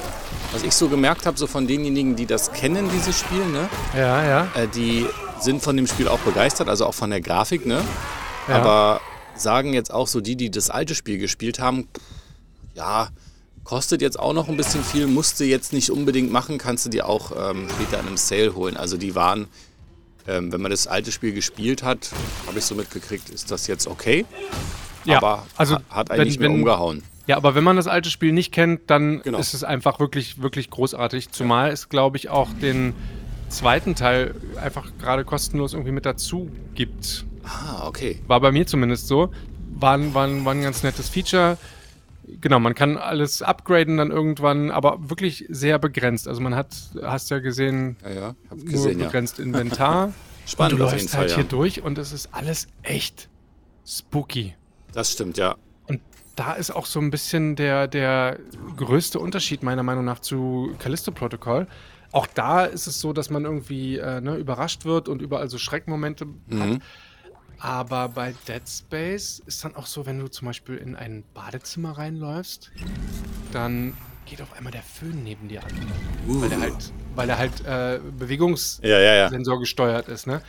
Was 0.51 0.63
ich 0.63 0.73
so 0.75 0.89
gemerkt 0.89 1.25
habe, 1.25 1.37
so 1.37 1.47
von 1.47 1.67
denjenigen, 1.67 2.15
die 2.15 2.25
das 2.25 2.51
kennen, 2.51 2.89
dieses 2.93 3.19
Spiel, 3.19 3.45
ne, 3.45 3.69
Ja, 3.95 4.23
ja. 4.23 4.47
äh, 4.55 4.67
die 4.67 5.07
sind 5.39 5.61
von 5.63 5.75
dem 5.77 5.87
Spiel 5.87 6.07
auch 6.07 6.19
begeistert, 6.19 6.69
also 6.69 6.85
auch 6.85 6.93
von 6.93 7.09
der 7.09 7.21
Grafik, 7.21 7.65
ne? 7.65 7.81
Ja. 8.47 8.55
Aber 8.55 9.01
sagen 9.35 9.73
jetzt 9.73 9.93
auch 9.93 10.07
so 10.07 10.21
die, 10.21 10.35
die 10.35 10.51
das 10.51 10.69
alte 10.69 10.95
Spiel 10.95 11.17
gespielt 11.17 11.59
haben, 11.59 11.87
ja, 12.75 13.09
kostet 13.63 14.01
jetzt 14.01 14.19
auch 14.19 14.33
noch 14.33 14.49
ein 14.49 14.57
bisschen 14.57 14.83
viel, 14.83 15.07
musst 15.07 15.39
du 15.39 15.45
jetzt 15.45 15.73
nicht 15.73 15.89
unbedingt 15.89 16.31
machen, 16.31 16.57
kannst 16.57 16.85
du 16.85 16.89
dir 16.89 17.07
auch 17.07 17.31
ähm, 17.31 17.67
später 17.69 17.99
in 17.99 18.07
einem 18.07 18.17
Sale 18.17 18.55
holen. 18.55 18.75
Also 18.77 18.97
die 18.97 19.15
waren, 19.15 19.47
ähm, 20.27 20.51
wenn 20.51 20.61
man 20.61 20.69
das 20.71 20.85
alte 20.87 21.11
Spiel 21.11 21.33
gespielt 21.33 21.81
hat, 21.83 22.09
habe 22.47 22.59
ich 22.59 22.65
so 22.65 22.75
mitgekriegt, 22.75 23.29
ist 23.29 23.51
das 23.51 23.67
jetzt 23.67 23.87
okay. 23.87 24.25
Ja, 25.05 25.17
aber 25.17 25.45
also 25.57 25.75
ha- 25.75 25.81
hat 25.89 26.09
wenn- 26.09 26.19
einen 26.19 26.27
nicht 26.27 26.39
mehr 26.39 26.49
wenn- 26.49 26.55
umgehauen. 26.57 27.03
Ja, 27.25 27.37
aber 27.37 27.55
wenn 27.55 27.63
man 27.63 27.77
das 27.77 27.87
alte 27.87 28.09
Spiel 28.09 28.33
nicht 28.33 28.51
kennt, 28.51 28.89
dann 28.89 29.21
Genau. 29.21 29.37
ist 29.39 29.53
es 29.53 29.63
einfach 29.63 29.97
wirklich, 30.01 30.41
wirklich 30.41 30.69
großartig. 30.69 31.31
Zumal 31.31 31.71
es, 31.71 31.87
glaube 31.87 32.17
ich, 32.17 32.27
auch 32.27 32.49
den 32.61 32.93
zweiten 33.47 33.95
Teil 33.95 34.35
einfach 34.61 34.91
gerade 34.99 35.23
kostenlos 35.23 35.71
irgendwie 35.71 35.93
mit 35.93 36.05
dazu 36.05 36.51
gibt. 36.75 37.23
Ah, 37.43 37.87
okay. 37.87 38.19
War 38.27 38.39
bei 38.39 38.51
mir 38.51 38.65
zumindest 38.65 39.07
so. 39.07 39.31
War, 39.75 39.93
ein- 39.97 40.13
war, 40.13 40.27
war 40.45 40.53
ein 40.53 40.61
ganz 40.61 40.83
nettes 40.83 41.09
Feature. 41.09 41.57
Genau, 42.39 42.59
man 42.59 42.73
kann 42.73 42.97
alles 42.97 43.41
upgraden 43.41 43.97
dann 43.97 44.09
irgendwann, 44.11 44.71
aber 44.71 45.09
wirklich 45.09 45.45
sehr 45.49 45.77
begrenzt. 45.77 46.27
Also 46.27 46.39
man 46.41 46.55
hat, 46.55 46.73
hast 47.01 47.29
ja 47.31 47.39
gesehen, 47.39 47.97
Ja, 48.03 48.09
ja, 48.11 48.35
nur 48.55 48.65
gesehen, 48.65 48.99
ja. 48.99 49.05
begrenzt 49.07 49.39
Inventar. 49.39 50.13
Spannend 50.45 50.73
und 50.73 50.79
du 50.79 50.85
läufst 50.85 51.09
Fall, 51.09 51.21
halt 51.21 51.29
ja. 51.31 51.35
hier 51.37 51.45
durch 51.45 51.81
und 51.83 51.97
es 51.97 52.11
ist 52.13 52.29
alles 52.33 52.67
echt 52.81 53.29
spooky. 53.85 54.55
Das 54.93 55.11
stimmt, 55.13 55.37
ja. 55.37 55.55
Und 55.87 56.01
da 56.35 56.53
ist 56.53 56.71
auch 56.71 56.85
so 56.85 56.99
ein 56.99 57.11
bisschen 57.11 57.55
der, 57.55 57.87
der 57.87 58.39
größte 58.77 59.19
Unterschied 59.19 59.63
meiner 59.63 59.83
Meinung 59.83 60.05
nach 60.05 60.19
zu 60.19 60.71
Callisto 60.79 61.11
Protocol. 61.11 61.67
Auch 62.11 62.27
da 62.27 62.65
ist 62.65 62.87
es 62.87 62.99
so, 63.01 63.11
dass 63.11 63.29
man 63.29 63.43
irgendwie 63.43 63.97
äh, 63.97 64.21
ne, 64.21 64.35
überrascht 64.35 64.85
wird 64.85 65.09
und 65.09 65.21
überall 65.21 65.49
so 65.49 65.57
Schreckmomente 65.57 66.25
hat. 66.51 66.79
Aber 67.63 68.09
bei 68.09 68.35
Dead 68.45 68.61
Space 68.67 69.41
ist 69.45 69.63
dann 69.63 69.73
auch 69.77 69.85
so, 69.85 70.05
wenn 70.05 70.19
du 70.19 70.27
zum 70.27 70.47
Beispiel 70.47 70.75
in 70.75 70.97
ein 70.97 71.23
Badezimmer 71.33 71.97
reinläufst, 71.97 72.71
dann 73.53 73.95
geht 74.25 74.41
auf 74.41 74.51
einmal 74.51 74.73
der 74.73 74.83
Föhn 74.83 75.23
neben 75.23 75.47
dir 75.47 75.63
an. 75.63 75.71
Weil 76.27 76.49
der 76.49 76.59
halt, 76.59 76.93
weil 77.15 77.29
er 77.29 77.37
halt 77.37 77.65
äh, 77.65 78.01
Bewegungssensor 78.19 78.89
Ja, 78.89 78.99
ja, 78.99 79.29
ja. 79.29 79.55
gesteuert 79.55 80.09
ist, 80.09 80.27
ne? 80.27 80.41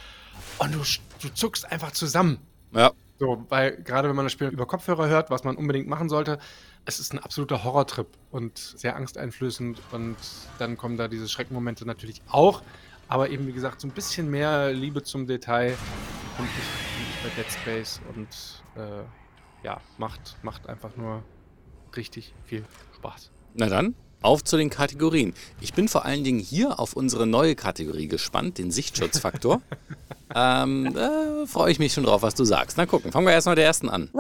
Und 0.59 0.75
du, 0.75 0.81
du 1.23 1.33
zuckst 1.33 1.71
einfach 1.71 1.93
zusammen. 1.93 2.39
Ja, 2.73 2.91
So, 3.21 3.47
weil 3.49 3.77
gerade 3.77 4.09
wenn 4.09 4.17
man 4.17 4.25
das 4.25 4.33
Spiel 4.33 4.49
über 4.49 4.67
Kopfhörer 4.67 5.07
hört, 5.07 5.31
was 5.31 5.45
man 5.45 5.55
unbedingt 5.55 5.87
machen 5.87 6.09
sollte, 6.09 6.41
es 6.85 6.99
ist 6.99 7.13
ein 7.13 7.21
absoluter 7.21 7.63
Horrortrip 7.63 8.09
und 8.33 8.59
sehr 8.59 8.97
angsteinflößend 8.97 9.81
und 9.93 10.17
dann 10.59 10.77
kommen 10.77 10.97
da 10.97 11.07
diese 11.07 11.29
Schreckmomente 11.29 11.87
natürlich 11.87 12.23
auch, 12.29 12.63
aber 13.09 13.31
eben 13.31 13.47
wie 13.47 13.53
gesagt 13.53 13.81
so 13.81 13.89
ein 13.89 13.93
bisschen 13.93 14.31
mehr 14.31 14.73
Liebe 14.73 15.03
zum 15.03 15.27
Detail 15.27 15.77
und 16.39 16.45
ich, 16.47 17.09
ich 17.09 17.23
bei 17.23 17.43
Dead 17.43 17.53
Space 17.53 18.01
und 18.15 18.29
äh, 18.77 19.05
ja, 19.65 19.81
macht, 19.99 20.37
macht 20.43 20.69
einfach 20.69 20.97
nur 20.97 21.23
richtig 21.97 22.35
viel 22.45 22.65
Spaß. 22.97 23.31
Na 23.55 23.69
dann, 23.69 23.95
auf 24.25 24.43
zu 24.43 24.57
den 24.57 24.71
Kategorien. 24.71 25.35
Ich 25.61 25.75
bin 25.75 25.89
vor 25.89 26.05
allen 26.05 26.25
Dingen 26.25 26.39
hier 26.39 26.81
auf 26.81 26.95
unsere 26.95 27.27
neue 27.27 27.55
Kategorie 27.55 28.09
gespannt, 28.09 28.59
den 28.59 28.71
Sichtschutzfaktor. 28.71 29.61
ähm, 30.35 30.97
äh, 30.97 31.47
freue 31.47 31.71
ich 31.71 31.79
mich 31.79 31.93
schon 31.93 32.05
drauf, 32.05 32.23
was 32.23 32.35
du 32.35 32.45
sagst. 32.45 32.77
Na 32.79 32.87
gucken, 32.87 33.13
fangen 33.13 33.27
wir 33.27 33.35
erstmal 33.35 33.53
mit 33.53 33.59
der 33.59 33.67
ersten 33.67 33.89
an. 33.89 34.11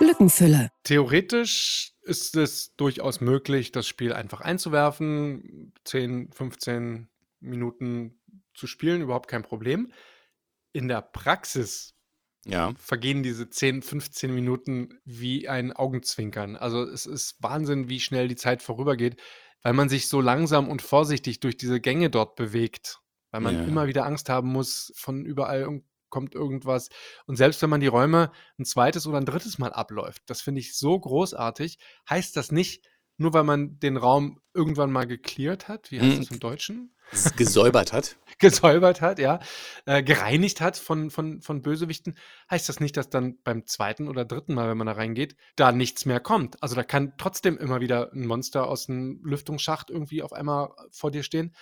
Lückenfüller. 0.00 0.70
Theoretisch 0.82 1.92
ist 2.02 2.36
es 2.36 2.74
durchaus 2.76 3.20
möglich, 3.20 3.72
das 3.72 3.86
Spiel 3.86 4.12
einfach 4.12 4.40
einzuwerfen, 4.40 5.72
10, 5.84 6.32
15 6.32 7.08
Minuten 7.44 8.20
zu 8.54 8.66
spielen, 8.66 9.02
überhaupt 9.02 9.28
kein 9.28 9.42
Problem. 9.42 9.92
In 10.72 10.88
der 10.88 11.02
Praxis 11.02 11.94
Ja. 12.46 12.74
vergehen 12.78 13.22
diese 13.22 13.48
10, 13.48 13.82
15 13.82 14.34
Minuten 14.34 15.00
wie 15.04 15.48
ein 15.48 15.72
Augenzwinkern. 15.72 16.56
Also 16.56 16.82
es 16.84 17.06
ist 17.06 17.36
Wahnsinn, 17.42 17.88
wie 17.88 18.00
schnell 18.00 18.28
die 18.28 18.36
Zeit 18.36 18.62
vorübergeht, 18.62 19.20
weil 19.62 19.72
man 19.72 19.88
sich 19.88 20.08
so 20.08 20.20
langsam 20.20 20.68
und 20.68 20.82
vorsichtig 20.82 21.40
durch 21.40 21.56
diese 21.56 21.80
Gänge 21.80 22.10
dort 22.10 22.36
bewegt, 22.36 23.00
weil 23.30 23.40
man 23.40 23.54
Ja. 23.54 23.64
immer 23.64 23.86
wieder 23.86 24.04
Angst 24.04 24.28
haben 24.28 24.48
muss, 24.50 24.92
von 24.96 25.24
überall 25.24 25.82
kommt 26.10 26.34
irgendwas. 26.34 26.90
Und 27.26 27.36
selbst 27.36 27.60
wenn 27.62 27.70
man 27.70 27.80
die 27.80 27.86
Räume 27.88 28.30
ein 28.58 28.64
zweites 28.64 29.06
oder 29.06 29.18
ein 29.18 29.24
drittes 29.26 29.58
Mal 29.58 29.72
abläuft, 29.72 30.22
das 30.26 30.42
finde 30.42 30.60
ich 30.60 30.76
so 30.76 30.98
großartig, 31.00 31.78
heißt 32.08 32.36
das 32.36 32.52
nicht, 32.52 32.86
nur 33.16 33.32
weil 33.32 33.44
man 33.44 33.78
den 33.78 33.96
Raum 33.96 34.40
irgendwann 34.54 34.92
mal 34.92 35.06
gecleart 35.06 35.68
hat, 35.68 35.90
wie 35.90 36.00
heißt 36.00 36.12
Hm. 36.12 36.18
das 36.20 36.30
im 36.30 36.40
Deutschen? 36.40 36.94
Es 37.12 37.36
gesäubert 37.36 37.92
hat. 37.92 38.16
gesäubert 38.38 39.00
hat, 39.00 39.18
ja, 39.18 39.40
äh, 39.86 40.02
gereinigt 40.02 40.60
hat 40.60 40.76
von, 40.76 41.10
von, 41.10 41.42
von 41.42 41.62
Bösewichten, 41.62 42.16
heißt 42.50 42.68
das 42.68 42.80
nicht, 42.80 42.96
dass 42.96 43.10
dann 43.10 43.38
beim 43.44 43.66
zweiten 43.66 44.08
oder 44.08 44.24
dritten 44.24 44.54
Mal, 44.54 44.68
wenn 44.70 44.78
man 44.78 44.86
da 44.86 44.94
reingeht, 44.94 45.36
da 45.56 45.70
nichts 45.70 46.06
mehr 46.06 46.20
kommt. 46.20 46.62
Also 46.62 46.74
da 46.74 46.82
kann 46.82 47.12
trotzdem 47.18 47.58
immer 47.58 47.80
wieder 47.80 48.12
ein 48.12 48.26
Monster 48.26 48.66
aus 48.68 48.88
einem 48.88 49.20
Lüftungsschacht 49.24 49.90
irgendwie 49.90 50.22
auf 50.22 50.32
einmal 50.32 50.70
vor 50.90 51.10
dir 51.10 51.22
stehen. 51.22 51.54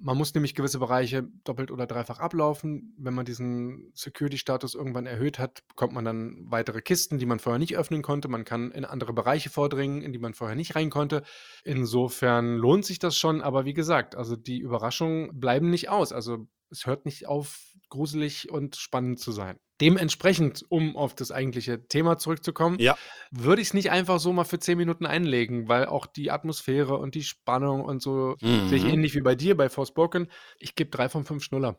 Man 0.00 0.16
muss 0.16 0.34
nämlich 0.34 0.54
gewisse 0.54 0.78
Bereiche 0.78 1.28
doppelt 1.44 1.70
oder 1.70 1.86
dreifach 1.86 2.18
ablaufen. 2.18 2.94
Wenn 2.98 3.14
man 3.14 3.24
diesen 3.24 3.90
Security-Status 3.94 4.74
irgendwann 4.74 5.06
erhöht 5.06 5.38
hat, 5.38 5.66
bekommt 5.68 5.92
man 5.92 6.04
dann 6.04 6.44
weitere 6.48 6.82
Kisten, 6.82 7.18
die 7.18 7.26
man 7.26 7.38
vorher 7.38 7.58
nicht 7.58 7.76
öffnen 7.76 8.02
konnte. 8.02 8.28
Man 8.28 8.44
kann 8.44 8.70
in 8.72 8.84
andere 8.84 9.12
Bereiche 9.12 9.50
vordringen, 9.50 10.02
in 10.02 10.12
die 10.12 10.18
man 10.18 10.34
vorher 10.34 10.56
nicht 10.56 10.76
rein 10.76 10.90
konnte. 10.90 11.22
Insofern 11.64 12.56
lohnt 12.56 12.84
sich 12.84 12.98
das 12.98 13.16
schon, 13.16 13.40
aber 13.40 13.64
wie 13.64 13.74
gesagt, 13.74 14.14
also 14.14 14.36
die 14.36 14.58
Überraschungen 14.58 15.38
bleiben 15.38 15.70
nicht 15.70 15.88
aus. 15.88 16.12
Also 16.12 16.46
es 16.70 16.86
hört 16.86 17.04
nicht 17.04 17.26
auf, 17.26 17.75
gruselig 17.88 18.50
und 18.50 18.76
spannend 18.76 19.20
zu 19.20 19.32
sein. 19.32 19.58
Dementsprechend, 19.80 20.64
um 20.70 20.96
auf 20.96 21.14
das 21.14 21.30
eigentliche 21.30 21.86
Thema 21.86 22.16
zurückzukommen, 22.18 22.78
Ja. 22.80 22.96
würde 23.30 23.60
ich 23.60 23.68
es 23.68 23.74
nicht 23.74 23.90
einfach 23.90 24.18
so 24.20 24.32
mal 24.32 24.44
für 24.44 24.58
10 24.58 24.78
Minuten 24.78 25.04
einlegen, 25.06 25.68
weil 25.68 25.86
auch 25.86 26.06
die 26.06 26.30
Atmosphäre 26.30 26.96
und 26.98 27.14
die 27.14 27.22
Spannung 27.22 27.84
und 27.84 28.00
so 28.02 28.36
sehe 28.40 28.78
ich 28.78 28.84
Mhm. 28.84 28.90
ähnlich 28.90 29.14
wie 29.14 29.20
bei 29.20 29.34
dir 29.34 29.56
bei 29.56 29.68
Forspoken. 29.68 30.30
Ich 30.58 30.74
gebe 30.76 30.90
drei 30.90 31.08
von 31.08 31.24
fünf 31.24 31.44
Schnuller. 31.44 31.78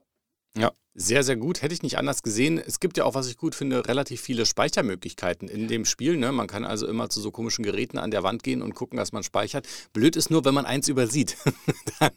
Ja, 0.57 0.71
sehr, 0.95 1.23
sehr 1.23 1.35
gut. 1.35 1.61
Hätte 1.61 1.73
ich 1.73 1.83
nicht 1.83 1.97
anders 1.97 2.23
gesehen. 2.23 2.57
Es 2.57 2.79
gibt 2.79 2.97
ja 2.97 3.05
auch, 3.05 3.13
was 3.13 3.27
ich 3.27 3.37
gut 3.37 3.53
finde, 3.53 3.87
relativ 3.87 4.21
viele 4.21 4.45
Speichermöglichkeiten 4.45 5.47
in 5.47 5.67
dem 5.67 5.85
Spiel. 5.85 6.17
Ne? 6.17 6.31
Man 6.31 6.47
kann 6.47 6.65
also 6.65 6.87
immer 6.87 7.09
zu 7.09 7.21
so 7.21 7.31
komischen 7.31 7.63
Geräten 7.63 7.99
an 7.99 8.09
der 8.09 8.23
Wand 8.23 8.41
gehen 8.43 8.61
und 8.61 8.73
gucken, 8.73 8.97
dass 8.97 9.11
man 9.11 9.23
speichert. 9.23 9.67
Blöd 9.93 10.15
ist 10.15 10.31
nur, 10.31 10.43
wenn 10.45 10.55
man 10.55 10.65
eins 10.65 10.87
übersieht. 10.87 11.37
dann 11.99 12.11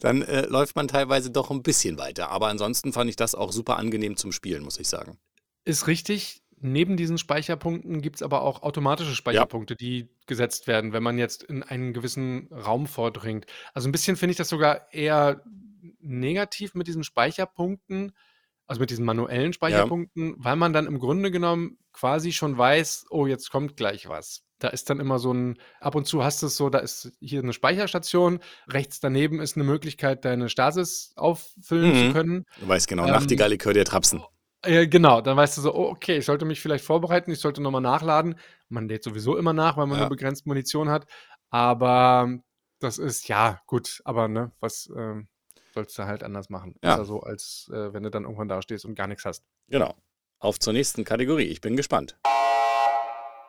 dann 0.00 0.22
äh, 0.22 0.46
läuft 0.46 0.76
man 0.76 0.88
teilweise 0.88 1.30
doch 1.30 1.50
ein 1.50 1.62
bisschen 1.62 1.98
weiter. 1.98 2.30
Aber 2.30 2.48
ansonsten 2.48 2.92
fand 2.92 3.10
ich 3.10 3.16
das 3.16 3.34
auch 3.34 3.52
super 3.52 3.76
angenehm 3.76 4.16
zum 4.16 4.32
Spielen, 4.32 4.62
muss 4.62 4.78
ich 4.78 4.88
sagen. 4.88 5.18
Ist 5.64 5.86
richtig. 5.86 6.42
Neben 6.58 6.96
diesen 6.96 7.18
Speicherpunkten 7.18 8.00
gibt 8.00 8.16
es 8.16 8.22
aber 8.22 8.42
auch 8.42 8.62
automatische 8.62 9.14
Speicherpunkte, 9.14 9.76
die 9.76 10.08
gesetzt 10.26 10.66
werden, 10.66 10.92
wenn 10.92 11.02
man 11.02 11.18
jetzt 11.18 11.42
in 11.42 11.62
einen 11.62 11.92
gewissen 11.92 12.48
Raum 12.50 12.86
vordringt. 12.86 13.46
Also 13.74 13.88
ein 13.88 13.92
bisschen 13.92 14.16
finde 14.16 14.30
ich 14.32 14.38
das 14.38 14.48
sogar 14.48 14.92
eher 14.92 15.42
negativ 16.00 16.74
mit 16.74 16.86
diesen 16.86 17.04
Speicherpunkten, 17.04 18.12
also 18.66 18.80
mit 18.80 18.90
diesen 18.90 19.04
manuellen 19.04 19.52
Speicherpunkten, 19.52 20.34
weil 20.38 20.56
man 20.56 20.72
dann 20.72 20.86
im 20.86 20.98
Grunde 20.98 21.30
genommen 21.30 21.78
quasi 21.92 22.32
schon 22.32 22.58
weiß, 22.58 23.06
oh, 23.10 23.26
jetzt 23.26 23.50
kommt 23.50 23.76
gleich 23.76 24.08
was. 24.08 24.42
Da 24.58 24.68
ist 24.68 24.88
dann 24.88 25.00
immer 25.00 25.18
so 25.18 25.32
ein, 25.32 25.58
ab 25.80 25.94
und 25.94 26.06
zu 26.06 26.24
hast 26.24 26.42
du 26.42 26.46
es 26.46 26.56
so, 26.56 26.70
da 26.70 26.78
ist 26.78 27.12
hier 27.20 27.42
eine 27.42 27.52
Speicherstation, 27.52 28.40
rechts 28.68 29.00
daneben 29.00 29.40
ist 29.40 29.56
eine 29.56 29.64
Möglichkeit, 29.64 30.24
deine 30.24 30.48
Stasis 30.48 31.12
auffüllen 31.16 31.90
Mhm. 31.90 31.94
zu 32.08 32.12
können. 32.12 32.44
Du 32.58 32.66
weißt 32.66 32.88
genau, 32.88 33.04
Ähm, 33.04 33.10
Nachtigall, 33.10 33.52
ich 33.52 33.64
höre 33.64 33.74
dir 33.74 33.84
Trapsen. 33.84 34.22
Äh, 34.62 34.88
genau, 34.88 35.20
dann 35.20 35.36
weißt 35.36 35.58
du 35.58 35.60
so, 35.60 35.74
oh, 35.74 35.90
okay, 35.90 36.16
ich 36.16 36.24
sollte 36.24 36.46
mich 36.46 36.60
vielleicht 36.60 36.84
vorbereiten, 36.84 37.30
ich 37.30 37.38
sollte 37.40 37.62
nochmal 37.62 37.82
nachladen. 37.82 38.36
Man 38.68 38.88
lädt 38.88 39.04
sowieso 39.04 39.36
immer 39.36 39.52
nach, 39.52 39.76
weil 39.76 39.86
man 39.86 39.98
Ja. 39.98 40.04
nur 40.04 40.10
begrenzt 40.16 40.46
Munition 40.46 40.88
hat. 40.88 41.06
Aber 41.50 42.28
das 42.80 42.98
ist, 42.98 43.28
ja, 43.28 43.60
gut, 43.66 44.00
aber 44.04 44.26
ne, 44.26 44.52
was 44.60 44.90
ähm, 44.96 45.28
sollst 45.76 45.98
du 45.98 46.06
halt 46.06 46.22
anders 46.22 46.48
machen? 46.48 46.74
Ja. 46.82 46.92
Besser 46.92 47.04
so, 47.04 47.20
als 47.20 47.70
äh, 47.72 47.92
wenn 47.92 48.02
du 48.02 48.10
dann 48.10 48.24
irgendwann 48.24 48.48
da 48.48 48.62
stehst 48.62 48.84
und 48.84 48.94
gar 48.94 49.06
nichts 49.06 49.24
hast. 49.24 49.44
Genau. 49.68 49.94
Auf 50.38 50.58
zur 50.58 50.72
nächsten 50.72 51.04
Kategorie. 51.04 51.44
Ich 51.44 51.60
bin 51.60 51.76
gespannt. 51.76 52.16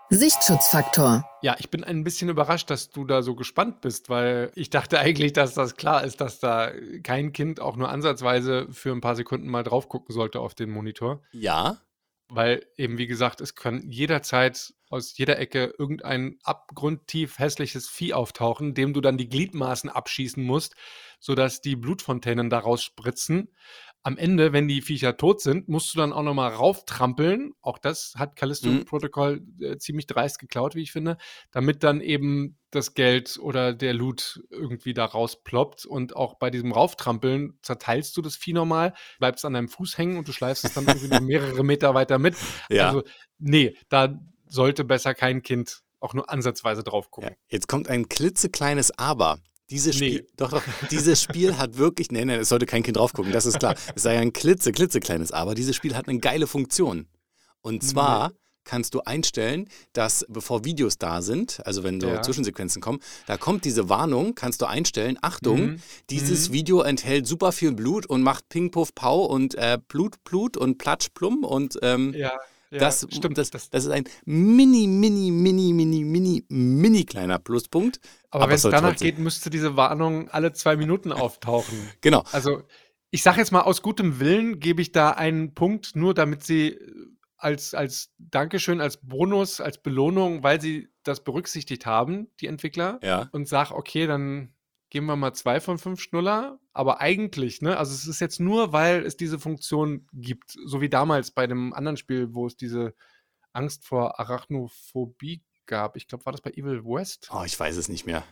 Sichtschutzfaktor. 0.09 1.29
Ja, 1.41 1.55
ich 1.59 1.69
bin 1.69 1.83
ein 1.83 2.03
bisschen 2.03 2.29
überrascht, 2.29 2.69
dass 2.69 2.89
du 2.89 3.03
da 3.05 3.21
so 3.21 3.35
gespannt 3.35 3.81
bist, 3.81 4.09
weil 4.09 4.51
ich 4.55 4.69
dachte 4.69 4.99
eigentlich, 4.99 5.33
dass 5.33 5.53
das 5.53 5.75
klar 5.75 6.03
ist, 6.03 6.21
dass 6.21 6.39
da 6.39 6.71
kein 7.03 7.33
Kind 7.33 7.59
auch 7.59 7.75
nur 7.75 7.89
ansatzweise 7.89 8.67
für 8.71 8.91
ein 8.91 9.01
paar 9.01 9.15
Sekunden 9.15 9.49
mal 9.49 9.63
drauf 9.63 9.89
gucken 9.89 10.13
sollte 10.13 10.39
auf 10.39 10.53
den 10.53 10.69
Monitor. 10.69 11.21
Ja, 11.31 11.77
Weil 12.29 12.65
eben, 12.75 12.97
wie 12.97 13.07
gesagt, 13.07 13.39
es 13.41 13.55
kann 13.55 13.89
jederzeit 13.89 14.73
aus 14.89 15.17
jeder 15.17 15.39
Ecke 15.39 15.73
irgendein 15.77 16.37
abgrundtief 16.43 17.39
hässliches 17.39 17.89
Vieh 17.89 18.13
auftauchen, 18.13 18.73
dem 18.73 18.93
du 18.93 19.01
dann 19.01 19.17
die 19.17 19.29
Gliedmaßen 19.29 19.89
abschießen 19.89 20.43
musst, 20.43 20.75
sodass 21.19 21.61
die 21.61 21.75
Blutfontänen 21.75 22.49
daraus 22.49 22.83
spritzen. 22.83 23.49
Am 24.07 24.17
Ende, 24.17 24.53
wenn 24.53 24.69
die 24.69 24.81
Viecher 24.81 25.17
tot 25.17 25.41
sind, 25.41 25.67
musst 25.67 25.93
du 25.93 25.97
dann 25.97 26.13
auch 26.13 26.23
nochmal 26.23 26.53
rauftrampeln. 26.53 27.51
Auch 27.61 27.77
das 27.77 28.13
hat 28.15 28.37
Mhm. 28.63 28.85
Protocol 28.85 29.43
äh, 29.59 29.75
ziemlich 29.79 30.07
dreist 30.07 30.39
geklaut, 30.39 30.75
wie 30.75 30.83
ich 30.83 30.93
finde, 30.93 31.17
damit 31.51 31.83
dann 31.83 31.99
eben 31.99 32.57
das 32.71 32.93
Geld 32.93 33.37
oder 33.37 33.73
der 33.73 33.93
Loot 33.93 34.39
irgendwie 34.49 34.93
da 34.93 35.03
rausploppt. 35.03 35.85
Und 35.85 36.15
auch 36.15 36.35
bei 36.35 36.49
diesem 36.49 36.71
Rauftrampeln 36.71 37.59
zerteilst 37.63 38.15
du 38.15 38.21
das 38.21 38.37
Vieh 38.37 38.53
nochmal, 38.53 38.93
bleibst 39.19 39.43
an 39.43 39.51
deinem 39.51 39.67
Fuß 39.67 39.97
hängen 39.97 40.15
und 40.15 40.25
du 40.25 40.31
schleifst 40.31 40.63
es 40.63 40.73
dann 40.73 40.85
irgendwie 40.87 41.09
noch 41.09 41.19
mehrere 41.19 41.65
Meter 41.65 41.93
weiter 41.93 42.17
mit. 42.17 42.37
ja. 42.69 42.87
Also, 42.87 43.03
nee, 43.39 43.75
da 43.89 44.17
sollte 44.45 44.85
besser 44.85 45.15
kein 45.15 45.41
Kind 45.41 45.81
auch 45.99 46.13
nur 46.13 46.29
ansatzweise 46.29 46.81
drauf 46.81 47.07
ja. 47.07 47.11
gucken. 47.11 47.35
Jetzt 47.49 47.67
kommt 47.67 47.89
ein 47.89 48.07
klitzekleines 48.07 48.97
Aber. 48.97 49.39
Dieses 49.69 49.99
Nee. 49.99 50.07
Spiel, 50.09 50.27
doch, 50.37 50.49
doch, 50.51 50.63
dieses 50.91 51.21
Spiel 51.21 51.57
hat 51.57 51.77
wirklich, 51.77 52.11
nein, 52.11 52.27
nein, 52.27 52.39
es 52.39 52.49
sollte 52.49 52.65
kein 52.65 52.83
Kind 52.83 52.97
drauf 52.97 53.11
gucken, 53.13 53.31
das 53.33 53.45
ist 53.45 53.59
klar. 53.59 53.75
Es 53.95 54.03
sei 54.03 54.17
ein 54.17 54.31
klitze, 54.33 54.71
klitzekleines 54.71 55.31
Aber. 55.31 55.55
Dieses 55.55 55.75
Spiel 55.75 55.95
hat 55.95 56.07
eine 56.07 56.19
geile 56.19 56.47
Funktion. 56.47 57.07
Und 57.61 57.83
zwar 57.83 58.31
kannst 58.63 58.93
du 58.93 59.01
einstellen, 59.01 59.69
dass 59.93 60.25
bevor 60.29 60.65
Videos 60.65 60.97
da 60.97 61.21
sind, 61.21 61.65
also 61.65 61.83
wenn 61.83 61.99
so 62.01 62.07
Ja. 62.07 62.21
Zwischensequenzen 62.21 62.81
kommen, 62.81 62.99
da 63.25 63.37
kommt 63.37 63.63
diese 63.65 63.87
Warnung, 63.89 64.35
kannst 64.35 64.61
du 64.61 64.65
einstellen, 64.65 65.17
Achtung, 65.21 65.61
Mhm. 65.61 65.81
dieses 66.09 66.49
Mhm. 66.49 66.53
Video 66.53 66.81
enthält 66.81 67.27
super 67.27 67.51
viel 67.53 67.71
Blut 67.73 68.05
und 68.05 68.23
macht 68.23 68.49
Ping, 68.49 68.71
Puff, 68.71 68.93
Pau 68.93 69.23
und 69.25 69.55
äh, 69.55 69.77
Blut, 69.87 70.21
Blut 70.25 70.57
und 70.57 70.77
Platsch, 70.79 71.07
Plum 71.13 71.43
und 71.45 71.77
ähm, 71.81 72.13
Ja, 72.13 72.33
ja 72.71 72.79
das, 72.79 73.07
stimmt. 73.11 73.37
das, 73.37 73.49
das, 73.51 73.67
ist 73.85 73.89
ein 73.91 74.05
mini, 74.25 74.87
mini, 74.87 75.31
mini, 75.31 75.73
mini, 75.73 76.03
mini, 76.03 76.45
mini 76.49 77.05
kleiner 77.05 77.39
Pluspunkt. 77.39 77.99
aber 78.29 78.43
aber 78.43 78.49
wenn 78.51 78.55
es 78.55 78.61
danach 78.63 78.89
trotzdem- 78.91 79.05
geht, 79.07 79.19
müsste 79.19 79.49
diese 79.49 79.75
Warnung 79.75 80.29
alle 80.29 80.53
zwei 80.53 80.75
Minuten 80.75 81.11
auftauchen. 81.11 81.77
Genau. 82.01 82.23
Also, 82.31 82.63
ich 83.11 83.23
sage 83.23 83.37
jetzt 83.39 83.51
mal, 83.51 83.61
aus 83.61 83.81
gutem 83.81 84.19
Willen 84.19 84.59
gebe 84.59 84.81
ich 84.81 84.91
da 84.91 85.11
einen 85.11 85.53
Punkt, 85.53 85.95
nur 85.95 86.13
damit 86.13 86.43
sie 86.43 86.69
äh, 86.73 86.93
als, 87.37 87.73
als 87.73 88.11
Dankeschön, 88.17 88.81
als 88.81 88.97
Bonus, 88.97 89.61
als 89.61 89.81
Belohnung, 89.81 90.43
weil 90.43 90.59
sie 90.59 90.89
das 91.03 91.23
berücksichtigt 91.23 91.85
haben, 91.85 92.27
die 92.41 92.47
Entwickler, 92.47 92.99
Ja. 93.03 93.29
und 93.31 93.47
sage, 93.47 93.75
okay, 93.75 94.07
dann 94.07 94.49
geben 94.89 95.05
wir 95.07 95.15
mal 95.15 95.33
zwei 95.33 95.59
von 95.59 95.77
fünf 95.77 95.99
Schnuller. 96.01 96.59
Aber 96.73 97.01
eigentlich, 97.01 97.61
ne, 97.61 97.77
also 97.77 97.93
es 97.93 98.07
ist 98.07 98.19
jetzt 98.19 98.39
nur, 98.39 98.71
weil 98.73 99.05
es 99.05 99.17
diese 99.17 99.39
Funktion 99.39 100.07
gibt, 100.13 100.51
so 100.65 100.81
wie 100.81 100.89
damals 100.89 101.31
bei 101.31 101.47
dem 101.47 101.73
anderen 101.73 101.97
Spiel, 101.97 102.33
wo 102.33 102.45
es 102.47 102.55
diese 102.55 102.93
Angst 103.53 103.85
vor 103.85 104.19
Arachnophobie 104.19 105.43
gab. 105.65 105.95
Ich 105.97 106.07
glaube, 106.07 106.25
war 106.25 106.31
das 106.31 106.41
bei 106.41 106.51
Evil 106.51 106.83
West, 106.83 107.29
Oh, 107.33 107.43
ich 107.45 107.59
weiß 107.59 107.75
es 107.77 107.89
nicht 107.89 108.05
mehr. 108.05 108.23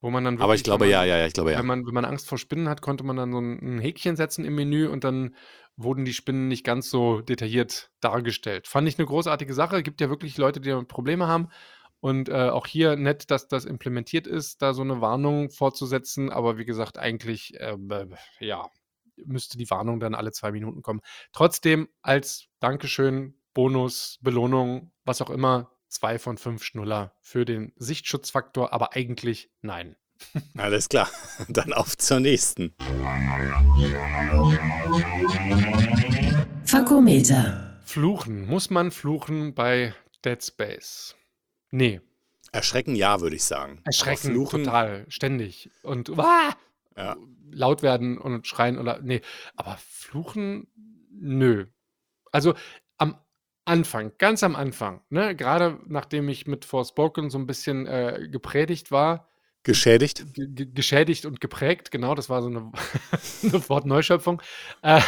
wo 0.00 0.10
man 0.10 0.24
dann 0.24 0.34
Aber 0.40 0.54
ich 0.54 0.60
wirklich, 0.60 0.64
glaube 0.64 0.86
ja, 0.88 0.98
man, 1.00 1.08
ja, 1.08 1.18
ja, 1.18 1.26
ich 1.26 1.32
glaube 1.32 1.52
ja. 1.52 1.58
Wenn 1.58 1.66
man, 1.66 1.86
wenn 1.86 1.94
man 1.94 2.04
Angst 2.04 2.28
vor 2.28 2.38
Spinnen 2.38 2.68
hat, 2.68 2.82
konnte 2.82 3.04
man 3.04 3.16
dann 3.16 3.32
so 3.32 3.38
ein, 3.38 3.76
ein 3.76 3.78
Häkchen 3.78 4.16
setzen 4.16 4.44
im 4.44 4.54
Menü 4.54 4.88
und 4.88 5.04
dann 5.04 5.34
wurden 5.76 6.04
die 6.04 6.12
Spinnen 6.12 6.48
nicht 6.48 6.64
ganz 6.64 6.90
so 6.90 7.22
detailliert 7.22 7.90
dargestellt. 8.00 8.66
Fand 8.68 8.86
ich 8.88 8.98
eine 8.98 9.06
großartige 9.06 9.54
Sache. 9.54 9.82
Gibt 9.82 10.00
ja 10.02 10.10
wirklich 10.10 10.36
Leute, 10.36 10.60
die 10.60 10.68
damit 10.68 10.88
Probleme 10.88 11.28
haben. 11.28 11.48
Und 12.02 12.28
äh, 12.28 12.48
auch 12.48 12.66
hier 12.66 12.96
nett, 12.96 13.30
dass 13.30 13.46
das 13.46 13.64
implementiert 13.64 14.26
ist, 14.26 14.60
da 14.60 14.74
so 14.74 14.82
eine 14.82 15.00
Warnung 15.00 15.50
vorzusetzen. 15.50 16.30
Aber 16.30 16.58
wie 16.58 16.64
gesagt, 16.64 16.98
eigentlich, 16.98 17.54
äh, 17.60 17.76
äh, 17.76 18.06
ja, 18.40 18.68
müsste 19.24 19.56
die 19.56 19.70
Warnung 19.70 20.00
dann 20.00 20.16
alle 20.16 20.32
zwei 20.32 20.50
Minuten 20.50 20.82
kommen. 20.82 21.00
Trotzdem 21.30 21.88
als 22.02 22.48
Dankeschön, 22.58 23.36
Bonus, 23.54 24.18
Belohnung, 24.20 24.90
was 25.04 25.22
auch 25.22 25.30
immer, 25.30 25.70
zwei 25.86 26.18
von 26.18 26.38
fünf 26.38 26.64
Schnuller 26.64 27.14
für 27.20 27.44
den 27.44 27.72
Sichtschutzfaktor, 27.76 28.72
aber 28.72 28.96
eigentlich 28.96 29.52
nein. 29.60 29.94
Alles 30.58 30.88
klar. 30.88 31.08
Dann 31.48 31.72
auf 31.72 31.96
zur 31.96 32.18
nächsten. 32.18 32.74
Fakometer. 36.64 37.80
Fluchen. 37.84 38.46
Muss 38.48 38.70
man 38.70 38.90
fluchen 38.90 39.54
bei 39.54 39.94
Dead 40.24 40.42
Space? 40.42 41.14
Nee. 41.72 42.00
Erschrecken 42.52 42.94
ja, 42.94 43.20
würde 43.20 43.34
ich 43.34 43.44
sagen. 43.44 43.78
Aber 43.78 43.86
Erschrecken 43.86 44.30
Fluchen, 44.32 44.64
total, 44.64 45.06
ständig. 45.08 45.70
Und 45.82 46.10
ah, 46.18 46.54
Ja. 46.96 47.16
laut 47.50 47.82
werden 47.82 48.18
und 48.18 48.46
schreien 48.46 48.78
oder 48.78 49.00
nee. 49.02 49.22
Aber 49.56 49.78
fluchen, 49.78 50.68
nö. 51.10 51.66
Also 52.30 52.54
am 52.98 53.16
Anfang, 53.64 54.12
ganz 54.18 54.42
am 54.42 54.54
Anfang, 54.54 55.00
ne, 55.08 55.34
gerade 55.34 55.78
nachdem 55.86 56.28
ich 56.28 56.46
mit 56.46 56.64
Forspoken 56.66 57.30
so 57.30 57.38
ein 57.38 57.46
bisschen 57.46 57.86
äh, 57.86 58.28
gepredigt 58.30 58.90
war, 58.90 59.28
Geschädigt? 59.64 60.34
ge 60.34 60.48
ge 60.48 60.66
geschädigt 60.74 61.24
und 61.24 61.40
geprägt, 61.40 61.92
genau, 61.92 62.14
das 62.16 62.28
war 62.28 62.42
so 62.42 62.48
eine, 62.48 62.72
eine 63.44 63.68
Wortneuschöpfung. 63.68 64.42
Äh, 64.82 65.00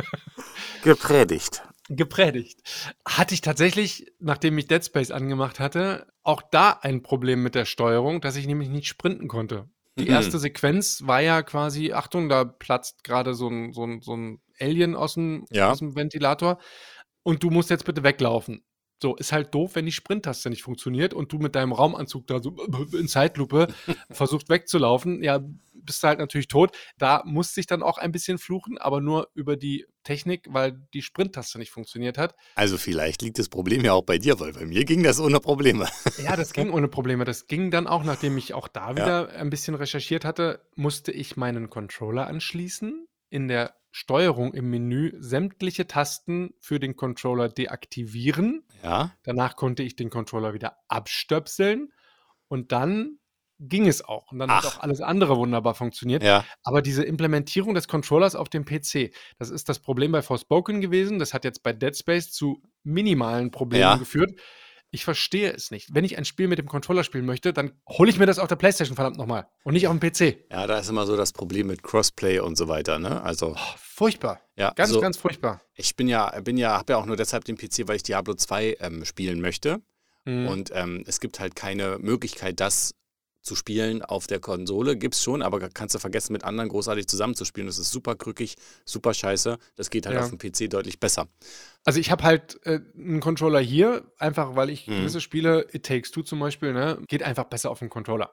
Gepredigt. 0.82 1.62
Gepredigt. 1.88 2.60
Hatte 3.06 3.34
ich 3.34 3.40
tatsächlich, 3.40 4.12
nachdem 4.18 4.58
ich 4.58 4.66
Dead 4.66 4.84
Space 4.84 5.10
angemacht 5.10 5.60
hatte, 5.60 6.06
auch 6.22 6.42
da 6.42 6.70
ein 6.82 7.02
Problem 7.02 7.42
mit 7.42 7.54
der 7.54 7.64
Steuerung, 7.64 8.20
dass 8.20 8.36
ich 8.36 8.46
nämlich 8.46 8.68
nicht 8.68 8.88
sprinten 8.88 9.28
konnte. 9.28 9.68
Die 9.98 10.04
Mhm. 10.04 10.10
erste 10.10 10.38
Sequenz 10.38 11.02
war 11.06 11.20
ja 11.22 11.42
quasi, 11.42 11.92
Achtung, 11.92 12.28
da 12.28 12.44
platzt 12.44 13.04
gerade 13.04 13.34
so 13.34 13.48
ein, 13.48 13.72
so 13.72 13.84
ein, 13.84 14.00
so 14.02 14.14
ein 14.16 14.40
Alien 14.60 14.94
aus 14.94 15.14
dem, 15.14 15.46
Ja. 15.50 15.70
aus 15.70 15.78
dem 15.78 15.94
Ventilator 15.96 16.58
und 17.22 17.42
du 17.42 17.50
musst 17.50 17.70
jetzt 17.70 17.84
bitte 17.84 18.02
weglaufen. 18.02 18.62
So, 19.02 19.14
ist 19.16 19.32
halt 19.32 19.54
doof, 19.54 19.72
wenn 19.74 19.84
die 19.84 19.92
Sprint-Taste 19.92 20.48
nicht 20.48 20.62
funktioniert 20.62 21.12
und 21.12 21.30
du 21.30 21.38
mit 21.38 21.54
deinem 21.54 21.72
Raumanzug 21.72 22.26
da 22.26 22.42
so 22.42 22.56
in 22.98 23.08
Zeitlupe 23.08 23.68
versuchst 24.10 24.48
wegzulaufen. 24.48 25.22
Ja, 25.22 25.40
bist 25.74 26.02
du 26.02 26.08
halt 26.08 26.18
natürlich 26.18 26.48
tot. 26.48 26.74
Da 26.98 27.22
musste 27.26 27.60
ich 27.60 27.66
dann 27.66 27.82
auch 27.82 27.98
ein 27.98 28.10
bisschen 28.10 28.38
fluchen, 28.38 28.78
aber 28.78 29.00
nur 29.02 29.28
über 29.34 29.56
die 29.56 29.84
Technik, 30.02 30.46
weil 30.48 30.80
die 30.94 31.02
Sprint-Taste 31.02 31.58
nicht 31.58 31.70
funktioniert 31.70 32.16
hat. 32.16 32.34
Also 32.54 32.78
vielleicht 32.78 33.20
liegt 33.22 33.38
das 33.38 33.48
Problem 33.50 33.84
ja 33.84 33.92
auch 33.92 34.02
bei 34.04 34.16
dir, 34.18 34.40
weil 34.40 34.52
bei 34.54 34.64
mir 34.64 34.84
ging 34.84 35.02
das 35.02 35.20
ohne 35.20 35.40
Probleme. 35.40 35.86
Ja, 36.22 36.34
das 36.34 36.52
ging 36.54 36.70
ohne 36.70 36.88
Probleme. 36.88 37.24
Das 37.24 37.46
ging 37.46 37.70
dann 37.70 37.86
auch, 37.86 38.02
nachdem 38.02 38.38
ich 38.38 38.54
auch 38.54 38.66
da 38.68 38.90
Ja. 38.90 38.96
wieder 38.96 39.28
ein 39.34 39.50
bisschen 39.50 39.74
recherchiert 39.74 40.24
hatte, 40.24 40.60
musste 40.74 41.12
ich 41.12 41.36
meinen 41.36 41.68
Controller 41.70 42.26
anschließen, 42.26 43.06
in 43.36 43.48
der 43.48 43.74
Steuerung 43.92 44.52
im 44.54 44.70
Menü 44.70 45.12
sämtliche 45.18 45.86
Tasten 45.86 46.54
für 46.60 46.80
den 46.80 46.96
Controller 46.96 47.48
deaktivieren. 47.48 48.64
Ja? 48.82 49.12
Danach 49.24 49.56
konnte 49.56 49.82
ich 49.82 49.94
den 49.94 50.10
Controller 50.10 50.54
wieder 50.54 50.78
abstöpseln 50.88 51.92
und 52.48 52.72
dann 52.72 53.18
ging 53.58 53.86
es 53.88 54.04
auch. 54.04 54.32
Und 54.32 54.38
dann 54.38 54.50
hat 54.50 54.64
Ach. 54.66 54.76
auch 54.78 54.82
alles 54.82 55.00
andere 55.00 55.36
wunderbar 55.36 55.74
funktioniert. 55.74 56.22
Ja. 56.22 56.44
Aber 56.62 56.82
diese 56.82 57.04
Implementierung 57.04 57.74
des 57.74 57.88
Controllers 57.88 58.34
auf 58.36 58.48
dem 58.48 58.64
PC, 58.64 59.12
das 59.38 59.50
ist 59.50 59.68
das 59.68 59.78
Problem 59.78 60.12
bei 60.12 60.22
Forspoken 60.22 60.80
gewesen. 60.80 61.18
Das 61.18 61.32
hat 61.32 61.44
jetzt 61.44 61.62
bei 61.62 61.72
Dead 61.72 61.96
Space 61.96 62.30
zu 62.32 62.62
minimalen 62.82 63.50
Problemen 63.50 63.80
Ja. 63.82 63.96
geführt. 63.96 64.38
Ich 64.96 65.04
verstehe 65.04 65.52
es 65.52 65.70
nicht. 65.70 65.94
Wenn 65.94 66.04
ich 66.06 66.16
ein 66.16 66.24
Spiel 66.24 66.48
mit 66.48 66.58
dem 66.58 66.68
Controller 66.68 67.04
spielen 67.04 67.26
möchte, 67.26 67.52
dann 67.52 67.72
hole 67.86 68.08
ich 68.08 68.18
mir 68.18 68.24
das 68.24 68.38
auf 68.38 68.48
der 68.48 68.56
Playstation 68.56 68.96
verdammt 68.96 69.18
nochmal 69.18 69.46
und 69.62 69.74
nicht 69.74 69.86
auf 69.88 69.94
dem 69.94 70.00
PC. 70.00 70.38
Ja, 70.50 70.66
da 70.66 70.78
ist 70.78 70.88
immer 70.88 71.04
so 71.04 71.18
das 71.18 71.34
Problem 71.34 71.66
mit 71.66 71.82
Crossplay 71.82 72.38
und 72.38 72.56
so 72.56 72.66
weiter, 72.68 72.98
ne? 72.98 73.22
Also, 73.22 73.54
Oh, 73.54 73.74
furchtbar. 73.76 74.40
ja, 74.56 74.72
Ganz, 74.74 74.88
so, 74.90 75.00
ganz 75.02 75.18
furchtbar. 75.18 75.60
ich 75.74 75.96
bin 75.96 76.08
ja, 76.08 76.30
bin 76.40 76.56
ja, 76.56 76.78
habe 76.78 76.94
ja 76.94 76.96
auch 76.98 77.04
nur 77.04 77.16
deshalb 77.16 77.44
den 77.44 77.58
PC, 77.58 77.86
weil 77.88 77.96
ich 77.96 78.04
Diablo 78.04 78.32
2 78.32 78.78
ähm, 78.80 79.04
spielen 79.04 79.42
möchte. 79.42 79.82
Mhm. 80.24 80.48
Und 80.48 80.70
ähm, 80.74 81.04
es 81.06 81.20
gibt 81.20 81.40
halt 81.40 81.54
keine 81.54 81.98
Möglichkeit, 81.98 82.58
das 82.60 82.94
zu 83.46 83.54
spielen 83.54 84.02
auf 84.02 84.26
der 84.26 84.40
Konsole. 84.40 84.96
Gibt's 84.96 85.22
schon, 85.22 85.40
aber 85.40 85.68
kannst 85.70 85.94
du 85.94 85.98
vergessen, 85.98 86.32
mit 86.32 86.44
anderen 86.44 86.68
großartig 86.68 87.06
zusammenzuspielen. 87.06 87.66
Das 87.66 87.78
ist 87.78 87.90
super 87.90 88.14
krückig, 88.16 88.56
super 88.84 89.14
scheiße. 89.14 89.56
Das 89.76 89.88
geht 89.90 90.06
halt 90.06 90.16
Ja. 90.16 90.24
auf 90.24 90.30
dem 90.30 90.38
PC 90.38 90.68
deutlich 90.68 91.00
besser. 91.00 91.28
Also 91.84 92.00
ich 92.00 92.10
habe 92.10 92.24
halt 92.24 92.58
äh, 92.66 92.80
einen 92.98 93.20
Controller 93.20 93.60
hier, 93.60 94.04
einfach 94.18 94.56
weil 94.56 94.70
ich 94.70 94.86
Mhm. 94.88 94.96
gewisse 94.96 95.20
Spiele, 95.20 95.66
It 95.72 95.86
Takes 95.86 96.10
Two 96.10 96.22
zum 96.22 96.40
Beispiel, 96.40 96.72
ne, 96.72 96.98
geht 97.08 97.22
einfach 97.22 97.44
besser 97.44 97.70
auf 97.70 97.78
dem 97.78 97.88
Controller. 97.88 98.32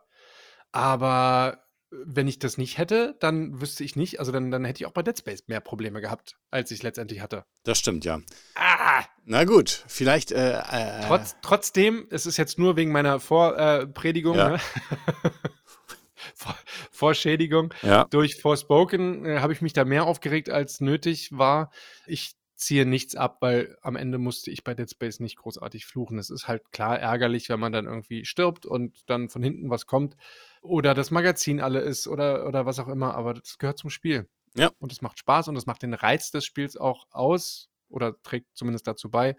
Aber 0.72 1.60
wenn 2.06 2.28
ich 2.28 2.40
das 2.40 2.58
nicht 2.58 2.78
hätte, 2.78 3.16
dann 3.20 3.62
wüsste 3.62 3.84
ich 3.84 3.96
nicht, 3.96 4.20
also 4.20 4.32
dann, 4.32 4.52
dann 4.52 4.66
hätte 4.66 4.82
ich 4.82 4.86
auch 4.88 4.92
bei 4.92 5.04
Dead 5.04 5.18
Space 5.18 5.44
mehr 5.48 5.60
Probleme 5.60 6.02
gehabt, 6.02 6.38
als 6.52 6.72
ich 6.72 6.82
letztendlich 6.84 7.22
hatte. 7.22 7.46
Das 7.64 7.80
stimmt, 7.80 8.06
ja. 8.06 8.20
Ah! 8.56 9.04
Na 9.26 9.44
gut, 9.46 9.84
vielleicht. 9.88 10.32
Äh, 10.32 10.58
äh, 10.60 11.02
Trotz, 11.08 11.36
trotzdem, 11.42 12.08
es 12.10 12.26
ist 12.26 12.38
jetzt 12.38 12.60
nur 12.60 12.76
wegen 12.76 12.92
meiner 12.92 13.20
Vorpredigung, 13.20 14.36
äh, 14.36 14.40
Ja. 14.40 14.50
ne? 14.50 14.60
Vor, 16.36 16.56
Vorschädigung 16.92 17.74
ja. 17.82 18.06
durch 18.06 18.36
Forspoken 18.42 19.26
äh, 19.26 19.40
habe 19.40 19.52
ich 19.54 19.62
mich 19.62 19.74
da 19.74 19.84
mehr 19.84 20.06
aufgeregt, 20.06 20.50
als 20.50 20.80
nötig 20.80 21.30
war. 21.32 21.72
Ich 22.06 22.36
ziehe 22.66 22.86
nichts 22.86 23.16
ab, 23.16 23.38
weil 23.42 23.78
am 23.82 23.96
Ende 23.96 24.18
musste 24.18 24.52
ich 24.52 24.64
bei 24.64 24.74
Dead 24.74 24.90
Space 24.90 25.20
nicht 25.20 25.38
großartig 25.38 25.86
fluchen. 25.86 26.18
Es 26.18 26.30
ist 26.30 26.48
halt 26.48 26.72
klar 26.72 27.00
ärgerlich, 27.00 27.50
wenn 27.50 27.60
man 27.60 27.72
dann 27.72 27.86
irgendwie 27.86 28.26
stirbt 28.26 28.66
und 28.66 29.10
dann 29.10 29.30
von 29.30 29.44
hinten 29.44 29.70
was 29.70 29.86
kommt 29.86 30.16
oder 30.62 30.94
das 30.94 31.12
Magazin 31.12 31.62
alle 31.62 31.80
ist 31.80 32.08
oder, 32.08 32.48
oder 32.48 32.66
was 32.66 32.80
auch 32.80 32.88
immer, 32.88 33.16
aber 33.16 33.34
das 33.34 33.58
gehört 33.58 33.78
zum 33.78 33.90
Spiel. 33.90 34.30
Ja. 34.56 34.72
Und 34.80 34.92
es 34.92 35.02
macht 35.02 35.20
Spaß 35.20 35.48
und 35.48 35.56
es 35.56 35.66
macht 35.66 35.82
den 35.82 35.94
Reiz 35.94 36.32
des 36.32 36.46
Spiels 36.46 36.78
auch 36.78 37.06
aus 37.12 37.70
oder 37.90 38.22
trägt 38.22 38.56
zumindest 38.56 38.88
dazu 38.88 39.10
bei. 39.10 39.36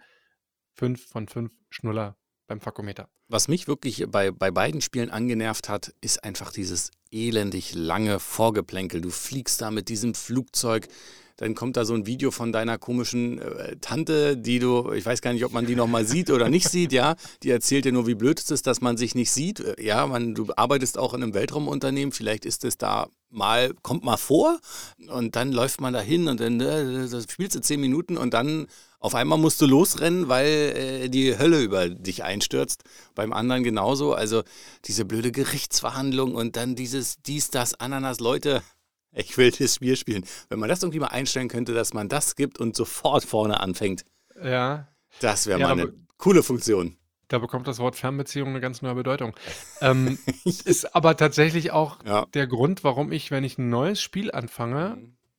Fünf 0.73 1.07
von 1.07 1.29
fünf 1.29 1.53
Schnuller 1.71 2.17
beim 2.47 2.61
Fakometer. 2.61 3.09
Was 3.29 3.49
mich 3.49 3.69
wirklich 3.69 4.07
bei, 4.09 4.31
bei 4.31 4.51
beiden 4.51 4.81
Spielen 4.81 5.11
angenervt 5.11 5.69
hat, 5.69 5.95
ist 6.01 6.25
einfach 6.25 6.53
dieses 6.53 6.91
elendig 7.11 7.75
lange 7.75 8.21
Vorgeplänkel. 8.21 9.01
Du 9.01 9.11
fliegst 9.11 9.61
da 9.61 9.71
mit 9.71 9.89
diesem 9.89 10.15
Flugzeug, 10.15 10.89
dann 11.37 11.57
kommt 11.57 11.77
da 11.77 11.85
so 11.85 11.95
ein 11.95 12.07
Video 12.07 12.31
von 12.31 12.53
deiner 12.53 12.79
komischen 12.79 13.41
äh, 13.41 13.77
Tante, 13.81 14.37
die 14.37 14.61
du, 14.61 14.93
ich 14.93 15.05
weiß 15.05 15.21
gar 15.21 15.33
nicht, 15.33 15.45
ob 15.45 15.53
man 15.53 15.67
die 15.67 15.75
nochmal 15.75 16.07
sieht 16.07 16.31
oder 16.31 16.49
nicht 16.49 16.69
sieht, 16.69 16.93
ja. 16.93 17.17
Die 17.43 17.51
erzählt 17.51 17.85
dir 17.85 17.93
nur, 17.93 18.07
wie 18.07 18.15
blöd 18.15 18.39
es 18.39 18.51
ist, 18.53 18.69
dass 18.69 18.81
man 18.81 18.97
sich 18.97 19.17
nicht 19.17 19.33
sieht. 19.33 19.59
Äh, 19.59 19.83
Ja, 19.83 20.07
man, 20.07 20.35
du 20.35 20.47
arbeitest 20.57 20.97
auch 20.97 21.13
in 21.13 21.23
einem 21.23 21.35
Weltraumunternehmen, 21.35 22.13
vielleicht 22.13 22.45
ist 22.45 22.65
es 22.65 22.79
da 22.79 23.09
mal, 23.31 23.75
kommt 23.83 24.05
mal 24.05 24.17
vor 24.17 24.61
und 25.09 25.35
dann 25.35 25.51
läuft 25.51 25.81
man 25.81 25.93
da 25.93 26.01
hin 26.01 26.29
und 26.29 26.39
dann 26.39 26.61
äh, 26.61 27.09
spielst 27.29 27.57
du 27.57 27.61
zehn 27.61 27.81
Minuten 27.81 28.17
und 28.17 28.33
dann 28.33 28.69
auf 29.05 29.15
einmal 29.15 29.37
musst 29.39 29.61
du 29.61 29.67
losrennen, 29.67 30.29
weil 30.29 30.47
äh, 30.47 31.09
die 31.11 31.37
Hölle 31.39 31.61
über 31.63 31.91
dich 31.91 32.25
einstürzt. 32.25 32.85
Beim 33.15 33.35
anderen 33.35 33.63
genauso. 33.63 34.15
Also 34.15 34.43
diese 34.87 35.05
blöde 35.05 35.31
Gerichtsverhandlung 35.31 36.35
und 36.35 36.57
dann 36.57 36.75
dieses 36.75 37.21
dies, 37.23 37.51
das, 37.51 37.75
Ananas, 37.75 38.19
Leute. 38.21 38.63
Ich 39.17 39.37
will 39.39 39.53
das 39.53 39.77
Spiel 39.77 39.95
spielen. 39.97 40.25
Wenn 40.49 40.59
man 40.59 40.69
das 40.69 40.83
irgendwie 40.83 40.99
mal 40.99 41.07
einstellen 41.07 41.47
könnte, 41.47 41.73
dass 41.73 41.95
man 41.95 42.09
das 42.09 42.35
gibt 42.35 42.59
und 42.59 42.75
sofort 42.75 43.25
vorne 43.25 43.61
anfängt, 43.61 44.05
Ja, 44.43 44.89
das 45.21 45.47
wäre 45.47 45.61
Ja, 45.61 45.69
mal 45.69 45.81
eine 45.81 45.93
coole 46.19 46.43
Funktion. 46.43 46.97
Da 47.29 47.39
bekommt 47.39 47.69
das 47.69 47.79
Wort 47.79 47.95
Fernbeziehung 47.95 48.49
eine 48.49 48.61
ganz 48.61 48.83
neue 48.83 48.97
Bedeutung. 48.97 49.33
ähm, 49.81 50.19
ist 50.45 50.97
aber 50.97 51.17
tatsächlich 51.17 51.71
auch 51.71 52.05
Ja. 52.05 52.27
der 52.35 52.49
Grund, 52.49 52.83
warum 52.83 53.13
ich, 53.13 53.31
wenn 53.31 53.45
ich 53.45 53.57
ein 53.57 53.69
neues 53.71 54.01
Spiel 54.03 54.33
anfange, 54.33 54.99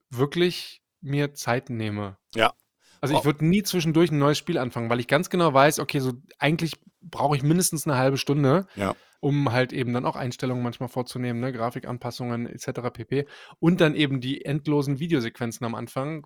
wirklich 0.10 0.82
mir 1.02 1.34
Zeit 1.34 1.70
nehme. 1.70 2.18
Ja. 2.34 2.54
Also 3.02 3.14
ich 3.14 3.22
Oh. 3.22 3.26
würde 3.26 3.46
nie 3.46 3.64
zwischendurch 3.64 4.12
ein 4.12 4.20
neues 4.20 4.38
Spiel 4.38 4.58
anfangen, 4.58 4.90
weil 4.90 5.00
ich 5.00 5.08
ganz 5.08 5.30
genau 5.30 5.54
weiß, 5.54 5.80
okay, 5.80 6.00
so 6.00 6.14
eigentlich 6.40 6.74
brauche 7.02 7.36
ich 7.36 7.44
mindestens 7.44 7.86
eine 7.88 7.98
halbe 7.98 8.18
Stunde, 8.18 8.68
Ja. 8.76 8.96
um 9.20 9.52
halt 9.52 9.74
eben 9.74 9.94
dann 9.94 10.06
auch 10.06 10.16
Einstellungen 10.16 10.64
manchmal 10.64 10.90
vorzunehmen, 10.90 11.40
ne? 11.40 11.52
Grafikanpassungen 11.54 12.48
etc. 12.48 12.90
pp. 12.92 13.26
Und 13.60 13.82
dann 13.82 13.96
eben 13.96 14.22
die 14.22 14.44
endlosen 14.46 15.00
Videosequenzen 15.00 15.66
am 15.66 15.76
Anfang, 15.76 16.26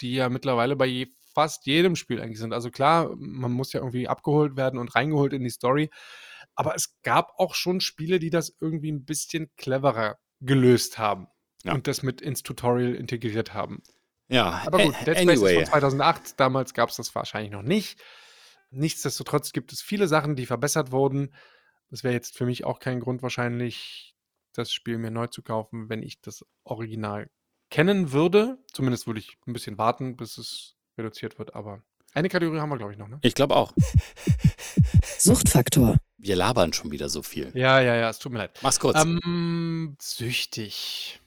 die 0.00 0.14
ja 0.14 0.28
mittlerweile 0.28 0.76
bei 0.76 0.86
je, 0.86 1.06
fast 1.34 1.66
jedem 1.66 1.96
Spiel 1.96 2.20
eigentlich 2.20 2.38
sind. 2.38 2.52
Also 2.52 2.70
klar, 2.70 3.14
man 3.18 3.52
muss 3.52 3.72
ja 3.72 3.80
irgendwie 3.80 4.08
abgeholt 4.08 4.56
werden 4.56 4.78
und 4.78 4.94
reingeholt 4.94 5.32
in 5.34 5.42
die 5.44 5.50
Story. 5.50 5.90
Aber 6.54 6.74
es 6.74 6.98
gab 7.02 7.32
auch 7.38 7.54
schon 7.54 7.80
Spiele, 7.80 8.18
die 8.18 8.30
das 8.30 8.56
irgendwie 8.60 8.90
ein 8.90 9.04
bisschen 9.04 9.50
cleverer 9.58 10.16
gelöst 10.40 10.98
haben 10.98 11.26
Ja. 11.64 11.74
und 11.74 11.86
das 11.86 12.02
mit 12.02 12.20
ins 12.22 12.42
Tutorial 12.42 12.94
integriert 12.94 13.52
haben. 13.54 13.82
Ja, 14.28 14.62
Aber 14.66 14.82
gut, 14.82 14.94
Dead 15.06 15.16
Space 15.16 15.36
ist 15.36 15.42
anyway. 15.42 15.54
von 15.56 15.64
2008. 15.66 16.40
Damals 16.40 16.74
gab 16.74 16.90
es 16.90 16.96
das 16.96 17.14
wahrscheinlich 17.14 17.52
noch 17.52 17.62
nicht. 17.62 18.00
Nichtsdestotrotz 18.70 19.52
gibt 19.52 19.72
es 19.72 19.80
viele 19.80 20.08
Sachen, 20.08 20.36
die 20.36 20.46
verbessert 20.46 20.90
wurden. 20.90 21.34
Das 21.90 22.02
wäre 22.02 22.14
jetzt 22.14 22.36
für 22.36 22.46
mich 22.46 22.64
auch 22.64 22.80
kein 22.80 23.00
Grund, 23.00 23.22
wahrscheinlich 23.22 24.16
das 24.52 24.72
Spiel 24.72 24.98
mir 24.98 25.10
neu 25.10 25.28
zu 25.28 25.42
kaufen, 25.42 25.88
wenn 25.88 26.02
ich 26.02 26.20
das 26.20 26.44
Original 26.64 27.30
kennen 27.70 28.12
würde. 28.12 28.58
Zumindest 28.72 29.06
würde 29.06 29.20
ich 29.20 29.38
ein 29.46 29.52
bisschen 29.52 29.78
warten, 29.78 30.16
bis 30.16 30.38
es 30.38 30.76
reduziert 30.98 31.38
wird. 31.38 31.54
Aber 31.54 31.82
eine 32.14 32.28
Kategorie 32.28 32.58
haben 32.58 32.70
wir, 32.70 32.78
glaube 32.78 32.92
ich, 32.92 32.98
noch. 32.98 33.08
Ne? 33.08 33.18
Ich 33.22 33.34
glaube 33.34 33.54
auch. 33.54 33.72
Suchtfaktor. 35.18 35.96
Wir 36.18 36.36
labern 36.36 36.72
schon 36.72 36.90
wieder 36.90 37.08
so 37.08 37.22
viel. 37.22 37.50
Ja, 37.54 37.80
ja, 37.80 37.94
ja, 37.94 38.08
es 38.08 38.18
tut 38.18 38.32
mir 38.32 38.38
leid. 38.38 38.58
Mach's 38.62 38.80
kurz. 38.80 39.00
Ähm, 39.02 39.96
süchtig. 40.00 41.20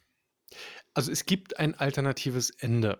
Also 0.94 1.12
es 1.12 1.26
gibt 1.26 1.60
ein 1.60 1.76
alternatives 1.76 2.50
Ende. 2.50 3.00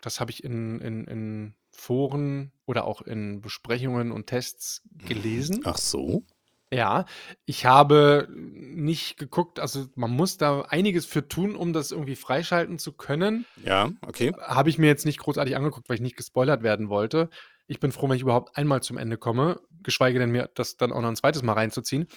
Das 0.00 0.20
habe 0.20 0.30
ich 0.30 0.44
in, 0.44 0.80
in, 0.80 1.04
in 1.04 1.54
Foren 1.70 2.52
oder 2.66 2.84
auch 2.84 3.02
in 3.02 3.40
Besprechungen 3.40 4.12
und 4.12 4.26
Tests 4.26 4.82
gelesen. 5.06 5.62
Ach 5.64 5.78
so? 5.78 6.24
Ja, 6.70 7.04
ich 7.44 7.66
habe 7.66 8.28
nicht 8.30 9.16
geguckt, 9.16 9.60
also 9.60 9.86
man 9.94 10.10
muss 10.10 10.38
da 10.38 10.62
einiges 10.62 11.06
für 11.06 11.28
tun, 11.28 11.54
um 11.54 11.72
das 11.72 11.92
irgendwie 11.92 12.16
freischalten 12.16 12.78
zu 12.78 12.92
können. 12.92 13.46
Ja, 13.64 13.92
okay. 14.02 14.32
Habe 14.40 14.70
ich 14.70 14.78
mir 14.78 14.86
jetzt 14.86 15.06
nicht 15.06 15.18
großartig 15.18 15.56
angeguckt, 15.56 15.88
weil 15.88 15.96
ich 15.96 16.02
nicht 16.02 16.16
gespoilert 16.16 16.62
werden 16.62 16.88
wollte. 16.88 17.30
Ich 17.66 17.80
bin 17.80 17.92
froh, 17.92 18.08
wenn 18.08 18.16
ich 18.16 18.22
überhaupt 18.22 18.56
einmal 18.58 18.82
zum 18.82 18.98
Ende 18.98 19.16
komme, 19.16 19.60
geschweige 19.82 20.18
denn 20.18 20.30
mir 20.30 20.50
das 20.54 20.76
dann 20.76 20.92
auch 20.92 21.00
noch 21.00 21.08
ein 21.08 21.16
zweites 21.16 21.42
Mal 21.42 21.52
reinzuziehen. 21.52 22.08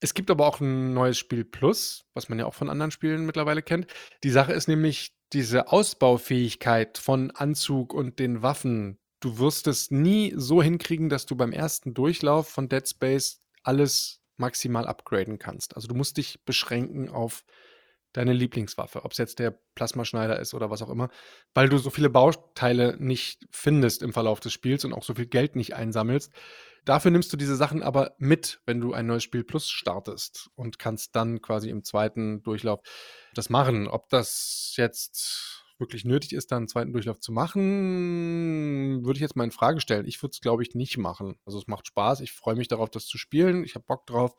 Es 0.00 0.14
gibt 0.14 0.30
aber 0.30 0.46
auch 0.46 0.60
ein 0.60 0.92
neues 0.94 1.18
Spiel 1.18 1.44
Plus, 1.44 2.04
was 2.14 2.28
man 2.28 2.38
ja 2.38 2.46
auch 2.46 2.54
von 2.54 2.68
anderen 2.68 2.90
Spielen 2.90 3.24
mittlerweile 3.24 3.62
kennt. 3.62 3.86
Die 4.24 4.30
Sache 4.30 4.52
ist 4.52 4.68
nämlich 4.68 5.16
diese 5.32 5.72
Ausbaufähigkeit 5.72 6.98
von 6.98 7.30
Anzug 7.30 7.94
und 7.94 8.18
den 8.18 8.42
Waffen, 8.42 8.98
du 9.20 9.38
wirst 9.38 9.66
es 9.66 9.90
nie 9.90 10.32
so 10.36 10.62
hinkriegen, 10.62 11.08
dass 11.08 11.26
du 11.26 11.34
beim 11.34 11.52
ersten 11.52 11.94
Durchlauf 11.94 12.48
von 12.48 12.68
Dead 12.68 12.86
Space 12.86 13.42
alles 13.62 14.22
maximal 14.36 14.86
upgraden 14.86 15.38
kannst. 15.38 15.74
Also 15.74 15.88
du 15.88 15.94
musst 15.94 16.18
dich 16.18 16.44
beschränken 16.44 17.08
auf 17.08 17.44
deine 18.16 18.32
Lieblingswaffe, 18.32 19.04
ob 19.04 19.12
es 19.12 19.18
jetzt 19.18 19.38
der 19.38 19.58
Plasmaschneider 19.74 20.38
ist 20.38 20.54
oder 20.54 20.70
was 20.70 20.82
auch 20.82 20.88
immer, 20.88 21.08
weil 21.54 21.68
du 21.68 21.78
so 21.78 21.90
viele 21.90 22.10
Bauteile 22.10 22.96
nicht 22.98 23.46
findest 23.50 24.02
im 24.02 24.12
Verlauf 24.12 24.40
des 24.40 24.52
Spiels 24.52 24.84
und 24.84 24.92
auch 24.92 25.02
so 25.02 25.14
viel 25.14 25.26
Geld 25.26 25.56
nicht 25.56 25.74
einsammelst. 25.74 26.32
Dafür 26.84 27.10
nimmst 27.10 27.32
du 27.32 27.36
diese 27.36 27.56
Sachen 27.56 27.82
aber 27.82 28.14
mit, 28.18 28.60
wenn 28.64 28.80
du 28.80 28.92
ein 28.92 29.06
neues 29.06 29.24
Spiel 29.24 29.44
Plus 29.44 29.68
startest 29.68 30.50
und 30.54 30.78
kannst 30.78 31.16
dann 31.16 31.42
quasi 31.42 31.68
im 31.68 31.82
zweiten 31.82 32.42
Durchlauf 32.42 32.80
das 33.34 33.50
machen. 33.50 33.88
Ob 33.88 34.08
das 34.08 34.74
jetzt 34.76 35.64
wirklich 35.78 36.04
nötig 36.04 36.32
ist, 36.32 36.52
da 36.52 36.56
einen 36.56 36.68
zweiten 36.68 36.92
Durchlauf 36.92 37.20
zu 37.20 37.32
machen, 37.32 39.04
würde 39.04 39.16
ich 39.16 39.20
jetzt 39.20 39.36
mal 39.36 39.44
in 39.44 39.50
Frage 39.50 39.80
stellen. 39.80 40.06
Ich 40.06 40.22
würde 40.22 40.30
es, 40.32 40.40
glaube 40.40 40.62
ich, 40.62 40.74
nicht 40.74 40.96
machen. 40.96 41.36
Also 41.44 41.58
es 41.58 41.66
macht 41.66 41.86
Spaß. 41.88 42.20
Ich 42.20 42.32
freue 42.32 42.54
mich 42.54 42.68
darauf, 42.68 42.88
das 42.88 43.06
zu 43.06 43.18
spielen. 43.18 43.64
Ich 43.64 43.74
habe 43.74 43.84
Bock 43.84 44.06
drauf. 44.06 44.34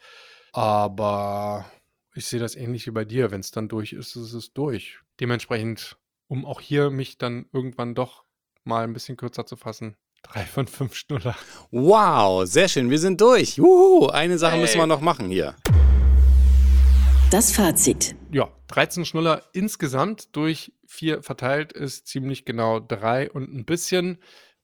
Aber 0.53 1.69
ich 2.17 2.25
sehe 2.25 2.39
das 2.39 2.55
ähnlich 2.55 2.87
wie 2.87 2.91
bei 2.91 3.05
dir. 3.05 3.29
Wenn 3.29 3.41
es 3.41 3.51
dann 3.51 3.69
durch 3.69 3.93
ist, 3.93 4.15
ist 4.15 4.33
es 4.33 4.51
durch. 4.51 4.99
Dementsprechend, 5.19 5.97
um 6.27 6.45
auch 6.45 6.59
hier 6.59 6.89
mich 6.89 7.19
dann 7.19 7.45
irgendwann 7.53 7.93
doch 7.93 8.23
mal 8.63 8.83
ein 8.83 8.93
bisschen 8.93 9.17
kürzer 9.17 9.45
zu 9.45 9.55
fassen, 9.55 9.95
drei 10.23 10.43
von 10.43 10.67
fünf 10.67 10.95
Schnuller. 10.95 11.35
Wow, 11.69 12.45
sehr 12.47 12.67
schön. 12.67 12.89
Wir 12.89 12.99
sind 12.99 13.21
durch. 13.21 13.57
Juhu, 13.57 14.07
eine 14.07 14.39
Sache 14.39 14.53
hey. 14.53 14.61
müssen 14.61 14.79
wir 14.79 14.87
noch 14.87 14.99
machen 14.99 15.29
hier. 15.29 15.55
Das 17.29 17.51
Fazit. 17.51 18.15
Ja, 18.31 18.49
13 18.67 19.05
Schnuller 19.05 19.43
insgesamt 19.53 20.35
durch 20.35 20.73
vier 20.87 21.21
verteilt 21.21 21.71
ist 21.71 22.07
ziemlich 22.07 22.45
genau 22.45 22.79
drei 22.79 23.29
und 23.29 23.53
ein 23.53 23.63
bisschen. 23.63 24.17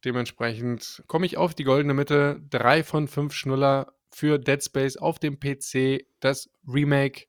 Dementsprechend 0.04 1.04
komme 1.08 1.26
ich 1.28 1.38
auf 1.38 1.54
die 1.54 1.66
goldene 1.66 1.94
Mitte. 1.94 2.42
Drei 2.50 2.84
von 2.84 3.08
fünf 3.08 3.34
Schnuller 3.34 3.94
für 4.10 4.40
Dead 4.40 4.62
Space 4.64 4.98
auf 4.98 5.20
dem 5.20 5.40
PC. 5.40 6.06
Das 6.20 6.50
Remake 6.68 7.26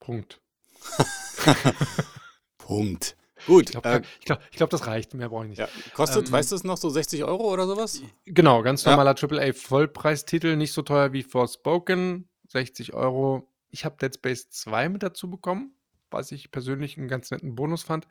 Punkt. 0.00 0.40
Punkt. 2.58 3.16
Gut. 3.46 3.66
Ich 3.66 3.70
glaube, 3.72 3.88
äh, 3.88 4.02
glaub, 4.24 4.40
glaub, 4.50 4.70
das 4.70 4.86
reicht. 4.86 5.14
Mehr 5.14 5.28
brauche 5.28 5.44
ich 5.44 5.50
nicht. 5.50 5.58
Ja. 5.58 5.68
Kostet, 5.94 6.26
ähm, 6.26 6.32
weißt 6.32 6.52
du 6.52 6.56
es 6.56 6.64
noch, 6.64 6.76
so 6.76 6.90
60 6.90 7.24
Euro 7.24 7.52
oder 7.52 7.66
sowas? 7.66 8.02
Genau, 8.24 8.62
ganz 8.62 8.84
normaler 8.84 9.14
ja. 9.16 9.28
AAA-Vollpreistitel, 9.28 10.56
nicht 10.56 10.72
so 10.72 10.82
teuer 10.82 11.12
wie 11.12 11.22
Forspoken. 11.22 12.28
60 12.48 12.94
Euro. 12.94 13.48
Ich 13.70 13.84
habe 13.84 13.96
Dead 14.00 14.14
Space 14.14 14.50
2 14.50 14.88
mit 14.88 15.02
dazu 15.02 15.30
bekommen, 15.30 15.74
was 16.10 16.32
ich 16.32 16.50
persönlich 16.50 16.96
einen 16.98 17.08
ganz 17.08 17.30
netten 17.30 17.54
Bonus 17.54 17.82
fand. 17.82 18.06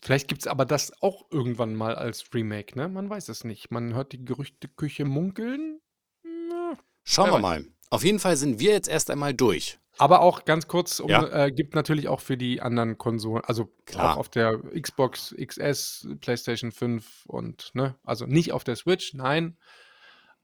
Vielleicht 0.00 0.28
gibt 0.28 0.42
es 0.42 0.46
aber 0.46 0.64
das 0.64 0.92
auch 1.02 1.26
irgendwann 1.30 1.74
mal 1.74 1.94
als 1.94 2.32
Remake, 2.32 2.78
ne? 2.78 2.88
Man 2.88 3.10
weiß 3.10 3.28
es 3.28 3.44
nicht. 3.44 3.70
Man 3.70 3.94
hört 3.94 4.12
die 4.12 4.24
Gerüchteküche 4.24 5.04
munkeln. 5.04 5.80
Na, 6.22 6.78
Schauen 7.02 7.30
wir 7.30 7.38
mal. 7.40 7.64
Auf 7.90 8.04
jeden 8.04 8.18
Fall 8.18 8.36
sind 8.36 8.60
wir 8.60 8.72
jetzt 8.72 8.88
erst 8.88 9.10
einmal 9.10 9.34
durch. 9.34 9.78
Aber 9.98 10.20
auch 10.20 10.44
ganz 10.44 10.68
kurz, 10.68 11.00
um, 11.00 11.10
ja. 11.10 11.46
äh, 11.46 11.50
gibt 11.50 11.74
natürlich 11.74 12.06
auch 12.06 12.20
für 12.20 12.36
die 12.36 12.60
anderen 12.62 12.98
Konsolen, 12.98 13.42
also 13.44 13.72
Klar. 13.84 14.12
auch 14.12 14.18
auf 14.18 14.28
der 14.28 14.58
Xbox 14.80 15.34
XS, 15.36 16.08
PlayStation 16.20 16.70
5 16.70 17.26
und, 17.26 17.70
ne, 17.74 17.96
also 18.04 18.24
nicht 18.24 18.52
auf 18.52 18.62
der 18.62 18.76
Switch, 18.76 19.14
nein, 19.14 19.56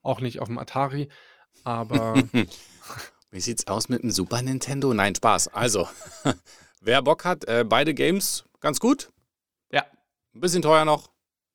auch 0.02 0.20
nicht 0.20 0.40
auf 0.40 0.48
dem 0.48 0.58
Atari, 0.58 1.08
aber. 1.62 2.14
Wie 3.30 3.40
sieht's 3.40 3.66
aus 3.66 3.88
mit 3.88 4.02
dem 4.02 4.10
Super 4.10 4.42
Nintendo? 4.42 4.94
Nein, 4.94 5.14
Spaß. 5.14 5.48
Also, 5.48 5.88
wer 6.80 7.02
Bock 7.02 7.24
hat, 7.24 7.44
äh, 7.46 7.64
beide 7.66 7.92
Games 7.94 8.44
ganz 8.60 8.78
gut. 8.78 9.10
Ja. 9.72 9.84
Ein 10.34 10.40
bisschen 10.40 10.62
teuer 10.62 10.84
noch. 10.84 11.10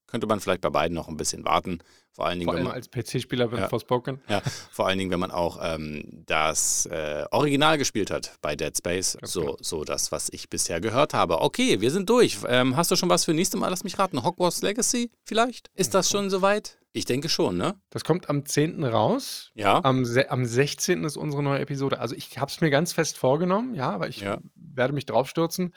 Könnte 0.10 0.28
man 0.28 0.40
vielleicht 0.40 0.62
bei 0.62 0.70
beiden 0.70 0.96
noch 0.96 1.08
ein 1.08 1.18
bisschen 1.18 1.46
warten. 1.46 1.80
Vor 2.12 2.26
allen 2.26 2.40
Dingen, 2.40 2.50
vor 2.50 2.56
allem 2.56 2.66
man, 2.66 2.74
als 2.74 2.90
PC-Spieler 2.90 3.48
mit 3.48 3.60
ja, 3.60 3.70
Forspoken. 3.70 4.20
Ja, 4.28 4.42
vor 4.72 4.88
allen 4.88 4.98
Dingen, 4.98 5.12
wenn 5.12 5.20
man 5.20 5.32
auch 5.32 5.60
ähm, 5.62 6.24
das 6.26 6.86
äh, 6.88 7.26
Original 7.32 7.78
gespielt 7.78 8.12
hat 8.12 8.34
bei 8.42 8.56
Dead 8.56 8.76
Space. 8.76 9.18
so, 9.22 9.42
genau. 9.42 9.58
so 9.62 9.84
das, 9.84 10.12
was 10.12 10.30
ich 10.32 10.50
bisher 10.50 10.82
gehört 10.82 11.14
habe. 11.14 11.42
Okay, 11.42 11.80
wir 11.80 11.92
sind 11.92 12.10
durch. 12.10 12.40
Ähm, 12.48 12.76
hast 12.76 12.92
du 12.92 12.96
schon 12.96 13.10
was 13.10 13.26
für 13.26 13.34
nächste 13.34 13.58
Mal? 13.58 13.70
Lass 13.70 13.84
mich 13.84 14.00
raten. 14.00 14.24
Hogwarts 14.24 14.62
Legacy 14.62 15.12
vielleicht? 15.24 15.70
Ist 15.76 15.94
das 15.94 16.10
schon 16.10 16.30
soweit? 16.30 16.80
Ich 16.92 17.06
denke 17.06 17.30
schon, 17.30 17.56
ne? 17.56 17.80
Das 17.92 18.04
kommt 18.04 18.30
am 18.30 18.46
10. 18.46 18.84
raus. 18.84 19.52
Ja. 19.54 19.80
Am, 19.84 20.06
am 20.28 20.46
16. 20.46 21.04
ist 21.04 21.18
unsere 21.18 21.44
neue 21.44 21.60
Episode. 21.60 22.00
Also 22.00 22.16
ich 22.16 22.40
habe 22.40 22.50
es 22.50 22.62
mir 22.62 22.72
ganz 22.72 22.94
fest 22.94 23.18
vorgenommen, 23.18 23.76
ja, 23.76 23.92
aber 23.92 24.08
ich 24.10 24.22
ja. 24.22 24.40
werde 24.56 24.94
mich 24.94 25.06
draufstürzen. 25.06 25.74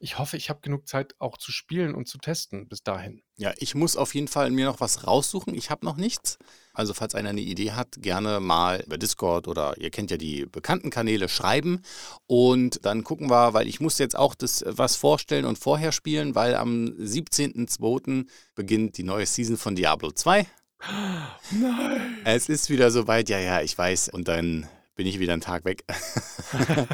Ich 0.00 0.18
hoffe, 0.18 0.36
ich 0.36 0.48
habe 0.48 0.60
genug 0.60 0.86
Zeit 0.86 1.14
auch 1.18 1.38
zu 1.38 1.50
spielen 1.50 1.94
und 1.94 2.06
zu 2.06 2.18
testen 2.18 2.68
bis 2.68 2.84
dahin. 2.84 3.22
Ja, 3.36 3.52
ich 3.58 3.74
muss 3.74 3.96
auf 3.96 4.14
jeden 4.14 4.28
Fall 4.28 4.50
mir 4.50 4.66
noch 4.66 4.80
was 4.80 5.06
raussuchen. 5.06 5.54
Ich 5.54 5.70
habe 5.70 5.84
noch 5.84 5.96
nichts. 5.96 6.38
Also 6.72 6.94
falls 6.94 7.16
einer 7.16 7.30
eine 7.30 7.40
Idee 7.40 7.72
hat, 7.72 7.96
gerne 7.98 8.38
mal 8.38 8.80
über 8.86 8.96
Discord 8.96 9.48
oder 9.48 9.76
ihr 9.78 9.90
kennt 9.90 10.12
ja 10.12 10.16
die 10.16 10.46
bekannten 10.46 10.90
Kanäle 10.90 11.28
schreiben 11.28 11.82
und 12.26 12.84
dann 12.84 13.02
gucken 13.02 13.28
wir, 13.28 13.54
weil 13.54 13.66
ich 13.66 13.80
muss 13.80 13.98
jetzt 13.98 14.16
auch 14.16 14.36
das 14.36 14.64
was 14.66 14.94
vorstellen 14.94 15.44
und 15.44 15.58
vorher 15.58 15.90
spielen, 15.90 16.36
weil 16.36 16.54
am 16.54 16.84
17.02. 16.86 18.26
beginnt 18.54 18.98
die 18.98 19.02
neue 19.02 19.26
Season 19.26 19.56
von 19.56 19.74
Diablo 19.74 20.12
2. 20.12 20.46
Nein. 21.50 22.18
Es 22.24 22.48
ist 22.48 22.70
wieder 22.70 22.92
soweit, 22.92 23.28
ja, 23.28 23.40
ja, 23.40 23.62
ich 23.62 23.76
weiß. 23.76 24.10
Und 24.10 24.28
dann 24.28 24.68
bin 24.98 25.06
ich 25.06 25.20
wieder 25.20 25.32
einen 25.32 25.40
Tag 25.40 25.64
weg. 25.64 25.84
Hast 25.88 26.88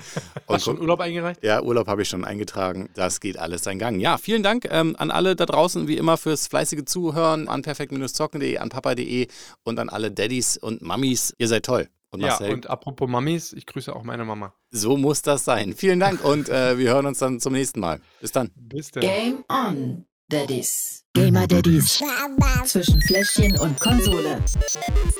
du 0.49 0.59
schon 0.59 0.79
Urlaub 0.79 1.01
eingereicht? 1.01 1.43
Ja, 1.43 1.63
Urlaub 1.63 1.89
habe 1.89 2.03
ich 2.03 2.09
schon 2.11 2.23
eingetragen. 2.23 2.91
Das 2.95 3.19
geht 3.19 3.39
alles 3.39 3.65
seinen 3.65 3.79
Gang. 3.79 3.99
Ja, 3.99 4.19
vielen 4.19 4.43
Dank 4.43 4.69
ähm, 4.71 4.95
an 4.99 5.11
alle 5.11 5.35
da 5.35 5.47
draußen, 5.47 5.89
wie 5.89 5.97
immer, 5.97 6.19
fürs 6.19 6.47
fleißige 6.47 6.85
Zuhören 6.85 7.49
an 7.49 7.63
perfekt-zocken.de, 7.63 8.59
an 8.59 8.69
papa.de 8.69 9.27
und 9.65 9.79
an 9.79 9.89
alle 9.89 10.11
Daddys 10.11 10.59
und 10.59 10.83
Mummies. 10.83 11.35
Ihr 11.39 11.49
seid 11.49 11.65
toll. 11.65 11.89
Und 12.11 12.21
ja, 12.21 12.37
und 12.37 12.69
apropos 12.69 13.09
Mummies, 13.09 13.55
ich 13.55 13.65
grüße 13.65 13.97
auch 13.97 14.05
meine 14.05 14.27
Mama. 14.27 14.53
So 14.71 14.99
muss 14.99 15.23
das 15.23 15.47
sein. 15.47 15.73
Vielen 15.75 15.99
Dank 15.99 16.23
und 16.23 16.51
äh, 16.51 16.77
wir 16.79 16.91
hören 16.91 17.07
uns 17.07 17.19
dann 17.19 17.41
zum 17.41 17.55
nächsten 17.55 17.81
Mal. 17.81 18.01
Bis 18.21 18.33
dann. 18.33 18.51
Bis 18.55 18.91
dann. 18.91 19.01
Game 19.01 19.45
on, 19.49 20.05
Daddies. 20.29 21.05
Gamer 21.15 21.47
Daddies. 21.47 22.03
Zwischen 22.67 23.01
Fläschchen 23.01 23.59
und 23.59 23.81
Konsole. 23.81 24.43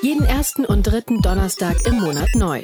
Jeden 0.03 0.25
ersten 0.25 0.65
und 0.65 0.83
dritten 0.83 1.21
Donnerstag 1.21 1.87
im 1.87 1.99
Monat 1.99 2.29
neu. 2.35 2.63